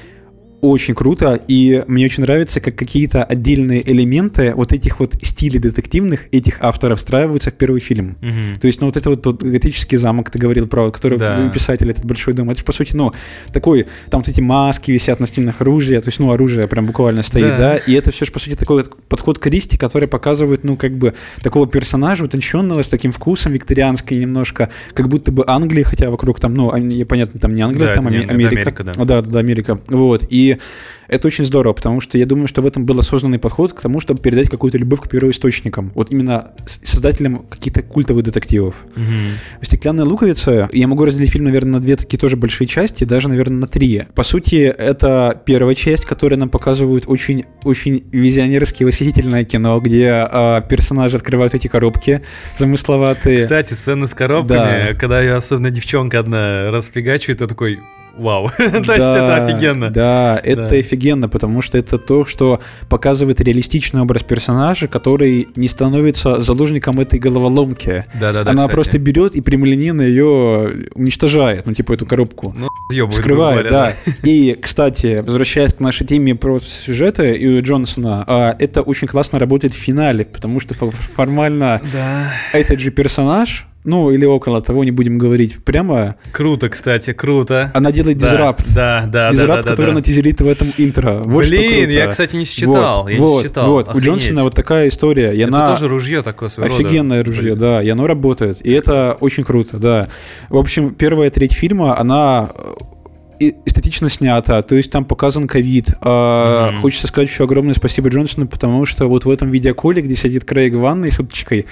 очень 0.71 0.95
круто, 0.95 1.39
и 1.49 1.83
мне 1.87 2.05
очень 2.07 2.23
нравится, 2.23 2.61
как 2.61 2.77
какие-то 2.77 3.25
отдельные 3.25 3.89
элементы 3.91 4.53
вот 4.55 4.73
этих 4.73 5.01
вот 5.01 5.15
стилей 5.23 5.59
детективных 5.61 6.21
этих 6.33 6.63
авторов 6.63 6.99
встраиваются 6.99 7.51
в 7.51 7.55
первый 7.55 7.81
фильм. 7.81 8.17
Мгм. 8.21 8.61
То 8.61 8.67
есть, 8.67 8.81
ну, 8.81 8.87
вот 8.87 8.97
это 8.97 9.11
вот 9.11 9.23
тот 9.23 9.43
готический 9.43 9.97
замок, 9.99 10.31
ты 10.31 10.39
говорил 10.39 10.67
про, 10.67 10.91
который 10.91 11.19
Да. 11.19 11.49
писатель, 11.49 11.91
этот 11.91 12.05
большой 12.05 12.35
дом, 12.35 12.51
это 12.51 12.59
же, 12.61 12.65
по 12.65 12.73
сути, 12.73 12.97
ну, 12.97 13.13
такой, 13.53 13.87
там 14.11 14.21
вот 14.21 14.29
эти 14.29 14.41
маски 14.41 14.91
висят 14.93 15.21
на 15.21 15.27
стенах 15.27 15.61
оружия, 15.61 16.01
то 16.01 16.09
есть, 16.09 16.19
ну, 16.21 16.31
оружие 16.33 16.67
прям 16.69 16.87
буквально 16.87 17.23
стоит, 17.23 17.47
Да. 17.49 17.57
да, 17.57 17.77
и 17.77 17.93
это 17.93 18.11
все 18.11 18.25
же, 18.25 18.33
по 18.33 18.39
сути, 18.39 18.55
такой 18.55 18.83
вот 18.83 18.97
подход 19.09 19.39
к 19.39 19.43
Кристи, 19.43 19.77
который 19.77 20.09
показывает, 20.09 20.65
ну, 20.65 20.77
как 20.77 20.97
бы, 20.97 21.15
такого 21.43 21.67
персонажа 21.67 22.25
утонченного, 22.25 22.83
с 22.83 22.89
таким 22.89 23.13
вкусом 23.13 23.53
викторианской 23.53 24.17
немножко, 24.19 24.71
как 24.95 25.09
будто 25.09 25.33
бы 25.33 25.45
Англии, 25.47 25.83
хотя 25.83 26.11
вокруг 26.11 26.41
там, 26.41 26.55
ну, 26.55 26.71
они- 26.73 27.05
понятно, 27.05 27.39
там 27.41 27.55
не 27.55 27.63
Англия, 27.63 27.89
Да, 27.89 27.95
там 27.95 28.07
не- 28.09 28.19
Америка. 28.25 28.35
Америка, 28.57 28.85
да. 28.85 29.05
Да, 29.05 29.23
да, 29.23 29.39
Америка. 29.39 29.81
Вот, 29.89 30.25
и 30.31 30.54
это 31.09 31.29
очень 31.29 31.45
здорово, 31.45 31.75
потому 31.75 32.01
что 32.01 32.17
я 32.19 32.27
думаю, 32.27 32.49
что 32.49 32.63
в 32.63 32.67
этом 32.67 32.87
был 32.87 32.99
осознанный 32.99 33.39
подход 33.39 33.73
к 33.73 33.81
тому, 33.81 34.01
чтобы 34.01 34.21
передать 34.21 34.49
какую-то 34.49 34.79
любовь 34.79 35.01
к 35.01 35.09
первоисточникам. 35.09 35.93
Вот 35.95 36.11
именно 36.11 36.53
создателям 36.67 37.45
каких-то 37.49 37.83
культовых 37.83 38.25
детективов. 38.25 38.85
Мгм. 38.97 39.39
«Стеклянная 39.63 40.05
луковица», 40.05 40.69
я 40.73 40.87
могу 40.87 41.05
разделить 41.05 41.31
фильм, 41.31 41.45
наверное, 41.45 41.75
на 41.75 41.81
две 41.81 41.97
такие 41.97 42.19
тоже 42.19 42.37
большие 42.37 42.67
части, 42.67 43.05
даже, 43.05 43.29
наверное, 43.29 43.59
на 43.59 43.67
три. 43.67 44.05
По 44.15 44.23
сути, 44.23 44.57
это 44.65 45.41
первая 45.45 45.75
часть, 45.75 46.05
которая 46.07 46.39
нам 46.39 46.49
показывает 46.49 47.05
очень, 47.07 47.45
очень 47.65 48.05
визионерское, 48.13 48.87
восхитительное 48.87 49.45
кино, 49.45 49.79
где 49.81 50.09
а, 50.11 50.61
персонажи 50.63 51.17
открывают 51.17 51.55
эти 51.55 51.69
коробки 51.69 52.23
замысловатые. 52.59 53.39
Кстати, 53.39 53.75
сцены 53.75 54.07
с 54.07 54.15
коробками, 54.15 54.93
Да. 54.93 54.95
когда 54.95 55.23
я 55.23 55.37
особенно 55.37 55.71
девчонка 55.71 56.19
одна 56.19 56.71
расфигачивает, 56.71 57.41
я 57.41 57.47
такой, 57.47 57.81
вау. 58.19 58.49
То 58.57 58.65
есть 58.65 58.87
это 58.87 59.27
Да, 59.27 59.37
офигенно. 59.45 59.91
Да, 59.91 60.41
это 60.43 60.69
Да. 60.69 60.77
офигенно, 60.77 61.29
потому 61.29 61.63
что 61.63 61.79
это 61.79 61.99
то, 61.99 62.25
что 62.25 62.61
показывает 62.89 63.41
реалистичный 63.41 64.01
образ 64.03 64.23
персонажа, 64.23 64.89
который 64.89 65.49
не 65.57 65.69
становится 65.69 66.41
заложником 66.43 67.01
этой 67.01 67.19
головоломки. 67.19 68.05
Да-да-да, 68.15 68.51
Она 68.51 68.63
кстати. 68.63 68.75
просто 68.75 68.99
берет 68.99 69.35
и 69.35 69.41
прямолинейно 69.41 70.03
ее 70.03 70.73
уничтожает, 70.95 71.67
ну, 71.67 71.73
типа 71.75 71.93
эту 71.95 72.07
коробку. 72.07 72.55
Ну, 72.57 72.69
грубо 73.23 73.63
да. 73.69 73.93
И, 74.23 74.57
кстати, 74.61 75.23
возвращаясь 75.25 75.75
к 75.75 75.81
нашей 75.81 76.07
теме 76.07 76.35
про 76.35 76.61
сюжеты 76.61 77.33
и 77.35 77.61
Джонсона, 77.61 78.25
а, 78.27 78.57
это 78.59 78.83
очень 78.83 79.09
классно 79.09 79.39
работает 79.39 79.75
в 79.75 79.79
финале, 79.79 80.25
потому 80.25 80.61
что 80.61 80.75
фо- 80.75 80.91
формально 80.93 81.81
Да. 81.93 82.31
этот 82.53 82.81
же 82.81 82.91
персонаж, 82.91 83.67
ну, 83.85 84.11
или 84.11 84.25
около 84.25 84.61
того, 84.61 84.83
не 84.85 84.91
будем 84.91 85.19
говорить 85.19 85.63
прямо, 85.65 86.17
Круто, 86.33 86.69
кстати, 86.69 87.13
круто. 87.13 87.71
она 87.75 87.93
делает 87.93 88.19
Да, 88.19 88.31
дизрапт. 88.31 88.75
Да, 88.75 89.05
да, 89.07 89.31
Дизрапт, 89.31 89.57
да, 89.57 89.63
да, 89.63 89.71
который 89.71 89.87
да. 89.87 89.93
она 89.93 90.03
тизерит 90.03 90.41
в 90.41 90.49
этом 90.49 90.73
интро. 90.79 91.23
Вот 91.25 91.47
Блин, 91.47 91.91
я, 91.91 92.09
кстати, 92.09 92.35
не 92.37 92.45
считал. 92.45 93.03
Вот, 93.03 93.11
я 93.11 93.19
вот, 93.19 93.43
не 93.43 93.49
считал. 93.49 93.71
вот. 93.71 93.95
У. 93.95 94.01
Джонсона 94.01 94.43
вот 94.43 94.55
такая 94.55 94.89
история. 94.89 95.33
И 95.33 95.39
Это 95.41 95.49
она 95.49 95.71
тоже 95.71 95.89
ружье 95.89 96.23
такое 96.23 96.49
своего 96.49 96.75
рода. 96.75 96.87
офигенное 96.87 97.23
ружье, 97.25 97.43
Блин. 97.55 97.59
да, 97.59 97.83
и 97.83 97.89
оно 97.89 98.07
работает. 98.07 98.65
И 98.67 98.71
это 98.73 99.17
очень 99.21 99.45
круто, 99.45 99.79
да. 99.79 100.09
В 100.49 100.57
общем, 100.57 100.95
первая 100.95 101.31
треть 101.31 101.53
фильма, 101.53 101.99
она 101.99 102.51
эстетично 103.39 104.09
снята, 104.09 104.63
то 104.63 104.75
есть 104.77 104.91
там 104.91 105.05
показан 105.05 105.47
ковид. 105.47 105.89
Мгм. 106.01 106.81
Хочется 106.81 107.07
сказать 107.07 107.29
еще 107.31 107.45
огромное 107.45 107.75
спасибо 107.75 108.09
Джонсону, 108.09 108.47
потому 108.47 108.87
что 108.87 109.09
вот 109.09 109.25
в 109.25 109.31
этом 109.31 109.51
видеоколе, 109.51 110.03
где 110.03 110.17
сидит 110.17 110.45
Крейг 110.45 110.75
в 110.75 110.79
ванной 110.79 111.11
с 111.13 111.19
уточкой, 111.19 111.67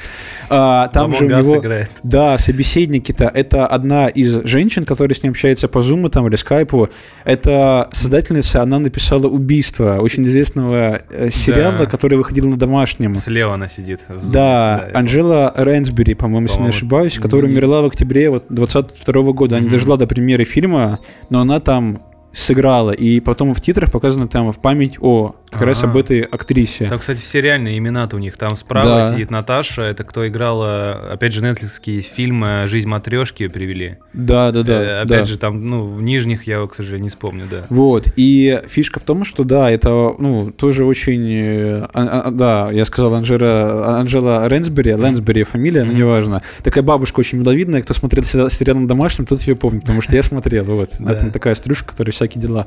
а, 0.49 0.89
там 0.89 1.15
же 1.15 1.27
у 1.27 1.29
него... 1.29 1.57
играет. 1.59 1.91
Да, 2.03 2.39
собеседники-то 2.39 3.31
это 3.33 3.67
одна 3.67 4.09
из 4.09 4.45
женщин, 4.45 4.85
которая 4.85 5.15
с 5.15 5.23
ним 5.23 5.33
общается 5.33 5.69
по 5.69 5.81
зуму 5.81 6.09
там 6.09 6.27
или 6.29 6.37
скайпу. 6.37 6.89
Это 7.25 7.89
создательница, 7.93 8.63
она 8.63 8.79
написала 8.79 9.27
«Убийство» 9.27 9.99
очень 10.01 10.25
известного 10.25 11.03
э, 11.11 11.31
сериала, 11.31 11.79
Да. 11.81 11.87
который 11.87 12.17
выходил 12.19 12.49
на 12.49 12.57
домашнем. 12.57 13.15
Слева 13.17 13.55
она 13.55 13.69
сидит. 13.69 14.01
зуме, 14.09 14.33
Да, 14.33 14.89
я 14.93 14.99
Анжела 14.99 15.53
Рэнсбери, 15.57 16.15
по-моему, 16.15 16.47
если 16.49 16.61
не 16.63 16.69
ошибаюсь, 16.69 17.19
которая 17.19 17.49
не- 17.51 17.55
умерла 17.57 17.83
в 17.83 17.87
октябре 17.87 18.31
вот 18.31 18.47
22 18.49 19.33
года. 19.33 19.57
Она 19.57 19.61
не 19.65 19.69
Мгм. 19.69 19.77
дожила 19.79 19.97
до 19.99 20.07
премьеры 20.07 20.45
фильма, 20.45 20.99
но 21.31 21.41
она 21.41 21.52
там 21.61 21.99
сыграла. 22.33 22.91
И 22.93 23.21
потом 23.21 23.55
в 23.55 23.61
титрах 23.61 23.91
показано 23.91 24.29
там 24.29 24.53
в 24.53 24.59
память 24.61 24.97
о 25.01 25.35
как 25.51 25.63
раз 25.63 25.79
Ага. 25.83 25.91
об 25.93 25.97
этой 25.99 26.21
актрисе. 26.23 26.89
Там, 26.89 26.99
кстати, 26.99 27.19
все 27.21 27.41
реальные 27.43 27.77
имена-то 27.77 28.17
у 28.17 28.19
них. 28.19 28.39
Там 28.39 28.57
справа 28.57 28.89
Да. 28.89 29.13
сидит 29.13 29.31
Наташа, 29.31 29.83
это 29.83 30.03
кто 30.03 30.27
играла, 30.27 30.93
опять 31.13 31.35
же, 31.35 31.43
нетфликсский 31.43 32.01
фильм 32.01 32.43
э, 32.45 32.67
«Жизнь 32.67 32.89
матрешки» 32.89 33.47
привели. 33.49 33.99
Да, 34.15 34.51
да, 34.51 34.63
да. 34.63 35.03
Э, 35.03 35.05
да. 35.05 35.17
Опять 35.17 35.29
же, 35.29 35.37
там, 35.37 35.67
ну, 35.67 35.85
в 35.85 36.03
нижних 36.03 36.47
я, 36.47 36.67
к 36.67 36.75
сожалению, 36.75 37.05
не 37.05 37.09
вспомню, 37.11 37.45
да. 37.51 37.67
Вот, 37.69 38.09
и 38.17 38.61
фишка 38.67 38.99
в 38.99 39.03
том, 39.03 39.25
что 39.25 39.45
да, 39.45 39.71
это, 39.71 40.15
ну, 40.19 40.51
тоже 40.51 40.85
очень, 40.87 41.31
э, 41.31 41.87
а- 41.93 42.23
а- 42.27 42.31
да, 42.31 42.71
я 42.73 42.85
сказал 42.87 43.15
Анжела, 43.15 43.99
Анжела 43.99 44.49
Рэнсбери, 44.49 44.95
Лэнсбери 44.95 45.43
фамилия, 45.45 45.85
но 45.85 45.91
Мгм. 45.93 45.99
неважно. 45.99 46.43
Такая 46.63 46.83
бабушка 46.83 47.21
очень 47.21 47.39
миловидная, 47.39 47.83
кто 47.83 47.93
смотрел 47.93 48.25
се- 48.25 48.49
сериал 48.51 48.79
на 48.79 48.89
домашнем, 48.89 49.27
тот 49.27 49.43
ее 49.43 49.55
помнит, 49.55 49.83
потому 49.83 50.01
что 50.01 50.17
я 50.17 50.23
смотрел, 50.23 50.65
вот. 50.65 50.91
Да. 50.99 51.13
Это 51.13 51.31
такая 51.31 51.55
стружка, 51.55 51.91
которая 51.91 52.15
всякие 52.27 52.43
дела 52.43 52.67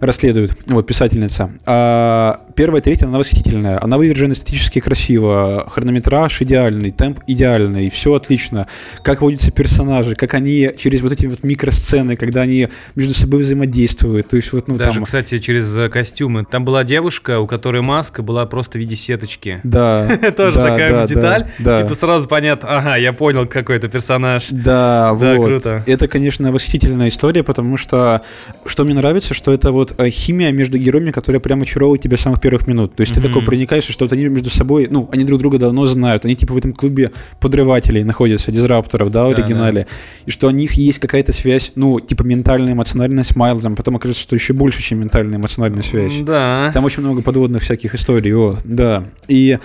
расследует, 0.00 0.52
вот, 0.66 0.86
писательница. 0.86 1.50
А 1.66 2.40
первая 2.54 2.80
третья, 2.80 3.06
она 3.06 3.18
восхитительная. 3.18 3.82
Она 3.82 3.98
вывержена 3.98 4.32
эстетически 4.32 4.80
красиво, 4.80 5.66
хронометраж 5.68 6.40
идеальный, 6.42 6.92
темп 6.92 7.20
идеальный, 7.26 7.90
все 7.90 8.14
отлично. 8.14 8.68
Как 9.02 9.22
водятся 9.22 9.50
персонажи, 9.50 10.14
как 10.14 10.34
они 10.34 10.70
через 10.78 11.02
вот 11.02 11.12
эти 11.12 11.26
вот 11.26 11.42
микросцены, 11.42 12.16
когда 12.16 12.42
они 12.42 12.68
между 12.94 13.14
собой 13.14 13.42
взаимодействуют. 13.42 14.28
То 14.28 14.36
есть 14.36 14.52
вот, 14.52 14.68
ну, 14.68 14.76
Даже, 14.76 14.94
там... 14.94 15.04
кстати, 15.04 15.38
через 15.38 15.76
э, 15.76 15.88
костюмы. 15.88 16.44
Там 16.48 16.64
была 16.64 16.84
девушка, 16.84 17.40
у 17.40 17.46
которой 17.46 17.82
маска 17.82 18.22
была 18.22 18.46
просто 18.46 18.78
в 18.78 18.80
виде 18.80 18.94
сеточки. 18.94 19.60
Да. 19.64 20.08
Тоже 20.36 20.56
такая 20.56 21.06
деталь. 21.06 21.46
Типа 21.58 21.94
сразу 21.94 22.28
понятно, 22.28 22.78
ага, 22.78 22.96
я 22.96 23.12
понял, 23.12 23.46
какой 23.46 23.76
это 23.76 23.88
персонаж. 23.88 24.46
Да, 24.50 25.12
Да, 25.18 25.34
вот. 25.34 25.46
круто. 25.46 25.82
Это, 25.86 26.06
конечно, 26.06 26.52
восхитительная 26.52 27.08
история, 27.08 27.42
потому 27.42 27.76
что 27.76 28.22
что 28.66 28.84
мне 28.88 28.96
нравится, 28.96 29.34
что 29.34 29.52
это 29.52 29.70
вот 29.72 29.94
э, 29.98 30.10
химия 30.10 30.50
между 30.52 30.78
героями, 30.78 31.10
которая 31.10 31.40
прямо 31.40 31.62
очаровывает 31.62 32.02
тебя 32.02 32.16
с 32.16 32.20
самых 32.20 32.40
первых 32.40 32.66
минут. 32.66 32.94
То 32.96 33.02
есть 33.02 33.14
ты 33.14 33.20
Мгм. 33.20 33.28
такой 33.28 33.42
проникаешь, 33.44 33.84
что 33.84 34.04
вот 34.04 34.12
они 34.12 34.24
между 34.26 34.50
собой, 34.50 34.88
ну, 34.90 35.08
они 35.12 35.24
друг 35.24 35.38
друга 35.38 35.58
давно 35.58 35.86
знают, 35.86 36.24
они 36.24 36.34
типа 36.36 36.54
в 36.54 36.56
этом 36.56 36.72
клубе 36.72 37.12
подрывателей 37.40 38.02
находятся, 38.04 38.50
дизрапторов, 38.52 39.10
да, 39.10 39.26
в 39.26 39.30
оригинале, 39.30 39.86
и 40.26 40.30
что 40.30 40.48
у 40.48 40.50
них 40.50 40.72
есть 40.74 40.98
какая-то 40.98 41.32
связь, 41.32 41.72
ну, 41.74 42.00
типа 42.00 42.22
ментальная, 42.24 42.72
эмоциональная 42.72 43.24
с 43.24 43.34
Майлзом, 43.36 43.76
потом 43.76 43.96
окажется, 43.96 44.22
что 44.22 44.34
еще 44.34 44.52
больше, 44.52 44.82
чем 44.82 45.00
ментальная, 45.00 45.38
эмоциональная 45.38 45.82
связь. 45.82 46.20
Да. 46.20 46.70
Там 46.74 46.84
очень 46.84 47.02
много 47.02 47.22
подводных 47.22 47.62
всяких 47.62 47.94
историй, 47.94 48.32
вот, 48.32 48.58
да. 48.64 49.04
И, 49.28 49.58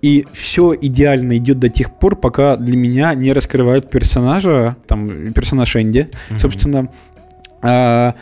и 0.00 0.26
все 0.32 0.74
идеально 0.78 1.36
идет 1.38 1.58
до 1.58 1.68
тех 1.68 1.98
пор, 1.98 2.16
пока 2.16 2.56
для 2.56 2.76
меня 2.76 3.14
не 3.14 3.32
раскрывают 3.32 3.90
персонажа, 3.90 4.76
там, 4.86 5.32
персонаж 5.32 5.76
Энди, 5.76 6.08
Мгм. 6.30 6.38
собственно, 6.38 6.88
а, 7.62 8.14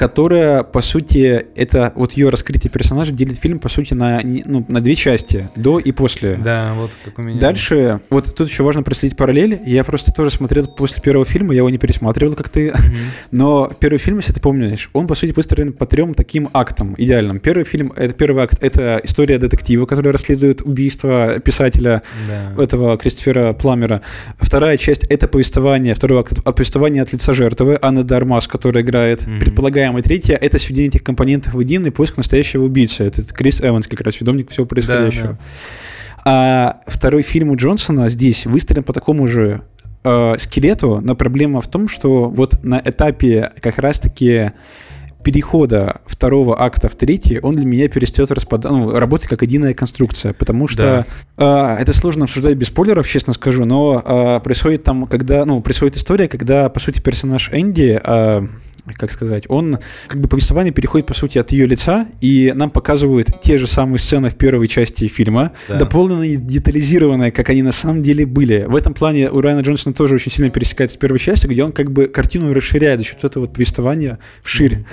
которая, 0.00 0.62
по 0.62 0.80
сути, 0.80 1.44
это 1.54 1.92
вот 1.94 2.14
ее 2.14 2.30
раскрытие 2.30 2.70
персонажа 2.70 3.12
делит 3.12 3.36
фильм, 3.36 3.58
по 3.58 3.68
сути, 3.68 3.92
на, 3.92 4.22
ну, 4.24 4.64
на 4.66 4.80
две 4.80 4.94
части, 4.94 5.50
до 5.56 5.78
и 5.78 5.92
после. 5.92 6.36
Да, 6.42 6.72
вот 6.74 6.90
как 7.04 7.18
у 7.18 7.22
меня. 7.22 7.38
Дальше, 7.38 8.00
вот 8.08 8.34
тут 8.34 8.48
еще 8.48 8.62
важно 8.62 8.82
проследить 8.82 9.18
параллели. 9.18 9.60
Я 9.66 9.84
просто 9.84 10.10
тоже 10.10 10.30
смотрел 10.30 10.66
после 10.68 11.02
первого 11.02 11.26
фильма, 11.26 11.52
я 11.52 11.58
его 11.58 11.68
не 11.68 11.76
пересматривал, 11.76 12.34
как 12.34 12.48
ты. 12.48 12.70
Мгм. 12.70 12.94
Но 13.30 13.70
первый 13.78 13.98
фильм, 13.98 14.16
если 14.16 14.32
ты 14.32 14.40
помнишь, 14.40 14.88
он, 14.94 15.06
по 15.06 15.14
сути, 15.14 15.32
выстроен 15.32 15.74
по 15.74 15.84
трем 15.84 16.14
таким 16.14 16.48
актам 16.54 16.94
идеальным. 16.96 17.38
Первый 17.38 17.64
фильм, 17.64 17.92
это 17.94 18.14
первый 18.14 18.42
акт, 18.44 18.56
это 18.62 19.02
история 19.04 19.36
детектива, 19.36 19.84
который 19.84 20.12
расследует 20.12 20.62
убийство 20.62 21.40
писателя 21.40 22.00
Да. 22.56 22.62
этого 22.62 22.96
Кристофера 22.96 23.52
Пламера. 23.52 24.00
Вторая 24.38 24.78
часть— 24.78 25.04
это 25.10 25.28
повествование, 25.28 25.92
второй 25.92 26.20
акт— 26.20 26.42
повествование 26.56 27.02
от 27.02 27.12
лица 27.12 27.34
жертвы, 27.34 27.78
Анны 27.82 28.02
Дармас, 28.02 28.48
которая 28.48 28.82
играет. 28.82 29.26
Мгм. 29.26 29.40
Предполагаемая 29.90 30.02
третья— 30.02 30.36
это 30.40 30.58
сведение 30.58 30.88
этих 30.88 31.02
компонентов 31.02 31.54
в 31.54 31.58
один 31.58 31.84
и 31.86 31.90
поиск 31.90 32.16
настоящего 32.16 32.64
убийцы. 32.64 33.04
Это 33.04 33.22
Крис 33.24 33.60
Эванс, 33.60 33.86
как 33.86 34.00
раз 34.02 34.20
виновник 34.20 34.50
всего 34.50 34.66
происходящего. 34.66 35.32
да. 35.32 35.38
А 36.24 36.80
второй 36.86 37.22
фильм 37.22 37.50
у 37.50 37.56
Джонсона 37.56 38.08
здесь 38.08 38.46
выстроен 38.46 38.84
по 38.84 38.92
такому 38.92 39.26
же 39.26 39.62
э, 40.04 40.34
скелету, 40.38 41.00
но 41.02 41.16
проблема 41.16 41.60
в 41.60 41.68
том, 41.68 41.88
что 41.88 42.28
вот 42.28 42.62
на 42.62 42.80
этапе 42.84 43.52
как 43.60 43.78
раз-таки 43.78 44.50
перехода 45.24 46.00
второго 46.06 46.60
акта 46.60 46.88
в 46.88 46.94
третий, 46.94 47.40
он 47.40 47.54
для 47.54 47.66
меня 47.66 47.88
перестает 47.88 48.30
распад... 48.30 48.64
ну, 48.64 48.92
работать 48.92 49.28
как 49.28 49.42
единая 49.42 49.74
конструкция, 49.74 50.32
потому 50.34 50.68
что 50.68 51.04
э, 51.36 51.76
это 51.80 51.92
сложно 51.92 52.24
обсуждать 52.24 52.56
без 52.56 52.68
спойлеров, 52.68 53.08
честно 53.08 53.32
скажу, 53.32 53.64
но 53.64 54.02
э, 54.04 54.40
происходит 54.44 54.84
там, 54.84 55.06
когда, 55.06 55.44
ну, 55.44 55.60
происходит 55.60 55.96
история, 55.96 56.28
когда, 56.28 56.68
по 56.68 56.80
сути, 56.80 57.00
персонаж 57.00 57.50
Энди, 57.52 58.00
э, 58.02 58.46
как 58.96 59.12
сказать, 59.12 59.44
он, 59.48 59.78
как 60.08 60.20
бы 60.20 60.28
повествование 60.28 60.72
переходит, 60.72 61.06
по 61.06 61.14
сути, 61.14 61.38
от 61.38 61.52
ее 61.52 61.66
лица, 61.66 62.06
и 62.20 62.52
нам 62.54 62.70
показывают 62.70 63.28
те 63.42 63.58
же 63.58 63.66
самые 63.66 63.98
сцены 63.98 64.30
в 64.30 64.36
первой 64.36 64.68
части 64.68 65.08
фильма, 65.08 65.52
Да. 65.68 65.76
дополненные, 65.76 66.36
детализированные, 66.36 67.32
как 67.32 67.48
они 67.50 67.62
на 67.62 67.72
самом 67.72 68.02
деле 68.02 68.26
были. 68.26 68.64
В 68.68 68.76
этом 68.76 68.94
плане 68.94 69.30
у 69.30 69.40
Райана 69.40 69.60
Джонсона 69.60 69.94
тоже 69.94 70.14
очень 70.16 70.32
сильно 70.32 70.50
пересекается 70.50 70.96
с 70.96 70.98
первой 70.98 71.18
частью, 71.18 71.50
где 71.50 71.64
он 71.64 71.72
как 71.72 71.90
бы 71.90 72.06
картину 72.06 72.52
расширяет 72.52 73.00
за 73.00 73.06
счет 73.06 73.24
этого 73.24 73.44
вот 73.44 73.52
повествования 73.54 74.18
вширь. 74.42 74.84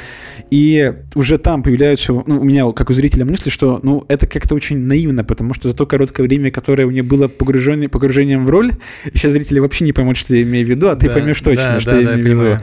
И 0.49 0.93
уже 1.15 1.38
там 1.38 1.63
появляются, 1.63 2.13
ну, 2.13 2.39
у 2.41 2.43
меня, 2.43 2.69
как 2.71 2.89
у 2.89 2.93
зрителя, 2.93 3.25
мысли, 3.25 3.49
что, 3.49 3.79
ну, 3.83 4.05
это 4.07 4.27
как-то 4.27 4.55
очень 4.55 4.77
наивно, 4.77 5.23
потому 5.23 5.53
что 5.53 5.69
за 5.69 5.75
то 5.75 5.85
короткое 5.85 6.23
время, 6.27 6.51
которое 6.51 6.85
у 6.85 6.91
меня 6.91 7.03
было 7.03 7.27
погружение, 7.27 7.89
погружением 7.89 8.45
в 8.45 8.49
роль, 8.49 8.73
сейчас 9.13 9.31
зрители 9.33 9.59
вообще 9.59 9.85
не 9.85 9.93
поймут, 9.93 10.17
что 10.17 10.35
я 10.35 10.43
имею 10.43 10.65
в 10.65 10.69
виду, 10.69 10.89
а 10.89 10.95
ты 10.95 11.07
Да, 11.07 11.13
поймешь 11.13 11.41
точно, 11.41 11.73
да, 11.73 11.79
что 11.79 11.91
да, 11.91 11.97
я 11.99 12.05
да, 12.07 12.13
имею 12.15 12.38
в 12.38 12.43
виду. 12.43 12.59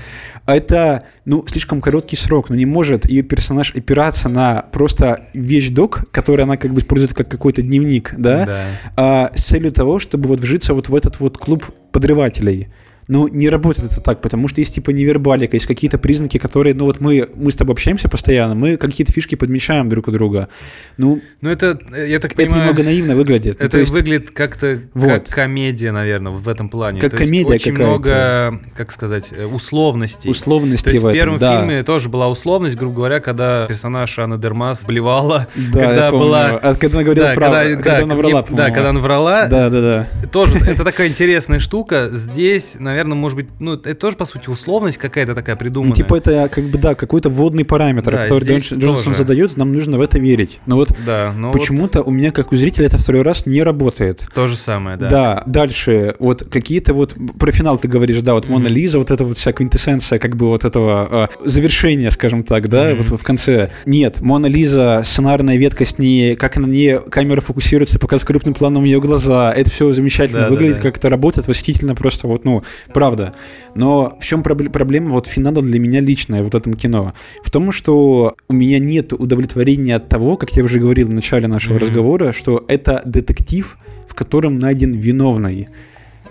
А 0.47 0.57
это, 0.57 1.05
ну, 1.25 1.45
слишком 1.47 1.81
короткий 1.81 2.17
срок, 2.17 2.51
но 2.51 2.57
не 2.57 2.67
может 2.67 3.09
ее 3.09 3.23
персонаж 3.23 3.75
опираться 3.75 4.29
на 4.29 4.63
просто 4.73 5.29
вещдок, 5.33 6.05
который 6.11 6.43
она 6.43 6.57
как 6.57 6.73
бы 6.73 6.81
использует 6.81 7.15
как 7.15 7.29
какой-то 7.31 7.63
дневник, 7.63 8.15
да, 8.19 8.45
Да. 8.45 8.65
а, 8.97 9.33
с 9.35 9.45
целью 9.45 9.73
того, 9.73 9.99
чтобы 9.99 10.29
вот 10.29 10.41
вжиться 10.41 10.75
вот 10.75 10.89
в 10.89 10.95
этот 10.95 11.21
вот 11.21 11.39
клуб 11.39 11.65
подрывателей. 11.93 12.69
Ну, 13.09 13.29
не 13.29 13.49
работает 13.49 13.93
это 13.93 14.01
так, 14.01 14.21
потому 14.21 14.49
что 14.49 14.61
есть 14.61 14.75
типа 14.75 14.91
невербалика, 14.91 15.57
есть 15.57 15.67
какие-то 15.67 15.99
признаки, 15.99 16.39
которые, 16.39 16.75
ну 16.75 16.87
вот 16.87 17.01
мы, 17.01 17.29
мы 17.35 17.51
с 17.51 17.55
тобой 17.57 17.75
общаемся 17.75 18.09
постоянно, 18.09 18.55
мы 18.55 18.77
какие-то 18.77 19.13
фишки 19.13 19.35
подмечаем 19.35 19.89
друг 19.89 20.09
у 20.09 20.11
друга. 20.11 20.49
Ну, 20.97 21.21
Ну, 21.41 21.51
это, 21.51 21.79
э, 21.95 22.09
я 22.09 22.19
так 22.21 22.33
это 22.33 22.43
понимаю, 22.43 22.63
немного 22.63 22.83
наивно 22.83 23.17
выглядит. 23.17 23.57
Ну, 23.59 23.65
это 23.67 23.73
то 23.73 23.79
есть- 23.79 23.93
выглядит 23.93 24.31
как-то 24.31 24.81
Вот. 24.95 25.09
как 25.09 25.29
комедия, 25.29 25.93
наверное, 25.93 26.33
в 26.33 26.49
этом 26.49 26.69
плане. 26.69 27.01
Как 27.01 27.11
То 27.11 27.17
есть 27.19 27.31
комедия 27.31 27.55
очень 27.55 27.73
какая-то. 27.73 27.91
много, 27.91 28.61
как 28.75 28.91
сказать, 28.93 29.27
э, 29.37 29.45
условностей. 29.45 30.31
условности 30.31 30.85
То 30.85 30.91
есть 30.91 31.03
в 31.03 31.07
в 31.07 31.09
этом, 31.09 31.19
первом 31.21 31.39
да. 31.39 31.59
фильме 31.61 31.83
тоже 31.83 32.09
была 32.09 32.29
условность, 32.29 32.77
грубо 32.77 32.97
говоря, 32.97 33.21
когда 33.21 33.67
персонаж 33.67 34.19
Анна 34.19 34.39
Дермас 34.39 34.85
блевала, 34.85 35.47
Да, 35.73 35.81
когда 35.81 36.11
была... 36.11 36.51
А 36.57 36.75
когда 36.75 36.99
она 36.99 37.05
говорила 37.05 37.29
да, 37.29 37.35
правду, 37.35 37.57
когда, 37.57 37.75
когда, 37.77 37.91
да, 37.91 37.97
она 38.05 38.15
не- 38.15 38.21
врала, 38.21 38.41
да, 38.41 38.47
по-моему. 38.47 38.75
когда 38.75 38.89
она 38.91 39.01
врала, 39.01 39.47
Да, 39.49 39.71
да, 39.71 39.81
да. 39.81 40.29
тоже 40.29 40.59
это 40.59 40.85
такая 40.85 41.09
интересная 41.09 41.59
штука. 41.59 42.09
Здесь, 42.13 42.75
наверное, 42.79 42.94
может 43.03 43.37
быть, 43.37 43.47
ну 43.59 43.75
это 43.75 43.95
тоже 43.95 44.17
по 44.17 44.25
сути 44.27 44.49
условность 44.49 44.99
какая-то 44.99 45.35
такая 45.35 45.57
придуманная. 45.57 45.91
Ну, 45.91 45.97
типа 45.97 46.17
это 46.17 46.49
как 46.49 46.65
бы, 46.71 46.79
да, 46.79 46.95
какой-то 46.95 47.29
водный 47.31 47.65
параметр, 47.65 48.13
Да, 48.13 48.23
который 48.25 48.59
Джонсон 48.59 48.79
тоже. 48.81 49.15
задает, 49.15 49.57
нам 49.57 49.73
нужно 49.73 49.99
в 49.99 50.01
это 50.01 50.19
верить. 50.19 50.61
Но 50.67 50.77
вот 50.77 50.93
да, 51.05 51.33
но 51.37 51.51
почему-то 51.51 52.03
у 52.03 52.11
меня, 52.11 52.31
как 52.33 52.53
у 52.53 52.57
зрителя, 52.57 52.87
это 52.87 52.99
второй 52.99 53.23
раз 53.23 53.47
не 53.47 53.63
работает. 53.63 54.23
вот 54.25 54.35
то 54.35 54.49
же 54.49 54.57
самое, 54.57 54.97
да. 54.97 55.09
Да. 55.09 55.43
дальше, 55.47 56.15
вот 56.19 56.45
какие-то 56.45 56.95
вот, 56.95 57.15
про 57.39 57.51
финал 57.53 57.79
ты 57.79 57.89
говоришь, 57.89 58.21
да, 58.23 58.35
вот 58.35 58.45
Мгм. 58.45 58.53
Мона 58.55 58.69
Лиза, 58.69 58.99
вот 58.99 59.11
это 59.11 59.25
вот 59.25 59.37
вся 59.39 59.53
квинтэссенция, 59.53 60.19
как 60.19 60.37
бы 60.37 60.47
вот 60.47 60.65
этого 60.65 61.09
а, 61.11 61.29
завершения, 61.45 62.11
скажем 62.11 62.45
так, 62.45 62.69
да, 62.69 62.91
Мгм. 62.91 63.03
вот 63.03 63.21
в 63.21 63.25
конце. 63.25 63.71
Нет, 63.87 64.21
Мона 64.21 64.47
Лиза, 64.47 65.03
сценарная 65.05 65.57
ветка 65.57 65.85
с 65.85 65.99
ней, 65.99 66.37
как 66.37 66.57
на 66.57 66.67
ней 66.67 66.99
камера 67.11 67.41
фокусируется, 67.41 67.99
показывает 67.99 68.27
крупным 68.29 68.55
планом 68.55 68.85
ее 68.85 69.01
глаза, 69.01 69.53
это 69.53 69.71
все 69.71 69.93
замечательно 69.93 70.41
Да, 70.43 70.49
да, 70.49 70.53
выглядит, 70.53 70.77
да. 70.77 70.83
как 70.83 70.99
это 70.99 71.09
работает, 71.09 71.49
восхитительно 71.49 71.95
просто, 71.95 72.27
вот, 72.29 72.45
ну, 72.45 72.63
правда. 72.93 73.35
Но 73.75 74.17
в 74.21 74.25
чем 74.25 74.43
проблема 74.43 75.11
вот 75.11 75.27
финала 75.27 75.63
для 75.63 75.79
меня 75.81 76.01
личная 76.01 76.43
вот 76.43 76.53
в 76.53 76.57
этом 76.57 76.75
кино? 76.75 77.13
В 77.43 77.51
том, 77.51 77.73
что 77.73 78.37
у 78.49 78.55
меня 78.55 78.79
нет 78.79 79.13
удовлетворения 79.13 79.97
от 79.97 80.09
того, 80.09 80.37
как 80.37 80.55
я 80.57 80.65
уже 80.65 80.79
говорил 80.81 81.09
в 81.09 81.15
начале 81.15 81.47
нашего 81.49 81.75
Мгм. 81.75 81.83
разговора, 81.83 82.33
что 82.33 82.65
это 82.69 83.03
детектив, 83.05 83.77
в 84.09 84.15
котором 84.15 84.59
найден 84.59 84.93
виновный. 84.93 85.69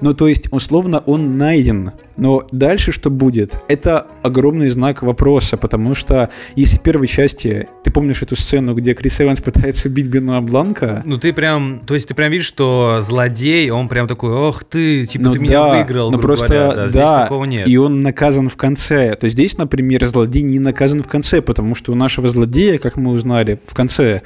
Ну, 0.02 0.14
то 0.14 0.28
есть, 0.28 0.52
условно, 0.52 1.00
он 1.06 1.38
найден. 1.38 1.92
Но 2.18 2.46
дальше 2.52 2.92
что 2.92 3.10
будет? 3.10 3.58
Это 3.68 4.08
огромный 4.22 4.70
знак 4.70 5.02
вопроса, 5.02 5.58
потому 5.58 5.96
что 5.96 6.30
если 6.56 6.78
в 6.78 6.82
первой 6.82 7.08
части, 7.08 7.68
ты 7.84 7.92
помнишь 7.92 8.22
эту 8.22 8.36
сцену, 8.36 8.76
где 8.76 8.94
Крис 8.94 9.20
Эванс 9.22 9.42
пытается 9.42 9.90
убить 9.90 10.08
Бена 10.08 10.42
Бланка? 10.42 11.02
Ну 11.06 11.18
ты 11.18 11.34
прям, 11.34 11.80
то 11.80 11.96
есть 11.96 12.08
ты 12.08 12.14
прям 12.14 12.32
видишь, 12.32 12.46
что 12.46 13.00
злодей, 13.02 13.70
он 13.72 13.90
прям 13.90 14.08
такой, 14.08 14.32
ох 14.32 14.64
ты, 14.64 15.06
типа 15.06 15.26
Ну 15.26 15.34
ты 15.34 15.40
меня 15.40 15.52
да, 15.52 15.78
выиграл, 15.78 16.12
ну 16.12 16.20
просто, 16.20 16.48
говоря. 16.48 16.76
Да, 16.76 16.90
здесь 16.90 17.02
да, 17.02 17.24
такого 17.24 17.46
нет. 17.46 17.68
И 17.68 17.78
он 17.78 18.02
наказан 18.02 18.50
в 18.50 18.56
конце. 18.56 19.16
То 19.16 19.26
есть 19.26 19.36
здесь, 19.36 19.58
например, 19.58 20.06
злодей 20.06 20.44
не 20.44 20.60
наказан 20.60 21.02
в 21.02 21.08
конце, 21.08 21.42
потому 21.42 21.76
что 21.76 21.92
у 21.92 21.96
нашего 21.96 22.30
злодея, 22.30 22.78
как 22.78 22.98
мы 22.98 23.12
узнали, 23.12 23.60
в 23.66 23.74
конце 23.74 24.22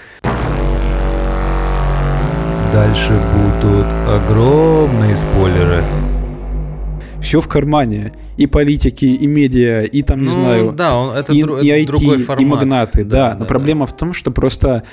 Дальше 2.77 3.19
будут 3.33 3.87
огромные 4.07 5.17
спойлеры. 5.17 5.83
все 7.19 7.41
в 7.41 7.47
кармане. 7.47 8.13
И 8.37 8.45
политики, 8.45 9.05
и 9.05 9.25
медиа, 9.25 9.81
и 9.81 10.03
там, 10.03 10.19
не 10.19 10.25
ну, 10.27 10.31
знаю, 10.33 10.71
да, 10.73 10.95
он, 10.95 11.15
это, 11.15 11.33
и, 11.33 11.41
дру- 11.41 11.59
и 11.59 11.71
IT, 11.71 11.85
другой 11.87 12.19
формат. 12.19 12.39
и 12.39 12.45
магнаты, 12.45 13.03
да. 13.03 13.35
Но 13.39 13.45
проблема 13.45 13.87
в 13.87 13.97
том, 13.97 14.13
что 14.13 14.29
просто 14.29 14.83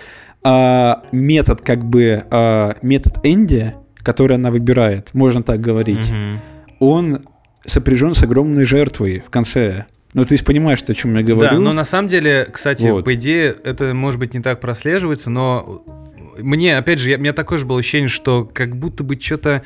а, 0.43 1.03
метод, 1.13 1.61
как 1.61 1.85
бы, 1.85 2.25
а, 2.31 2.75
метод 2.81 3.19
Энди, 3.23 3.75
который 3.99 4.37
она 4.37 4.51
выбирает, 4.51 5.11
можно 5.13 5.43
так 5.43 5.61
говорить, 5.61 6.11
Мгм. 6.11 6.41
он 6.79 7.19
сопряжен 7.67 8.15
с 8.15 8.23
огромной 8.23 8.65
жертвой 8.65 9.23
в 9.27 9.29
конце. 9.29 9.85
Ну, 10.15 10.25
ты 10.25 10.43
понимаешь, 10.43 10.83
о 10.89 10.95
чем 10.95 11.17
я 11.17 11.23
говорю? 11.23 11.51
Да, 11.51 11.59
но 11.59 11.75
на 11.75 11.85
самом 11.85 12.09
деле, 12.09 12.47
кстати, 12.51 12.87
Вот. 12.87 13.05
по 13.05 13.13
идее, 13.15 13.55
это 13.63 13.93
может 13.93 14.19
быть 14.21 14.33
не 14.33 14.41
так 14.41 14.59
прослеживается, 14.61 15.29
но 15.29 15.83
мне, 16.39 16.77
опять 16.77 16.99
же, 16.99 17.11
я- 17.11 17.17
у 17.17 17.21
меня 17.21 17.33
такое 17.33 17.59
же 17.59 17.67
было 17.67 17.79
ощущение, 17.79 18.09
что 18.09 18.49
как 18.53 18.77
будто 18.77 19.05
бы 19.05 19.19
что-то 19.21 19.63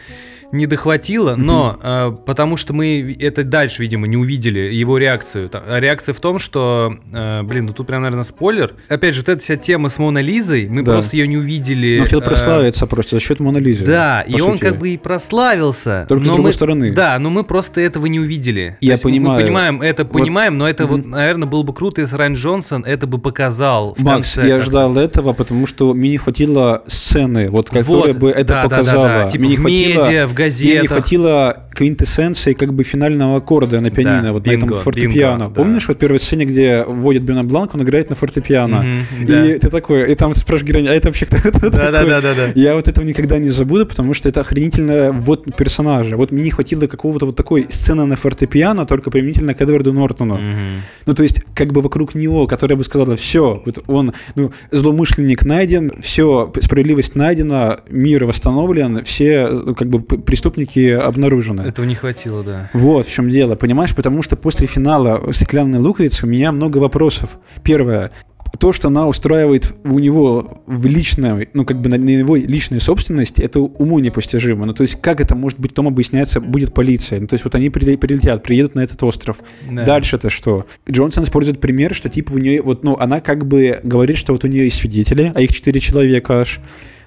не 0.50 0.64
дохватило, 0.66 1.34
но 1.36 1.78
э, 1.82 2.16
потому 2.24 2.56
что 2.56 2.72
мы 2.72 3.14
это 3.20 3.44
дальше, 3.44 3.82
видимо, 3.82 4.06
не 4.06 4.16
увидели, 4.16 4.60
его 4.60 4.96
реакцию. 4.96 5.50
А 5.52 5.78
реакция 5.78 6.14
в 6.14 6.20
том, 6.20 6.38
что, 6.38 6.94
э, 7.12 7.42
блин, 7.42 7.66
ну 7.66 7.72
тут 7.74 7.86
прям, 7.86 8.00
наверное, 8.00 8.24
спойлер. 8.24 8.72
Опять 8.88 9.14
же, 9.14 9.20
вот 9.20 9.28
эта 9.28 9.42
вся 9.42 9.56
тема 9.56 9.90
с 9.90 9.98
Мона 9.98 10.20
Лизой, 10.22 10.66
мы 10.70 10.82
Да. 10.82 10.92
просто 10.92 11.16
ее 11.18 11.28
не 11.28 11.36
увидели. 11.36 11.98
Он 11.98 12.04
хотел 12.04 12.20
э, 12.20 12.24
прославиться 12.24 12.86
просто 12.86 13.16
за 13.16 13.20
счет 13.20 13.40
Мона 13.40 13.58
Лизы. 13.58 13.84
Да, 13.84 14.22
и 14.22 14.40
он 14.40 14.52
сути. 14.52 14.60
как 14.62 14.78
бы 14.78 14.88
и 14.88 14.96
прославился. 14.96 16.06
Только 16.08 16.24
с 16.24 16.28
но 16.28 16.34
другой 16.34 16.48
мы- 16.50 16.54
стороны. 16.54 16.92
Да, 16.92 17.18
но 17.18 17.28
мы 17.28 17.44
просто 17.44 17.82
этого 17.82 18.06
не 18.06 18.18
увидели. 18.18 18.78
Я 18.80 18.96
понимаю. 18.96 19.38
Мы 19.38 19.44
понимаем, 19.44 19.82
это 19.82 20.04
Вот- 20.04 20.12
понимаем, 20.14 20.56
но 20.56 20.66
это 20.66 20.86
вот, 20.86 21.00
Мгм. 21.00 21.10
наверное, 21.10 21.46
было 21.46 21.62
бы 21.62 21.74
круто, 21.74 22.00
если 22.00 22.16
Райан 22.16 22.34
Джонсон 22.34 22.84
это 22.84 23.06
бы 23.06 23.18
показал. 23.18 23.94
Макс, 23.98 24.36
я 24.38 24.60
ждал 24.62 24.96
этого, 24.96 25.34
потому 25.34 25.66
что 25.66 25.92
мне 25.92 26.08
не 26.08 26.16
хватило 26.16 26.57
сцены, 26.86 27.50
вот, 27.50 27.68
которая 27.70 28.12
Вот, 28.12 28.16
бы 28.16 28.30
это 28.30 28.44
да, 28.44 28.62
да, 28.62 28.68
да, 28.68 28.76
показала. 28.78 29.08
да, 29.08 29.30
Типа 29.30 29.40
мне 29.44 29.50
не 29.50 29.56
в 29.56 29.60
хватило, 29.60 30.04
медиа, 30.06 30.26
в 30.26 30.28
мне 30.28 30.28
не 30.28 30.34
газетах. 30.34 30.88
хватило 30.88 31.62
квинтэссенции 31.78 32.54
как 32.54 32.72
бы 32.74 32.82
финального 32.82 33.36
аккорда 33.36 33.80
на 33.80 33.90
пианино, 33.90 34.22
Да, 34.22 34.32
вот 34.32 34.46
на 34.46 34.50
этом 34.50 34.68
бинго, 34.68 34.82
фортепиано. 34.82 35.38
бинго, 35.38 35.54
да. 35.54 35.62
Помнишь, 35.62 35.88
вот 35.88 35.98
первой 35.98 36.18
сцене, 36.18 36.44
где 36.44 36.84
вводит 36.86 37.22
Бена 37.22 37.44
Бланк, 37.44 37.74
он 37.74 37.82
играет 37.82 38.10
на 38.10 38.16
фортепиано. 38.16 38.84
Да. 39.22 39.46
И 39.46 39.58
ты 39.58 39.68
такой, 39.70 40.10
и 40.12 40.14
там 40.14 40.34
спрашиваешь 40.34 40.68
героиня, 40.68 40.90
а 40.90 40.94
это 40.94 41.08
вообще 41.08 41.26
кто 41.26 41.36
это 41.36 41.70
Да, 41.70 41.90
да, 41.90 42.04
да, 42.04 42.20
да, 42.20 42.34
да. 42.34 42.52
Я 42.54 42.74
вот 42.74 42.88
этого 42.88 43.04
никогда 43.04 43.38
не 43.38 43.50
забуду, 43.50 43.86
потому 43.86 44.14
что 44.14 44.28
это 44.28 44.40
охренительно 44.40 45.12
вот 45.12 45.54
персонажа. 45.56 46.16
Вот 46.16 46.32
мне 46.32 46.42
не 46.42 46.50
хватило 46.50 46.86
какого-то 46.86 47.26
вот 47.26 47.36
такой 47.36 47.66
сцены 47.70 48.04
на 48.06 48.16
фортепиано, 48.16 48.84
только 48.84 49.10
применительно 49.10 49.54
к 49.54 49.60
Эдварду 49.60 49.92
Нортону. 49.92 50.34
Мгм. 50.38 50.82
Ну, 51.06 51.14
то 51.14 51.22
есть, 51.22 51.42
как 51.54 51.72
бы 51.72 51.80
вокруг 51.80 52.14
него, 52.14 52.46
которая 52.46 52.76
бы 52.76 52.84
сказала, 52.84 53.16
все, 53.16 53.62
вот 53.64 53.78
он, 53.86 54.12
ну, 54.34 54.50
злоумышленник 54.72 55.44
найден, 55.44 55.92
все, 56.00 56.52
справедливость 56.60 57.14
найдена, 57.14 57.78
мир 57.88 58.24
восстановлен, 58.24 59.04
все, 59.04 59.48
ну, 59.48 59.74
как 59.74 59.88
бы, 59.88 60.00
преступники 60.00 60.90
обнаружены. 60.90 61.67
Этого 61.68 61.84
не 61.84 61.94
хватило, 61.94 62.42
да. 62.42 62.70
Вот 62.72 63.06
в 63.06 63.12
чем 63.12 63.28
дело, 63.28 63.54
понимаешь? 63.54 63.94
Потому 63.94 64.22
что 64.22 64.36
после 64.36 64.66
финала 64.66 65.30
«Стеклянной 65.32 65.78
луковицы» 65.78 66.24
у 66.24 66.28
меня 66.28 66.50
много 66.50 66.78
вопросов. 66.78 67.36
Первое. 67.62 68.10
То, 68.58 68.72
что 68.72 68.88
она 68.88 69.06
устраивает 69.06 69.74
у 69.84 69.98
него 69.98 70.62
в 70.66 70.86
личной, 70.86 71.50
ну, 71.52 71.66
как 71.66 71.82
бы 71.82 71.90
на, 71.90 71.98
на 71.98 72.08
его 72.08 72.36
личной 72.36 72.80
собственности, 72.80 73.42
это 73.42 73.60
уму 73.60 73.98
непостижимо. 73.98 74.64
Ну, 74.64 74.72
то 74.72 74.80
есть, 74.80 74.98
как 75.02 75.20
это 75.20 75.34
может 75.34 75.60
быть, 75.60 75.72
потом 75.72 75.88
объясняется, 75.88 76.40
будет 76.40 76.72
полиция. 76.72 77.20
Ну, 77.20 77.26
то 77.26 77.34
есть, 77.34 77.44
вот 77.44 77.54
они 77.54 77.68
приле- 77.68 77.98
прилетят, 77.98 78.42
приедут 78.42 78.74
на 78.74 78.80
этот 78.80 79.02
остров. 79.02 79.36
Да. 79.70 79.84
Дальше-то 79.84 80.30
что? 80.30 80.64
Джонсон 80.90 81.24
использует 81.24 81.60
пример, 81.60 81.94
что 81.94 82.08
типа 82.08 82.32
у 82.32 82.38
нее, 82.38 82.62
вот, 82.62 82.82
ну, 82.82 82.96
она 82.98 83.20
как 83.20 83.46
бы 83.46 83.78
говорит, 83.82 84.16
что 84.16 84.32
вот 84.32 84.42
у 84.42 84.48
нее 84.48 84.64
есть 84.64 84.78
свидетели, 84.78 85.30
а 85.34 85.42
их 85.42 85.52
четыре 85.52 85.80
человека 85.80 86.40
аж, 86.40 86.60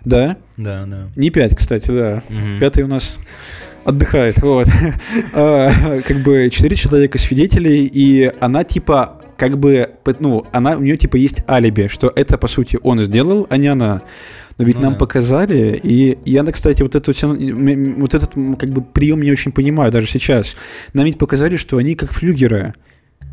да? 0.06 0.38
Да, 0.58 0.86
да. 0.86 1.10
Не 1.16 1.32
пять, 1.32 1.56
кстати, 1.56 1.90
да. 1.90 2.22
Мгм. 2.30 2.60
Пятый 2.60 2.84
у 2.84 2.88
нас 2.88 3.18
отдыхает, 3.84 4.42
вот. 4.42 4.68
А, 5.34 6.02
Как 6.02 6.18
бы 6.18 6.50
четыре 6.52 6.76
человека 6.76 7.18
свидетелей, 7.18 7.86
и 7.86 8.32
она 8.40 8.64
типа 8.64 9.22
как 9.38 9.58
бы, 9.58 9.90
ну, 10.20 10.46
она, 10.52 10.78
у 10.78 10.82
нее 10.82 10.98
типа 10.98 11.16
есть 11.16 11.44
алиби, 11.50 11.88
что 11.88 12.14
это, 12.16 12.38
по 12.38 12.48
сути, 12.48 12.78
он 12.84 13.02
сделал, 13.02 13.48
а 13.50 13.58
не 13.58 13.70
она. 13.70 14.04
Но 14.60 14.66
ведь 14.66 14.76
Ну 14.76 14.84
нам 14.84 14.94
да. 14.94 15.00
показали, 15.00 15.80
и 15.82 16.20
я, 16.26 16.44
кстати, 16.44 16.84
вот, 16.84 16.94
эту, 16.94 17.12
вот 17.12 18.14
этот 18.14 18.34
как 18.60 18.70
бы 18.70 18.84
прием 18.84 19.24
не 19.24 19.32
очень 19.32 19.52
понимаю 19.52 19.92
даже 19.92 20.08
сейчас. 20.08 20.56
Нам 20.94 21.06
ведь 21.06 21.18
показали, 21.18 21.56
что 21.56 21.78
они 21.78 21.96
как 21.96 22.12
флюгеры. 22.12 22.76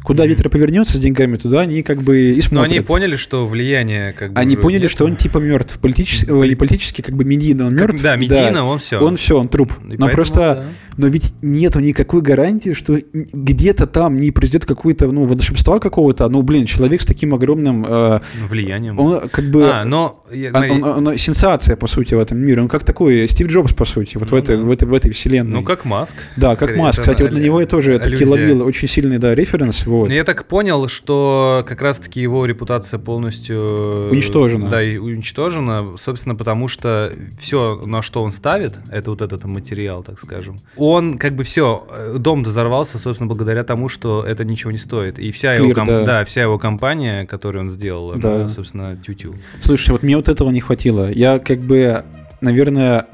Куда 0.09 0.25
ветер 0.27 0.49
повернется 0.49 0.97
с 0.97 1.01
деньгами, 1.01 1.37
туда 1.37 1.61
они 1.61 1.83
как 1.83 2.03
бы 2.03 2.19
и 2.19 2.37
Но 2.37 2.41
смотрят. 2.43 2.71
они 2.73 2.81
поняли, 2.81 3.17
что 3.17 3.45
влияние 3.47 4.13
как 4.15 4.33
бы 4.33 4.41
Они 4.41 4.57
поняли, 4.57 4.81
нету. 4.83 4.93
что 4.93 5.05
он 5.05 5.17
типа 5.17 5.37
мертв. 5.39 5.79
Политически, 5.79 6.31
не 6.31 6.55
политически, 6.55 7.03
как 7.03 7.15
бы 7.15 7.25
медийно 7.25 7.67
он 7.67 7.77
Как- 7.77 7.89
мертв. 7.91 8.03
Да, 8.03 8.17
медийно, 8.17 8.65
он 8.65 8.79
все. 8.79 8.99
Он 9.01 9.17
все, 9.19 9.39
он 9.39 9.49
труп. 9.49 9.75
Но 9.85 10.09
просто, 10.09 10.65
но 10.97 11.09
ведь 11.09 11.35
нету 11.43 11.81
никакой 11.81 12.23
гарантии, 12.23 12.73
что 12.73 12.99
где-то 13.13 13.87
там 13.87 14.17
не 14.17 14.31
произойдет 14.31 14.65
какое-то, 14.67 15.13
ну, 15.13 15.25
волшебства 15.25 15.79
какого-то. 15.79 16.27
Ну, 16.31 16.41
блин, 16.43 16.65
человек 16.65 17.03
с 17.03 17.05
таким 17.07 17.35
огромным, 17.35 17.85
э, 17.87 18.21
влиянием. 18.49 18.99
он 18.99 19.29
как 19.29 19.45
бы, 19.51 19.71
а, 19.71 19.85
но... 19.85 20.23
он, 20.33 20.51
смотри, 20.51 20.71
он- 20.71 21.07
он 21.09 21.19
сенсация, 21.19 21.77
по 21.77 21.87
сути, 21.87 22.15
в 22.15 22.19
этом 22.19 22.39
мире. 22.39 22.63
Он 22.63 22.69
как 22.69 22.83
такой 22.83 23.29
Стив 23.29 23.47
Джобс, 23.49 23.75
по 23.75 23.85
сути, 23.85 24.17
вот 24.17 24.29
в, 24.29 24.33
Ну 24.33 24.39
этой, 24.39 24.57
да. 24.57 24.63
в, 24.63 24.71
этой, 24.71 24.89
в 24.89 24.95
этой 24.95 25.11
вселенной. 25.11 25.53
ну, 25.53 25.63
как 25.63 25.85
Маск. 25.85 26.15
да, 26.37 26.57
как 26.57 26.77
Маск. 26.77 27.01
Кстати, 27.01 27.21
вот 27.23 27.33
на 27.33 27.39
него 27.39 27.61
я 27.61 27.67
тоже 27.67 27.99
таки 27.99 28.25
ловил 28.25 28.63
очень 28.65 28.89
сильный, 28.89 29.19
да, 29.19 29.35
референс. 29.35 29.85
Вот. 30.01 30.11
Я 30.11 30.25
так 30.25 30.45
понял, 30.47 30.89
что 30.89 31.65
как 31.67 31.81
раз-таки 31.83 32.21
его 32.21 32.45
репутация 32.47 32.99
полностью... 32.99 33.57
э, 33.57 34.09
Уничтожена. 34.11 34.69
Да, 34.69 34.83
и 34.83 34.97
уничтожена, 34.99 35.93
собственно, 35.99 36.35
потому 36.35 36.69
что 36.69 37.13
все, 37.39 37.81
на 37.85 38.03
что 38.03 38.23
он 38.23 38.31
ставит, 38.31 38.79
это 38.91 39.11
вот 39.11 39.23
этот 39.23 39.45
материал, 39.45 40.03
так 40.03 40.19
скажем, 40.19 40.57
он 40.77 41.19
как 41.19 41.35
бы 41.35 41.45
все, 41.45 41.87
дом 42.19 42.43
взорвался, 42.43 42.99
собственно, 42.99 43.29
благодаря 43.29 43.65
тому, 43.65 43.89
что 43.89 44.23
это 44.23 44.45
ничего 44.45 44.71
не 44.73 44.79
стоит. 44.79 45.19
И 45.19 45.31
вся 45.33 45.55
его, 45.55 45.67
Клир, 45.67 45.77
ком- 45.77 45.87
да. 45.87 46.05
да, 46.05 46.25
вся 46.25 46.43
его 46.43 46.59
компания, 46.59 47.27
которую 47.27 47.65
он 47.65 47.71
сделал, 47.71 48.13
Да. 48.17 48.49
собственно, 48.49 48.97
тютю. 48.97 49.35
Слушай, 49.63 49.91
вот 49.91 50.03
мне 50.03 50.17
вот 50.17 50.29
этого 50.29 50.51
не 50.51 50.61
хватило. 50.61 51.11
Я 51.11 51.39
как 51.39 51.61
бы, 51.61 52.05
наверное, 52.41 53.07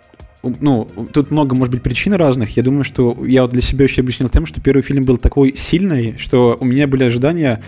ну, 0.60 0.86
тут 1.12 1.30
много, 1.30 1.54
может 1.54 1.72
быть, 1.72 1.82
причин 1.82 2.12
разных. 2.14 2.56
Я 2.56 2.62
думаю, 2.62 2.84
что 2.84 3.16
я 3.24 3.42
вот 3.42 3.52
для 3.52 3.62
себя 3.62 3.84
еще 3.84 4.00
объяснил 4.02 4.28
тем, 4.28 4.46
что 4.46 4.60
первый 4.60 4.82
фильм 4.82 5.04
был 5.04 5.16
такой 5.18 5.54
сильный, 5.56 6.16
что 6.18 6.56
у 6.60 6.64
меня 6.64 6.86
были 6.86 7.04
ожидания, 7.04 7.60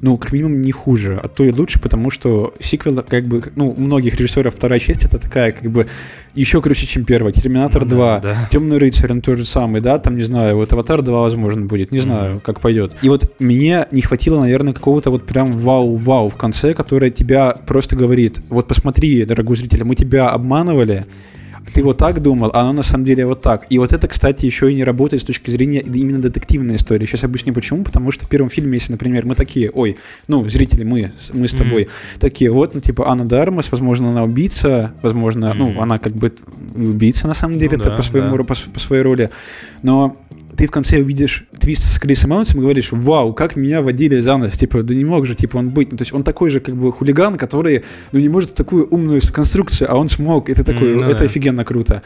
ну, 0.00 0.16
как 0.16 0.32
минимум, 0.32 0.62
не 0.62 0.70
хуже, 0.70 1.18
а 1.20 1.26
то 1.26 1.42
и 1.44 1.50
лучше, 1.50 1.80
потому 1.80 2.10
что 2.12 2.54
сиквел, 2.60 3.02
как 3.02 3.24
бы, 3.26 3.42
ну, 3.56 3.74
у 3.76 3.80
многих 3.80 4.14
режиссеров 4.14 4.54
вторая 4.54 4.78
часть 4.78 5.04
это 5.04 5.18
такая, 5.18 5.50
как 5.50 5.68
бы, 5.72 5.88
еще 6.36 6.62
круче, 6.62 6.86
чем 6.86 7.04
первая. 7.04 7.32
Терминатор 7.32 7.82
Ну 7.82 7.88
да, 7.90 7.96
2, 7.96 8.20
да. 8.20 8.48
Темный 8.52 8.78
рыцарь, 8.78 9.10
он 9.10 9.22
тот 9.22 9.38
же 9.38 9.44
самый, 9.44 9.80
да, 9.80 9.98
там, 9.98 10.16
не 10.16 10.22
знаю, 10.22 10.54
вот 10.54 10.72
Аватар 10.72 11.02
2, 11.02 11.20
возможно, 11.20 11.66
будет, 11.66 11.90
не 11.90 11.98
знаю, 11.98 12.34
Мгм. 12.34 12.40
как 12.40 12.60
пойдет. 12.60 12.96
И 13.02 13.08
вот 13.08 13.32
мне 13.40 13.86
не 13.90 14.02
хватило, 14.02 14.38
наверное, 14.38 14.72
какого-то 14.72 15.10
вот 15.10 15.26
прям 15.26 15.50
вау-вау 15.58 16.28
в 16.28 16.36
конце, 16.36 16.74
которое 16.74 17.10
тебя 17.10 17.50
просто 17.66 17.96
говорит, 17.96 18.40
вот 18.50 18.68
посмотри, 18.68 19.24
дорогой 19.24 19.56
зритель, 19.56 19.82
мы 19.82 19.96
тебя 19.96 20.28
обманывали, 20.28 21.06
ты 21.72 21.82
вот 21.82 21.98
так 21.98 22.20
думал, 22.22 22.50
а 22.52 22.60
оно 22.60 22.72
на 22.72 22.82
самом 22.82 23.04
деле 23.04 23.26
вот 23.26 23.40
так. 23.40 23.66
И 23.70 23.78
вот 23.78 23.92
это, 23.92 24.08
кстати, 24.08 24.46
еще 24.46 24.70
и 24.70 24.74
не 24.74 24.84
работает 24.84 25.22
с 25.22 25.26
точки 25.26 25.50
зрения 25.50 25.80
именно 25.80 26.18
детективной 26.18 26.76
истории. 26.76 27.06
Сейчас 27.06 27.24
объясню 27.24 27.52
почему. 27.52 27.82
Потому 27.84 28.10
что 28.10 28.24
в 28.24 28.28
первом 28.28 28.50
фильме, 28.50 28.74
если, 28.74 28.92
например, 28.92 29.26
мы 29.26 29.34
такие, 29.34 29.70
ой, 29.70 29.96
ну, 30.26 30.48
зрители, 30.48 30.84
мы, 30.84 31.12
мы 31.32 31.48
с 31.48 31.52
тобой, 31.52 31.88
такие, 32.18 32.50
вот, 32.50 32.74
ну, 32.74 32.80
типа, 32.80 33.08
Анна 33.08 33.26
Дармас, 33.26 33.70
возможно, 33.70 34.10
она 34.10 34.24
убийца, 34.24 34.92
возможно, 35.02 35.52
ну, 35.54 35.70
Мгм. 35.70 35.80
она 35.80 35.98
как 35.98 36.12
бы 36.14 36.32
убийца, 36.74 37.26
на 37.26 37.34
самом 37.34 37.58
деле, 37.58 37.76
Ну 37.76 37.82
это 37.82 37.90
да, 37.90 37.96
по, 37.96 38.02
своему, 38.02 38.36
да. 38.36 38.44
по, 38.44 38.54
по 38.54 38.80
своей 38.80 39.02
роли. 39.02 39.30
Но 39.82 40.16
ты 40.58 40.66
в 40.66 40.72
конце 40.72 40.98
увидишь 40.98 41.44
твист 41.60 41.84
с 41.84 41.98
Крисом 42.00 42.32
Эвансом 42.32 42.58
и 42.58 42.62
говоришь, 42.62 42.90
вау, 42.90 43.32
как 43.32 43.54
меня 43.54 43.80
водили 43.80 44.18
за 44.18 44.36
нос, 44.36 44.58
типа, 44.58 44.82
да 44.82 44.92
не 44.92 45.04
мог 45.04 45.24
же, 45.24 45.36
типа, 45.36 45.58
он 45.58 45.70
быть, 45.70 45.92
ну, 45.92 45.96
то 45.96 46.02
есть 46.02 46.12
он 46.12 46.24
такой 46.24 46.50
же, 46.50 46.58
как 46.58 46.74
бы, 46.74 46.90
хулиган, 46.90 47.38
который, 47.38 47.84
ну, 48.10 48.18
не 48.18 48.28
может 48.28 48.54
такую 48.54 48.88
умную 48.88 49.20
конструкцию, 49.32 49.90
а 49.90 49.96
он 49.96 50.08
смог, 50.08 50.50
и 50.50 50.54
ты 50.54 50.64
такой, 50.64 50.92
М, 50.94 51.00
ну 51.02 51.02
это 51.04 51.20
да. 51.20 51.24
офигенно 51.26 51.64
круто. 51.64 52.02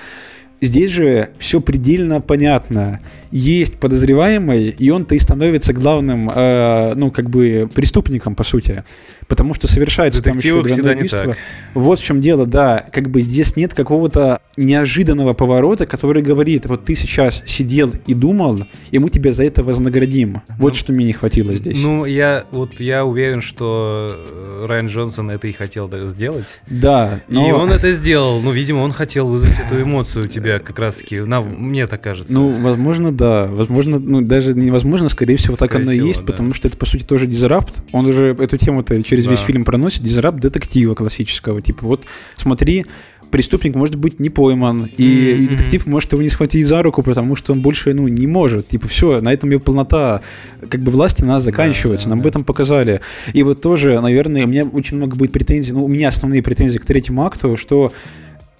Здесь 0.60 0.90
же 0.90 1.30
все 1.38 1.60
предельно 1.60 2.20
понятно. 2.20 3.00
Есть 3.32 3.78
подозреваемый, 3.80 4.68
и 4.68 4.90
он-то 4.90 5.14
и 5.14 5.18
становится 5.18 5.72
главным, 5.72 6.30
э, 6.30 6.92
ну, 6.94 7.10
как 7.10 7.30
бы, 7.30 7.68
преступником, 7.74 8.34
по 8.34 8.44
сути. 8.44 8.84
Потому 9.32 9.54
что 9.54 9.66
совершается 9.66 10.22
там 10.22 10.36
еще 10.36 10.62
двойное 10.62 10.94
убийство. 10.94 11.18
так. 11.20 11.38
Вот 11.72 11.98
в 11.98 12.04
чем 12.04 12.20
дело, 12.20 12.44
да. 12.44 12.84
Как 12.92 13.08
бы 13.08 13.22
здесь 13.22 13.56
нет 13.56 13.72
какого-то 13.72 14.42
неожиданного 14.58 15.32
поворота, 15.32 15.86
который 15.86 16.22
говорит, 16.22 16.66
вот 16.66 16.84
ты 16.84 16.94
сейчас 16.94 17.42
сидел 17.46 17.94
и 18.06 18.12
думал, 18.12 18.66
и 18.90 18.98
мы 18.98 19.08
тебя 19.08 19.32
за 19.32 19.44
это 19.44 19.64
вознаградим. 19.64 20.42
Вот 20.58 20.74
Ну, 20.74 20.74
что 20.74 20.92
мне 20.92 21.06
не 21.06 21.14
хватило 21.14 21.54
здесь. 21.54 21.80
Ну, 21.82 22.04
я 22.04 22.44
вот 22.50 22.78
я 22.78 23.06
уверен, 23.06 23.40
что 23.40 24.16
э, 24.18 24.66
Райан 24.66 24.88
Джонсон 24.88 25.30
это 25.30 25.46
и 25.46 25.52
хотел 25.52 25.88
да, 25.88 26.06
сделать. 26.08 26.60
да, 26.68 27.22
но... 27.28 27.48
И 27.48 27.52
он 27.52 27.72
это 27.72 27.90
сделал. 27.92 28.38
Ну, 28.42 28.50
видимо, 28.50 28.80
он 28.80 28.92
хотел 28.92 29.28
вызвать 29.28 29.58
эту 29.58 29.82
эмоцию 29.82 30.26
у 30.26 30.28
тебя 30.28 30.58
как 30.58 30.78
раз-таки. 30.78 31.20
На, 31.20 31.40
мне 31.40 31.86
так 31.86 32.02
кажется. 32.02 32.34
Ну, 32.34 32.52
возможно, 32.52 33.12
да. 33.12 33.46
Возможно, 33.46 33.98
ну, 33.98 34.20
даже 34.20 34.52
невозможно, 34.52 35.08
скорее 35.08 35.38
всего, 35.38 35.56
так 35.56 35.70
Скорее 35.70 35.84
оно 35.84 35.92
и 35.92 36.06
есть, 36.08 36.20
да. 36.20 36.26
потому 36.26 36.52
что 36.52 36.68
это, 36.68 36.76
по 36.76 36.84
сути, 36.84 37.04
тоже 37.04 37.26
дизрапт. 37.26 37.82
Он 37.92 38.04
уже 38.04 38.36
эту 38.38 38.58
тему-то 38.58 39.02
через 39.02 39.21
весь 39.26 39.40
Да. 39.40 39.46
фильм 39.46 39.64
проносит. 39.64 40.02
Дизрапт 40.02 40.38
детектива 40.40 40.94
классического. 40.94 41.60
Типа, 41.60 41.86
вот, 41.86 42.04
смотри, 42.36 42.86
преступник 43.30 43.74
может 43.74 43.96
быть 43.96 44.20
не 44.20 44.28
пойман, 44.28 44.90
и, 44.96 45.34
Мгм. 45.38 45.48
детектив 45.56 45.86
может 45.86 46.12
его 46.12 46.20
не 46.22 46.28
схватить 46.28 46.66
за 46.66 46.82
руку, 46.82 47.02
потому 47.02 47.34
что 47.34 47.52
он 47.54 47.60
больше, 47.62 47.94
ну, 47.94 48.06
не 48.06 48.26
может. 48.26 48.68
Типа, 48.68 48.88
все, 48.88 49.22
на 49.22 49.32
этом 49.32 49.50
ее 49.50 49.58
полнота, 49.58 50.20
как 50.68 50.82
бы, 50.82 50.90
власти 50.90 51.22
нас 51.24 51.42
заканчивается. 51.42 52.06
да, 52.06 52.10
Нам 52.10 52.18
да. 52.18 52.22
об 52.24 52.26
этом 52.26 52.44
показали. 52.44 53.00
И 53.32 53.42
вот 53.42 53.62
тоже, 53.62 53.98
наверное, 54.00 54.44
у 54.44 54.48
меня 54.48 54.66
очень 54.66 54.98
много 54.98 55.16
будет 55.16 55.32
претензий, 55.32 55.72
ну, 55.72 55.84
у 55.84 55.88
меня 55.88 56.08
основные 56.08 56.42
претензии 56.42 56.76
к 56.78 56.84
третьему 56.84 57.24
акту, 57.24 57.56
что 57.56 57.92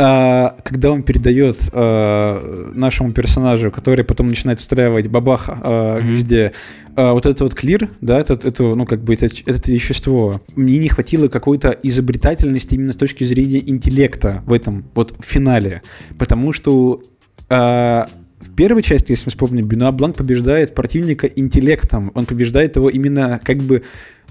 а, 0.05 0.57
когда 0.65 0.91
он 0.91 1.05
передает 1.05 1.71
а, 1.73 2.73
нашему 2.75 3.13
персонажу, 3.13 3.71
который 3.71 4.03
потом 4.05 4.27
начинает 4.27 4.59
встраивать 4.59 5.07
бабах 5.07 5.45
а, 5.49 5.99
Мгм. 6.01 6.09
везде, 6.09 6.53
а, 6.97 7.13
вот 7.13 7.25
этот 7.25 7.41
вот 7.43 7.55
клир, 7.55 7.89
да, 8.01 8.19
этот, 8.19 8.45
это, 8.45 8.75
ну, 8.75 8.85
как 8.85 9.05
бы, 9.05 9.15
это, 9.15 9.27
это 9.27 9.73
вещество, 9.73 10.41
мне 10.57 10.79
не 10.79 10.89
хватило 10.89 11.29
какой-то 11.29 11.71
изобретательности 11.85 12.75
именно 12.75 12.93
с 12.93 12.97
точки 12.97 13.23
зрения 13.23 13.63
интеллекта 13.65 14.43
в 14.45 14.53
этом 14.53 14.85
вот 14.97 15.15
финале, 15.21 15.83
потому 16.19 16.53
что 16.53 17.01
а, 17.49 18.09
в 18.43 18.55
первой 18.55 18.83
части, 18.83 19.13
если 19.13 19.27
мы 19.27 19.31
вспомним, 19.31 19.67
Бенуа 19.67 19.93
Бланк 19.93 20.17
побеждает 20.17 20.75
противника 20.75 21.27
интеллектом. 21.27 22.11
Он 22.15 22.27
побеждает 22.27 22.77
его 22.77 22.91
именно 22.91 23.41
как 23.43 23.59
бы 23.59 23.83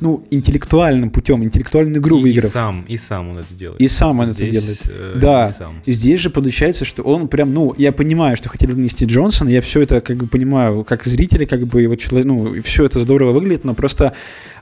ну, 0.01 0.25
интеллектуальным 0.31 1.11
путем, 1.11 1.43
интеллектуальную 1.43 2.01
игру 2.01 2.17
и, 2.17 2.21
выиграв. 2.23 2.49
И 2.49 2.53
сам, 2.53 2.85
и 2.87 2.97
сам 2.97 3.29
он 3.29 3.37
это 3.37 3.53
делает. 3.53 3.79
И 3.79 3.87
сам 3.87 4.19
он 4.19 4.31
Здесь, 4.31 4.41
это 4.41 4.51
делает. 4.51 4.79
э, 4.89 5.19
да. 5.21 5.45
и 5.45 5.51
сам. 5.51 5.81
Здесь 5.85 6.19
же 6.19 6.29
получается, 6.31 6.85
что 6.85 7.03
он 7.03 7.27
прям, 7.27 7.53
ну, 7.53 7.73
я 7.77 7.91
понимаю, 7.91 8.35
что 8.35 8.49
хотели 8.49 8.73
донести 8.73 9.05
Джонсон, 9.05 9.47
я 9.47 9.61
все 9.61 9.81
это 9.81 10.01
как 10.01 10.17
бы 10.17 10.27
понимаю, 10.27 10.83
как 10.83 11.05
зрители, 11.05 11.45
как 11.45 11.67
бы 11.67 11.83
его 11.83 11.95
человек, 11.95 12.27
ну, 12.27 12.61
все 12.63 12.85
это 12.85 12.99
здорово 12.99 13.31
выглядит, 13.31 13.63
но 13.63 13.75
просто 13.75 14.13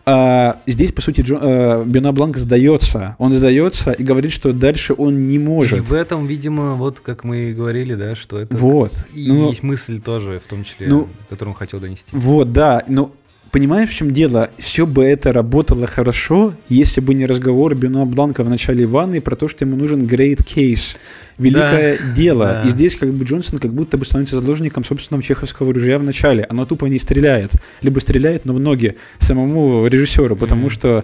а, 0.05 0.57
здесь, 0.67 0.91
по 0.91 1.01
сути, 1.01 1.21
Джо, 1.21 1.37
а, 1.41 1.83
Бена 1.85 2.11
Бланк 2.11 2.37
сдается. 2.37 3.15
Он 3.19 3.33
сдается 3.33 3.91
и 3.91 4.03
говорит, 4.03 4.31
что 4.31 4.53
дальше 4.53 4.93
он 4.97 5.25
не 5.25 5.35
И 5.35 5.39
может. 5.39 5.79
в 5.81 5.93
этом, 5.93 6.25
видимо, 6.27 6.75
вот 6.75 6.99
как 6.99 7.23
мы 7.23 7.49
и 7.49 7.53
говорили, 7.53 7.95
да, 7.95 8.15
что 8.15 8.39
это 8.39 8.55
Вот. 8.57 8.91
и 9.13 9.27
Ну, 9.31 9.49
есть 9.49 9.63
мысль 9.63 9.99
тоже, 9.99 10.41
в 10.43 10.49
том 10.49 10.63
числе, 10.63 10.87
Ну, 10.87 11.07
которую 11.29 11.53
он 11.53 11.57
хотел 11.59 11.79
донести. 11.79 12.09
Вот, 12.11 12.51
да, 12.53 12.81
но 12.87 13.11
понимаешь, 13.51 13.89
в 13.89 13.93
чем 13.95 14.11
дело? 14.11 14.49
Все 14.57 14.85
бы 14.85 15.03
это 15.03 15.33
работало 15.33 15.87
хорошо, 15.87 16.53
если 16.69 17.01
бы 17.01 17.13
не 17.13 17.25
разговор 17.25 17.75
Бенуа 17.75 18.05
Бланка 18.05 18.43
в 18.43 18.49
начале 18.49 18.85
ванны 18.85 19.21
про 19.21 19.35
то, 19.35 19.47
что 19.47 19.65
ему 19.65 19.75
нужен 19.75 20.01
great 20.05 20.43
case, 20.45 20.95
великое 21.39 21.97
дело. 22.15 22.45
да. 22.45 22.63
И 22.67 22.69
здесь 22.69 22.95
как 22.95 23.11
бы 23.11 23.25
Джонсон 23.25 23.59
как 23.59 23.73
будто 23.73 23.97
бы 23.97 24.05
становится 24.05 24.39
заложником 24.39 24.83
собственного 24.83 25.23
чеховского 25.23 25.73
ружья 25.73 25.97
в 25.97 26.03
начале. 26.03 26.45
Оно 26.49 26.65
тупо 26.65 26.85
не 26.85 26.99
стреляет. 26.99 27.51
Либо 27.81 27.99
стреляет, 27.99 28.45
но 28.45 28.53
в 28.53 28.59
ноги 28.59 28.95
самому 29.19 29.87
режиссеру, 29.87 30.35
потому 30.35 30.63
Мгм. 30.63 30.69
что, 30.69 31.03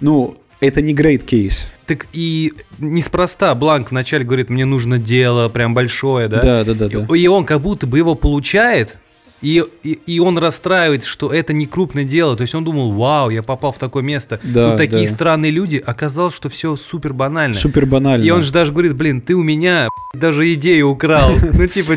ну, 0.00 0.36
это 0.60 0.82
не 0.82 0.94
great 0.94 1.24
case. 1.24 1.58
Так 1.86 2.06
и 2.12 2.52
неспроста 2.78 3.54
Бланк 3.54 3.90
вначале 3.90 4.24
говорит, 4.24 4.50
мне 4.50 4.64
нужно 4.66 4.98
дело 4.98 5.48
прям 5.48 5.74
большое, 5.74 6.28
да? 6.28 6.40
Да, 6.40 6.64
да, 6.64 6.74
да, 6.74 6.88
да. 6.88 7.16
И, 7.16 7.20
и 7.22 7.26
он 7.26 7.44
как 7.44 7.60
будто 7.62 7.86
бы 7.86 7.96
его 7.98 8.14
получает, 8.14 8.96
и, 9.42 9.64
и, 9.82 9.98
и 10.06 10.20
он 10.20 10.38
расстраивается, 10.38 11.08
что 11.08 11.32
это 11.32 11.52
не 11.52 11.66
крупное 11.66 12.04
дело. 12.04 12.36
То 12.36 12.42
есть 12.42 12.54
он 12.54 12.64
думал, 12.64 12.92
вау, 12.92 13.30
я 13.30 13.42
попал 13.42 13.72
в 13.72 13.78
такое 13.78 14.02
место. 14.02 14.40
Да, 14.42 14.70
Тут 14.70 14.78
такие 14.78 15.06
да. 15.06 15.12
странные 15.12 15.50
люди. 15.50 15.82
Оказалось, 15.84 16.34
что 16.34 16.48
все 16.48 16.76
супер 16.76 17.12
банально. 17.14 17.56
Супер 17.56 17.86
банально. 17.86 18.24
И 18.24 18.30
он 18.30 18.42
же 18.42 18.52
даже 18.52 18.72
говорит, 18.72 18.94
блин, 18.94 19.20
ты 19.20 19.34
у 19.34 19.42
меня 19.42 19.88
даже 20.14 20.52
идею 20.54 20.88
украл. 20.90 21.32
Ну, 21.60 21.66
типа, 21.66 21.94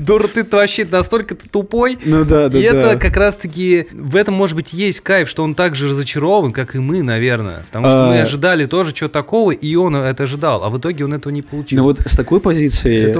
дура, 0.00 0.26
ты 0.26 0.44
вообще 0.44 0.84
настолько 0.84 1.34
тупой. 1.34 1.98
Ну 2.04 2.24
да, 2.24 2.48
да, 2.48 2.58
И 2.58 2.62
это 2.62 2.98
как 2.98 3.16
раз-таки, 3.16 3.86
в 3.92 4.16
этом, 4.16 4.34
может 4.34 4.54
быть, 4.54 4.72
есть 4.72 5.00
кайф, 5.00 5.28
что 5.28 5.42
он 5.42 5.54
так 5.54 5.74
же 5.74 5.88
разочарован, 5.88 6.52
как 6.52 6.74
и 6.74 6.78
мы, 6.78 7.02
наверное. 7.02 7.62
Потому 7.66 7.86
что 7.86 8.08
мы 8.08 8.20
А. 8.20 8.22
ожидали 8.22 8.66
тоже 8.66 8.92
чего 8.92 9.08
такого, 9.08 9.50
и 9.52 9.74
он 9.76 9.96
это 9.96 10.24
ожидал, 10.24 10.62
а 10.64 10.68
в 10.68 10.78
итоге 10.78 11.04
он 11.04 11.14
этого 11.14 11.32
не 11.32 11.42
получил. 11.42 11.78
Ну 11.78 11.84
вот 11.84 12.00
с 12.00 12.14
такой 12.16 12.40
позиции 12.40 13.12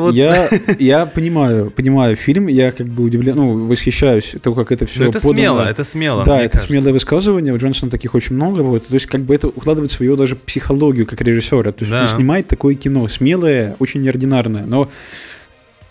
я 0.79 1.07
понимаю, 1.07 1.71
понимаю 1.71 2.17
фильм, 2.17 2.49
я 2.49 2.73
как 2.73 2.89
бы 2.89 3.05
удивлен, 3.05 3.39
ну, 3.43 3.67
восхищаюсь 3.67 4.35
то, 4.43 4.55
как 4.55 4.73
это 4.73 4.87
все 4.87 5.09
это 5.09 5.21
смело, 5.21 5.63
это 5.63 5.85
смело. 5.85 6.25
Да, 6.25 6.41
это 6.41 6.59
кажется. 6.59 6.73
смелое 6.73 6.93
высказывание, 6.93 7.53
у 7.53 7.59
Джонсона 7.59 7.91
таких 7.91 8.15
очень 8.15 8.37
много, 8.37 8.61
вот, 8.61 8.87
то 8.87 8.95
есть 8.95 9.07
как 9.07 9.23
бы 9.23 9.35
это 9.35 9.49
укладывается 9.49 9.99
в 9.99 10.01
его 10.03 10.17
даже 10.17 10.37
психологию 10.37 11.07
как 11.07 11.21
режиссера, 11.21 11.73
то 11.73 11.85
есть 11.85 11.91
Да. 11.91 12.03
он 12.03 12.09
снимает 12.09 12.47
такое 12.47 12.75
кино, 12.75 13.09
смелое, 13.09 13.77
очень 13.79 14.03
неординарное, 14.03 14.65
но 14.67 14.89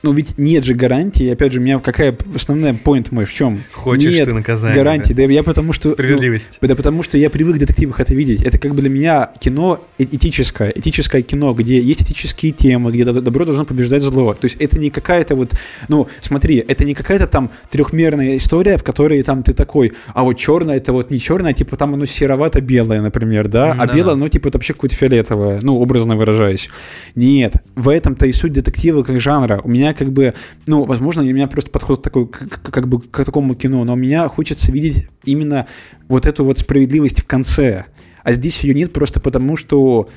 ну 0.03 0.13
ведь 0.13 0.37
нет 0.37 0.63
же 0.65 0.73
гарантии, 0.73 1.29
опять 1.29 1.51
же, 1.53 1.59
у 1.59 1.63
меня 1.63 1.79
какая 1.79 2.15
основная 2.35 2.73
point 2.73 3.07
мой 3.11 3.25
в 3.25 3.33
чем? 3.33 3.63
Хочешь 3.71 4.11
нет 4.11 4.27
ты 4.29 4.33
наказание. 4.33 4.75
гарантии, 4.75 5.13
да 5.13 5.23
я 5.23 5.43
потому 5.43 5.73
что... 5.73 5.89
ну, 5.89 5.93
Справедливость. 5.93 6.57
да 6.61 6.75
потому 6.75 7.03
что 7.03 7.17
я 7.17 7.29
привык 7.29 7.55
в 7.55 7.59
детективах 7.59 7.99
это 7.99 8.13
видеть. 8.15 8.41
Это 8.41 8.57
как 8.57 8.73
бы 8.73 8.81
для 8.81 8.89
меня 8.89 9.29
кино 9.39 9.83
э- 9.99 10.03
этическое. 10.03 10.71
Этическое 10.73 11.21
кино, 11.21 11.53
где 11.53 11.79
есть 11.81 12.01
этические 12.01 12.51
темы, 12.51 12.91
где 12.91 13.05
до- 13.05 13.21
добро 13.21 13.45
должно 13.45 13.65
побеждать 13.65 14.01
зло. 14.03 14.33
То 14.33 14.45
есть 14.45 14.57
это 14.59 14.79
не 14.79 14.89
какая-то 14.89 15.35
вот... 15.35 15.53
Ну, 15.87 16.07
смотри, 16.21 16.57
это 16.57 16.83
не 16.85 16.93
какая-то 16.93 17.27
там 17.27 17.51
трехмерная 17.69 18.37
история, 18.37 18.77
в 18.77 18.83
которой 18.83 19.21
там 19.23 19.43
ты 19.43 19.53
такой, 19.53 19.93
а 20.13 20.23
вот 20.23 20.33
черное 20.37 20.77
это 20.77 20.93
вот 20.93 21.11
не 21.11 21.19
черное, 21.19 21.53
типа 21.53 21.77
там 21.77 21.93
оно 21.93 22.05
серовато-белое, 22.05 23.01
например, 23.01 23.47
да? 23.47 23.71
А 23.73 23.85
Да. 23.87 23.93
белое, 23.93 24.15
ну, 24.15 24.27
типа 24.29 24.49
вообще 24.51 24.73
какое-то 24.73 24.95
фиолетовое, 24.95 25.59
ну, 25.61 25.79
образно 25.79 26.15
выражаясь. 26.15 26.69
Нет, 27.15 27.53
в 27.75 27.89
этом-то 27.89 28.25
и 28.25 28.31
суть 28.33 28.53
детектива 28.53 29.03
как 29.03 29.19
жанра. 29.21 29.61
У 29.63 29.69
меня 29.69 29.90
как 29.93 30.11
бы, 30.11 30.33
ну, 30.67 30.83
возможно, 30.85 31.21
у 31.21 31.25
меня 31.25 31.47
просто 31.47 31.69
подход 31.71 32.01
такой, 32.01 32.27
к- 32.27 32.47
к- 32.49 32.71
как 32.71 32.87
бы 32.87 33.01
к 33.01 33.23
такому 33.25 33.55
кино, 33.55 33.83
но 33.85 33.95
мне 33.95 34.27
хочется 34.27 34.71
видеть 34.71 35.07
именно 35.23 35.67
вот 36.07 36.25
эту 36.25 36.45
вот 36.45 36.59
справедливость 36.59 37.21
в 37.21 37.25
конце. 37.27 37.85
А 38.23 38.31
здесь 38.33 38.59
ее 38.61 38.73
нет 38.73 38.93
просто 38.93 39.19
потому, 39.19 39.57
что 39.57 40.07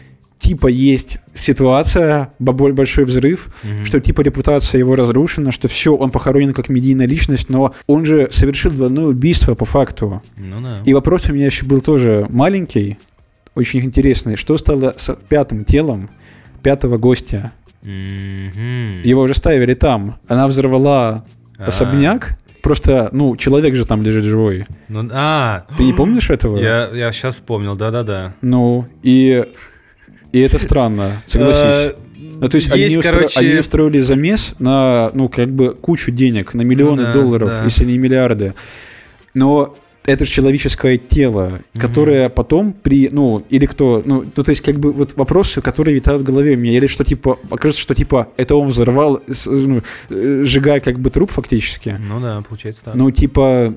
типа 0.41 0.67
есть 0.67 1.19
ситуация, 1.33 2.33
баболь 2.39 2.73
большой 2.75 3.05
взрыв, 3.05 3.49
Мгм. 3.63 3.87
что 3.87 4.01
типа 4.01 4.21
репутация 4.21 4.79
его 4.79 4.95
разрушена, 4.97 5.53
что 5.53 5.69
все, 5.69 5.95
он 5.97 6.11
похоронен 6.11 6.53
как 6.53 6.69
медийная 6.69 7.07
личность, 7.07 7.49
но 7.49 7.75
он 7.87 8.05
же 8.05 8.29
совершил 8.31 8.71
двойное 8.73 9.07
убийство 9.07 9.55
по 9.55 9.65
факту. 9.65 10.23
Ну 10.37 10.61
да. 10.61 10.81
И 10.85 10.93
вопрос 10.93 11.31
у 11.31 11.33
меня 11.33 11.47
еще 11.47 11.65
был 11.65 11.81
тоже 11.81 12.27
маленький, 12.29 12.99
очень 13.55 13.81
интересный. 13.81 14.37
Что 14.37 14.57
стало 14.59 14.95
с 14.99 15.17
пятым 15.29 15.65
телом 15.65 16.11
пятого 16.63 16.99
гостя? 16.99 17.53
Мгм. 17.85 19.03
Его 19.03 19.23
уже 19.23 19.35
ставили 19.35 19.75
там. 19.75 20.17
Она 20.29 20.49
взорвала 20.49 21.25
А, 21.59 21.65
особняк. 21.67 22.37
Просто, 22.63 23.11
ну, 23.13 23.37
человек 23.37 23.75
же 23.75 23.85
там 23.85 24.03
лежит 24.03 24.25
живой. 24.25 24.65
Ну, 24.89 25.07
а, 25.13 25.67
Ты 25.77 25.85
не 25.85 25.93
помнишь 25.93 26.31
этого? 26.31 26.57
я, 26.59 26.89
я 26.95 27.13
сейчас 27.13 27.35
вспомнил, 27.35 27.77
да-да-да. 27.77 28.33
Ну, 28.41 28.87
и, 29.03 29.45
и 30.33 30.41
это 30.41 30.59
странно, 30.59 31.23
согласись. 31.27 31.95
Ну, 32.41 32.49
то 32.49 32.55
есть, 32.57 32.73
они, 32.73 32.83
есть, 32.85 32.97
устро- 32.97 33.13
короче, 33.13 33.39
они 33.41 33.59
устроили 33.59 34.01
замес 34.01 34.55
на, 34.59 35.11
ну, 35.13 35.29
как 35.29 35.51
бы 35.51 35.75
кучу 35.75 36.11
денег, 36.11 36.55
на 36.55 36.63
миллионы 36.63 37.03
Ну 37.03 37.09
да, 37.09 37.13
долларов, 37.13 37.49
да. 37.51 37.65
если 37.65 37.85
не 37.85 37.99
миллиарды. 37.99 38.55
Но 39.35 39.77
это 40.07 40.25
же 40.25 40.31
человеческое 40.31 40.99
тело, 40.99 41.61
которое 41.79 42.29
потом 42.29 42.73
при, 42.73 43.09
ну, 43.11 43.43
или 43.49 43.67
кто, 43.67 44.03
ну, 44.05 44.25
ну, 44.37 44.43
то 44.43 44.51
есть, 44.51 44.61
как 44.61 44.79
бы, 44.79 44.93
вот 44.93 45.15
вопросы, 45.17 45.63
которые 45.63 45.95
витают 45.95 46.23
в 46.23 46.25
голове 46.25 46.57
у 46.57 46.59
меня, 46.59 46.77
или 46.77 46.87
что, 46.87 47.05
типа, 47.05 47.39
окажется, 47.51 47.81
что, 47.83 47.95
типа, 47.95 48.29
это 48.37 48.55
он 48.55 48.69
взорвал, 48.69 49.23
ну, 49.47 49.83
э, 50.11 50.43
сжигая, 50.45 50.81
как 50.81 50.99
бы, 50.99 51.11
труп 51.11 51.31
фактически. 51.31 51.97
Ну 51.99 52.21
да, 52.21 52.43
получается 52.47 52.85
так. 52.85 52.95
Ну, 52.95 53.11
типа, 53.11 53.75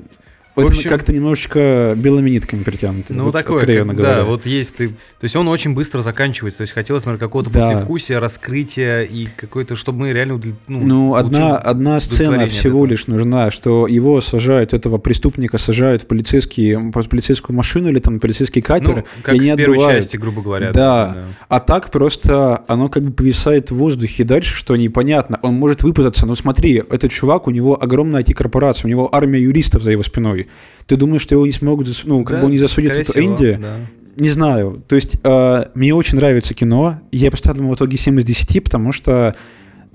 это 0.65 0.73
общем- 0.73 0.89
как-то 0.89 1.13
немножечко 1.13 1.93
белыми 1.97 2.29
нитками 2.29 2.63
притянуто. 2.63 3.13
Ну, 3.13 3.25
вот 3.25 3.31
такое, 3.31 3.65
как- 3.65 3.95
да, 3.95 4.23
вот 4.23 4.45
есть 4.45 4.77
ты. 4.77 4.89
То 4.89 4.95
есть 5.23 5.35
он 5.35 5.47
очень 5.47 5.73
быстро 5.73 6.01
заканчивается. 6.01 6.59
То 6.59 6.61
есть 6.63 6.73
хотелось, 6.73 7.05
наверное, 7.05 7.25
какого-то 7.27 7.49
Да. 7.49 7.71
послевкусия, 7.71 8.19
раскрытия 8.19 9.01
и 9.03 9.27
какой-то, 9.35 9.75
чтобы 9.75 9.99
мы 9.99 10.13
реально 10.13 10.39
ну, 10.67 10.79
Ну, 10.85 11.15
одна, 11.15 11.57
одна 11.57 11.99
сцена 11.99 12.47
всего 12.47 12.85
лишь 12.85 13.07
нужна, 13.07 13.51
что 13.51 13.87
его 13.87 14.21
сажают, 14.21 14.73
этого 14.73 14.97
преступника 14.97 15.57
сажают 15.57 16.03
в 16.03 16.07
полицейский, 16.07 16.75
в 16.75 16.91
полицейскую 16.91 17.55
машину 17.55 17.89
или 17.89 17.99
там 17.99 18.19
полицейский 18.19 18.61
катер, 18.61 18.95
Ну, 18.97 19.03
как 19.23 19.35
и 19.35 19.39
они 19.39 19.51
в 19.53 19.55
первой 19.55 19.77
отбывают. 19.77 20.03
части, 20.03 20.17
грубо 20.17 20.41
говоря. 20.41 20.71
Да. 20.71 21.27
А 21.49 21.59
так 21.59 21.91
просто 21.91 22.63
оно 22.67 22.89
как 22.89 23.03
бы 23.03 23.11
повисает 23.11 23.71
в 23.71 23.75
воздухе 23.75 24.23
дальше, 24.23 24.55
что 24.55 24.75
непонятно. 24.75 25.39
Он 25.41 25.55
может 25.55 25.83
выпутаться, 25.83 26.25
но 26.25 26.35
смотри, 26.35 26.83
этот 26.89 27.11
чувак, 27.11 27.47
у 27.47 27.51
него 27.51 27.81
огромная 27.81 28.21
IT-корпорация, 28.21 28.87
у 28.87 28.89
него 28.89 29.13
армия 29.13 29.39
юристов 29.41 29.83
за 29.83 29.91
его 29.91 30.03
спиной. 30.03 30.46
Ты 30.85 30.95
думаешь, 30.95 31.21
что 31.21 31.35
его 31.35 31.45
не 31.45 31.51
смогут, 31.51 31.87
ну, 32.05 32.23
как 32.23 32.37
Да, 32.41 32.45
бы 32.45 32.51
не 32.51 32.57
скорее 32.67 32.89
эту 33.01 33.11
всего, 33.11 33.25
Энди? 33.25 33.57
да. 33.61 33.75
Не 34.15 34.29
знаю. 34.29 34.81
То 34.87 34.95
есть 34.95 35.17
э, 35.23 35.65
мне 35.75 35.93
очень 35.93 36.17
нравится 36.17 36.53
кино. 36.55 36.99
Я 37.11 37.29
поставил 37.29 37.59
ему 37.61 37.71
в 37.73 37.75
итоге 37.75 37.97
7 37.97 38.19
из 38.19 38.25
10, 38.25 38.63
потому 38.63 38.91
что 38.91 39.35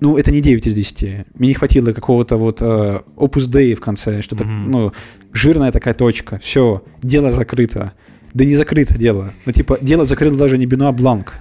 ну, 0.01 0.17
это 0.17 0.31
не 0.31 0.41
9 0.41 0.67
из 0.67 0.75
10. 0.75 1.27
Мне 1.35 1.49
не 1.49 1.55
хватило 1.55 1.93
какого-то 1.93 2.37
вот 2.37 2.61
э, 2.63 3.01
opus 3.17 3.49
dei 3.51 3.75
в 3.75 3.81
конце, 3.81 4.23
что-то, 4.23 4.45
Мгм. 4.45 4.71
ну, 4.71 4.93
жирная 5.33 5.73
такая 5.73 5.95
точка. 5.95 6.39
Все, 6.43 6.83
дело 7.03 7.31
закрыто. 7.33 7.93
Да 8.35 8.45
не 8.45 8.55
закрыто 8.57 8.97
дело. 8.97 9.33
Ну, 9.45 9.53
типа, 9.53 9.79
дело 9.81 10.05
закрыл 10.05 10.37
даже 10.37 10.57
не 10.59 10.67
Бенуа 10.67 10.93
Бланк. 10.93 11.35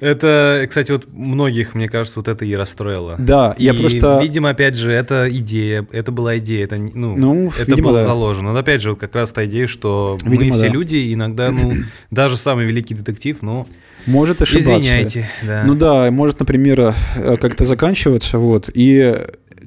Это, 0.00 0.66
кстати, 0.68 0.92
вот 0.92 1.08
многих, 1.12 1.74
мне 1.74 1.88
кажется, 1.88 2.18
вот 2.20 2.28
это 2.28 2.44
и 2.44 2.54
расстроило. 2.54 3.16
Да, 3.18 3.54
я 3.58 3.72
И, 3.72 3.80
просто... 3.80 4.18
Видимо, 4.22 4.50
опять 4.50 4.76
же, 4.76 4.92
это 4.92 5.28
идея, 5.30 5.86
это 5.92 6.12
была 6.12 6.38
идея, 6.38 6.64
это, 6.64 6.76
ну, 6.76 7.16
Ну, 7.16 7.48
это 7.48 7.70
видимо, 7.70 7.88
было 7.88 7.98
да. 8.00 8.04
заложено. 8.04 8.52
Но 8.52 8.58
опять 8.58 8.82
же, 8.82 8.90
вот 8.90 9.00
как 9.00 9.14
раз 9.14 9.30
та 9.32 9.44
идея, 9.46 9.66
что 9.66 10.18
мы 10.24 10.32
Видимо, 10.32 10.54
все 10.54 10.66
да. 10.66 10.68
люди, 10.68 11.12
иногда, 11.12 11.50
ну, 11.50 11.72
даже 12.10 12.36
самый 12.36 12.66
великий 12.66 12.94
детектив, 12.94 13.38
ну, 13.42 13.66
Может 14.06 14.42
ошибаться. 14.42 14.78
извиняйте. 14.78 15.28
Да. 15.42 15.64
Ну 15.66 15.74
да, 15.74 16.10
может, 16.10 16.38
например, 16.40 16.94
э, 17.16 17.36
как-то 17.36 17.64
заканчиваться, 17.64 18.38
вот, 18.38 18.70
и 18.72 19.14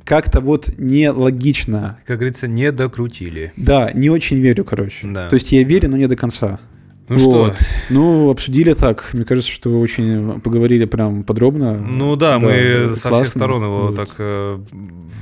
как-то 0.03 0.41
вот 0.41 0.69
нелогично. 0.77 1.99
Как 2.05 2.17
говорится, 2.17 2.47
не 2.47 2.71
докрутили. 2.71 3.53
Да, 3.57 3.91
не 3.93 4.09
очень 4.09 4.39
верю, 4.39 4.63
короче. 4.65 5.07
Да. 5.07 5.27
То 5.29 5.35
есть 5.35 5.51
я 5.51 5.63
верю, 5.63 5.89
но 5.89 5.97
не 5.97 6.07
до 6.07 6.15
конца. 6.15 6.59
Ну 7.11 7.17
Вот. 7.29 7.57
что, 7.57 7.65
Ну, 7.89 8.29
обсудили 8.29 8.73
так. 8.73 9.09
Мне 9.13 9.25
кажется, 9.25 9.49
что 9.51 9.79
очень 9.79 10.39
поговорили 10.41 10.85
прям 10.85 11.23
подробно. 11.23 11.73
ну 11.73 12.15
да, 12.15 12.39
мы 12.39 12.93
со 12.95 13.09
классно. 13.09 13.23
всех 13.25 13.27
сторон 13.27 13.63
его 13.63 13.81
Вот. 13.87 13.95
так... 13.95 14.09
э, 14.17 14.59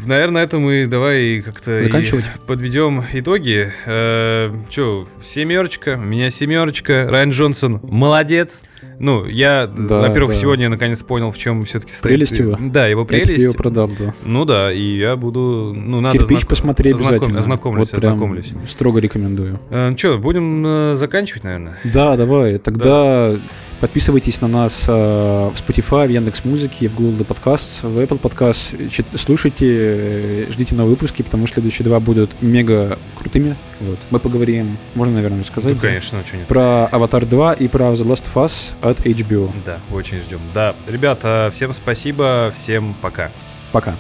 наверное, 0.06 0.44
это 0.44 0.60
мы 0.60 0.86
давай 0.88 1.42
как-то 1.42 1.82
Заканчивать. 1.84 2.26
подведем 2.48 3.04
итоги. 3.14 3.72
Э, 3.86 4.54
Че, 4.70 5.06
семерочка, 5.24 5.98
у 6.00 6.06
меня 6.06 6.30
семерочка, 6.30 7.08
Райан 7.10 7.32
Джонсон 7.32 7.80
молодец. 7.84 8.64
Ну, 9.00 9.26
я, 9.26 9.66
Да, 9.68 10.02
во-первых, 10.02 10.32
да. 10.32 10.36
сегодня 10.36 10.70
наконец 10.70 11.02
понял, 11.02 11.32
в 11.32 11.38
чем 11.38 11.64
все-таки 11.64 11.94
стоит. 11.94 12.10
Прелесть 12.12 12.38
его. 12.38 12.58
Да, 12.60 12.86
его 12.88 13.02
Я 13.02 13.08
прелесть. 13.08 13.44
его 13.44 13.54
продал, 13.54 13.90
да. 13.98 14.14
Ну 14.26 14.46
да, 14.46 14.72
и 14.72 14.98
я 14.98 15.16
буду, 15.16 15.74
ну 15.76 16.02
надо 16.02 16.18
Кирпич 16.18 16.40
знак- 16.40 16.50
посмотри 16.50 16.92
обязательно. 16.92 17.40
Ознакомлюсь, 17.40 17.92
вот 17.94 18.04
ознакомлюсь. 18.04 18.54
Строго 18.68 19.00
рекомендую. 19.00 19.60
Э, 19.70 19.94
что, 19.98 20.18
будем 20.18 20.64
э, 20.66 20.96
заканчивать, 20.96 21.44
наверное? 21.46 21.78
Да, 21.86 22.18
давай. 22.18 22.58
Тогда 22.58 23.36
подписывайтесь 23.80 24.42
на 24.42 24.48
нас 24.48 24.86
э, 24.88 24.92
в 24.92 25.54
Spotify, 25.56 26.08
в 26.08 26.10
Яндекс 26.10 26.46
Музыке, 26.46 26.88
в 26.88 26.96
Google 26.96 27.24
Подкаст, 27.26 27.84
в 27.84 27.98
Apple 28.00 28.20
Podcast. 28.20 29.18
Слушайте, 29.18 29.66
э, 29.68 30.46
ждите 30.52 30.76
новые 30.76 30.92
выпуски, 30.92 31.22
потому 31.22 31.48
что 31.48 31.56
следующие 31.56 31.86
два 31.86 32.00
будут 32.00 32.42
мега 32.42 32.98
крутыми. 33.18 33.56
Вот. 33.80 34.00
Мы 34.12 34.20
поговорим, 34.20 34.78
можно, 34.96 35.16
наверное, 35.16 35.42
рассказать. 35.42 35.76
Ну, 35.76 35.80
конечно, 35.80 36.24
нет. 36.34 36.48
Про 36.48 36.86
Аватар 36.88 37.26
2 37.26 37.54
и 37.54 37.68
про 37.68 37.94
The 37.94 38.06
Last 38.06 38.26
of 38.34 38.46
Us 38.46 38.74
от 38.82 39.06
HBO. 39.06 39.52
Да, 39.66 39.80
очень 39.92 40.20
ждем. 40.20 40.40
Да, 40.54 40.76
ребята, 40.88 41.50
всем 41.54 41.74
спасибо, 41.74 42.54
всем 42.56 42.96
пока. 43.02 43.32
Пока. 43.72 43.96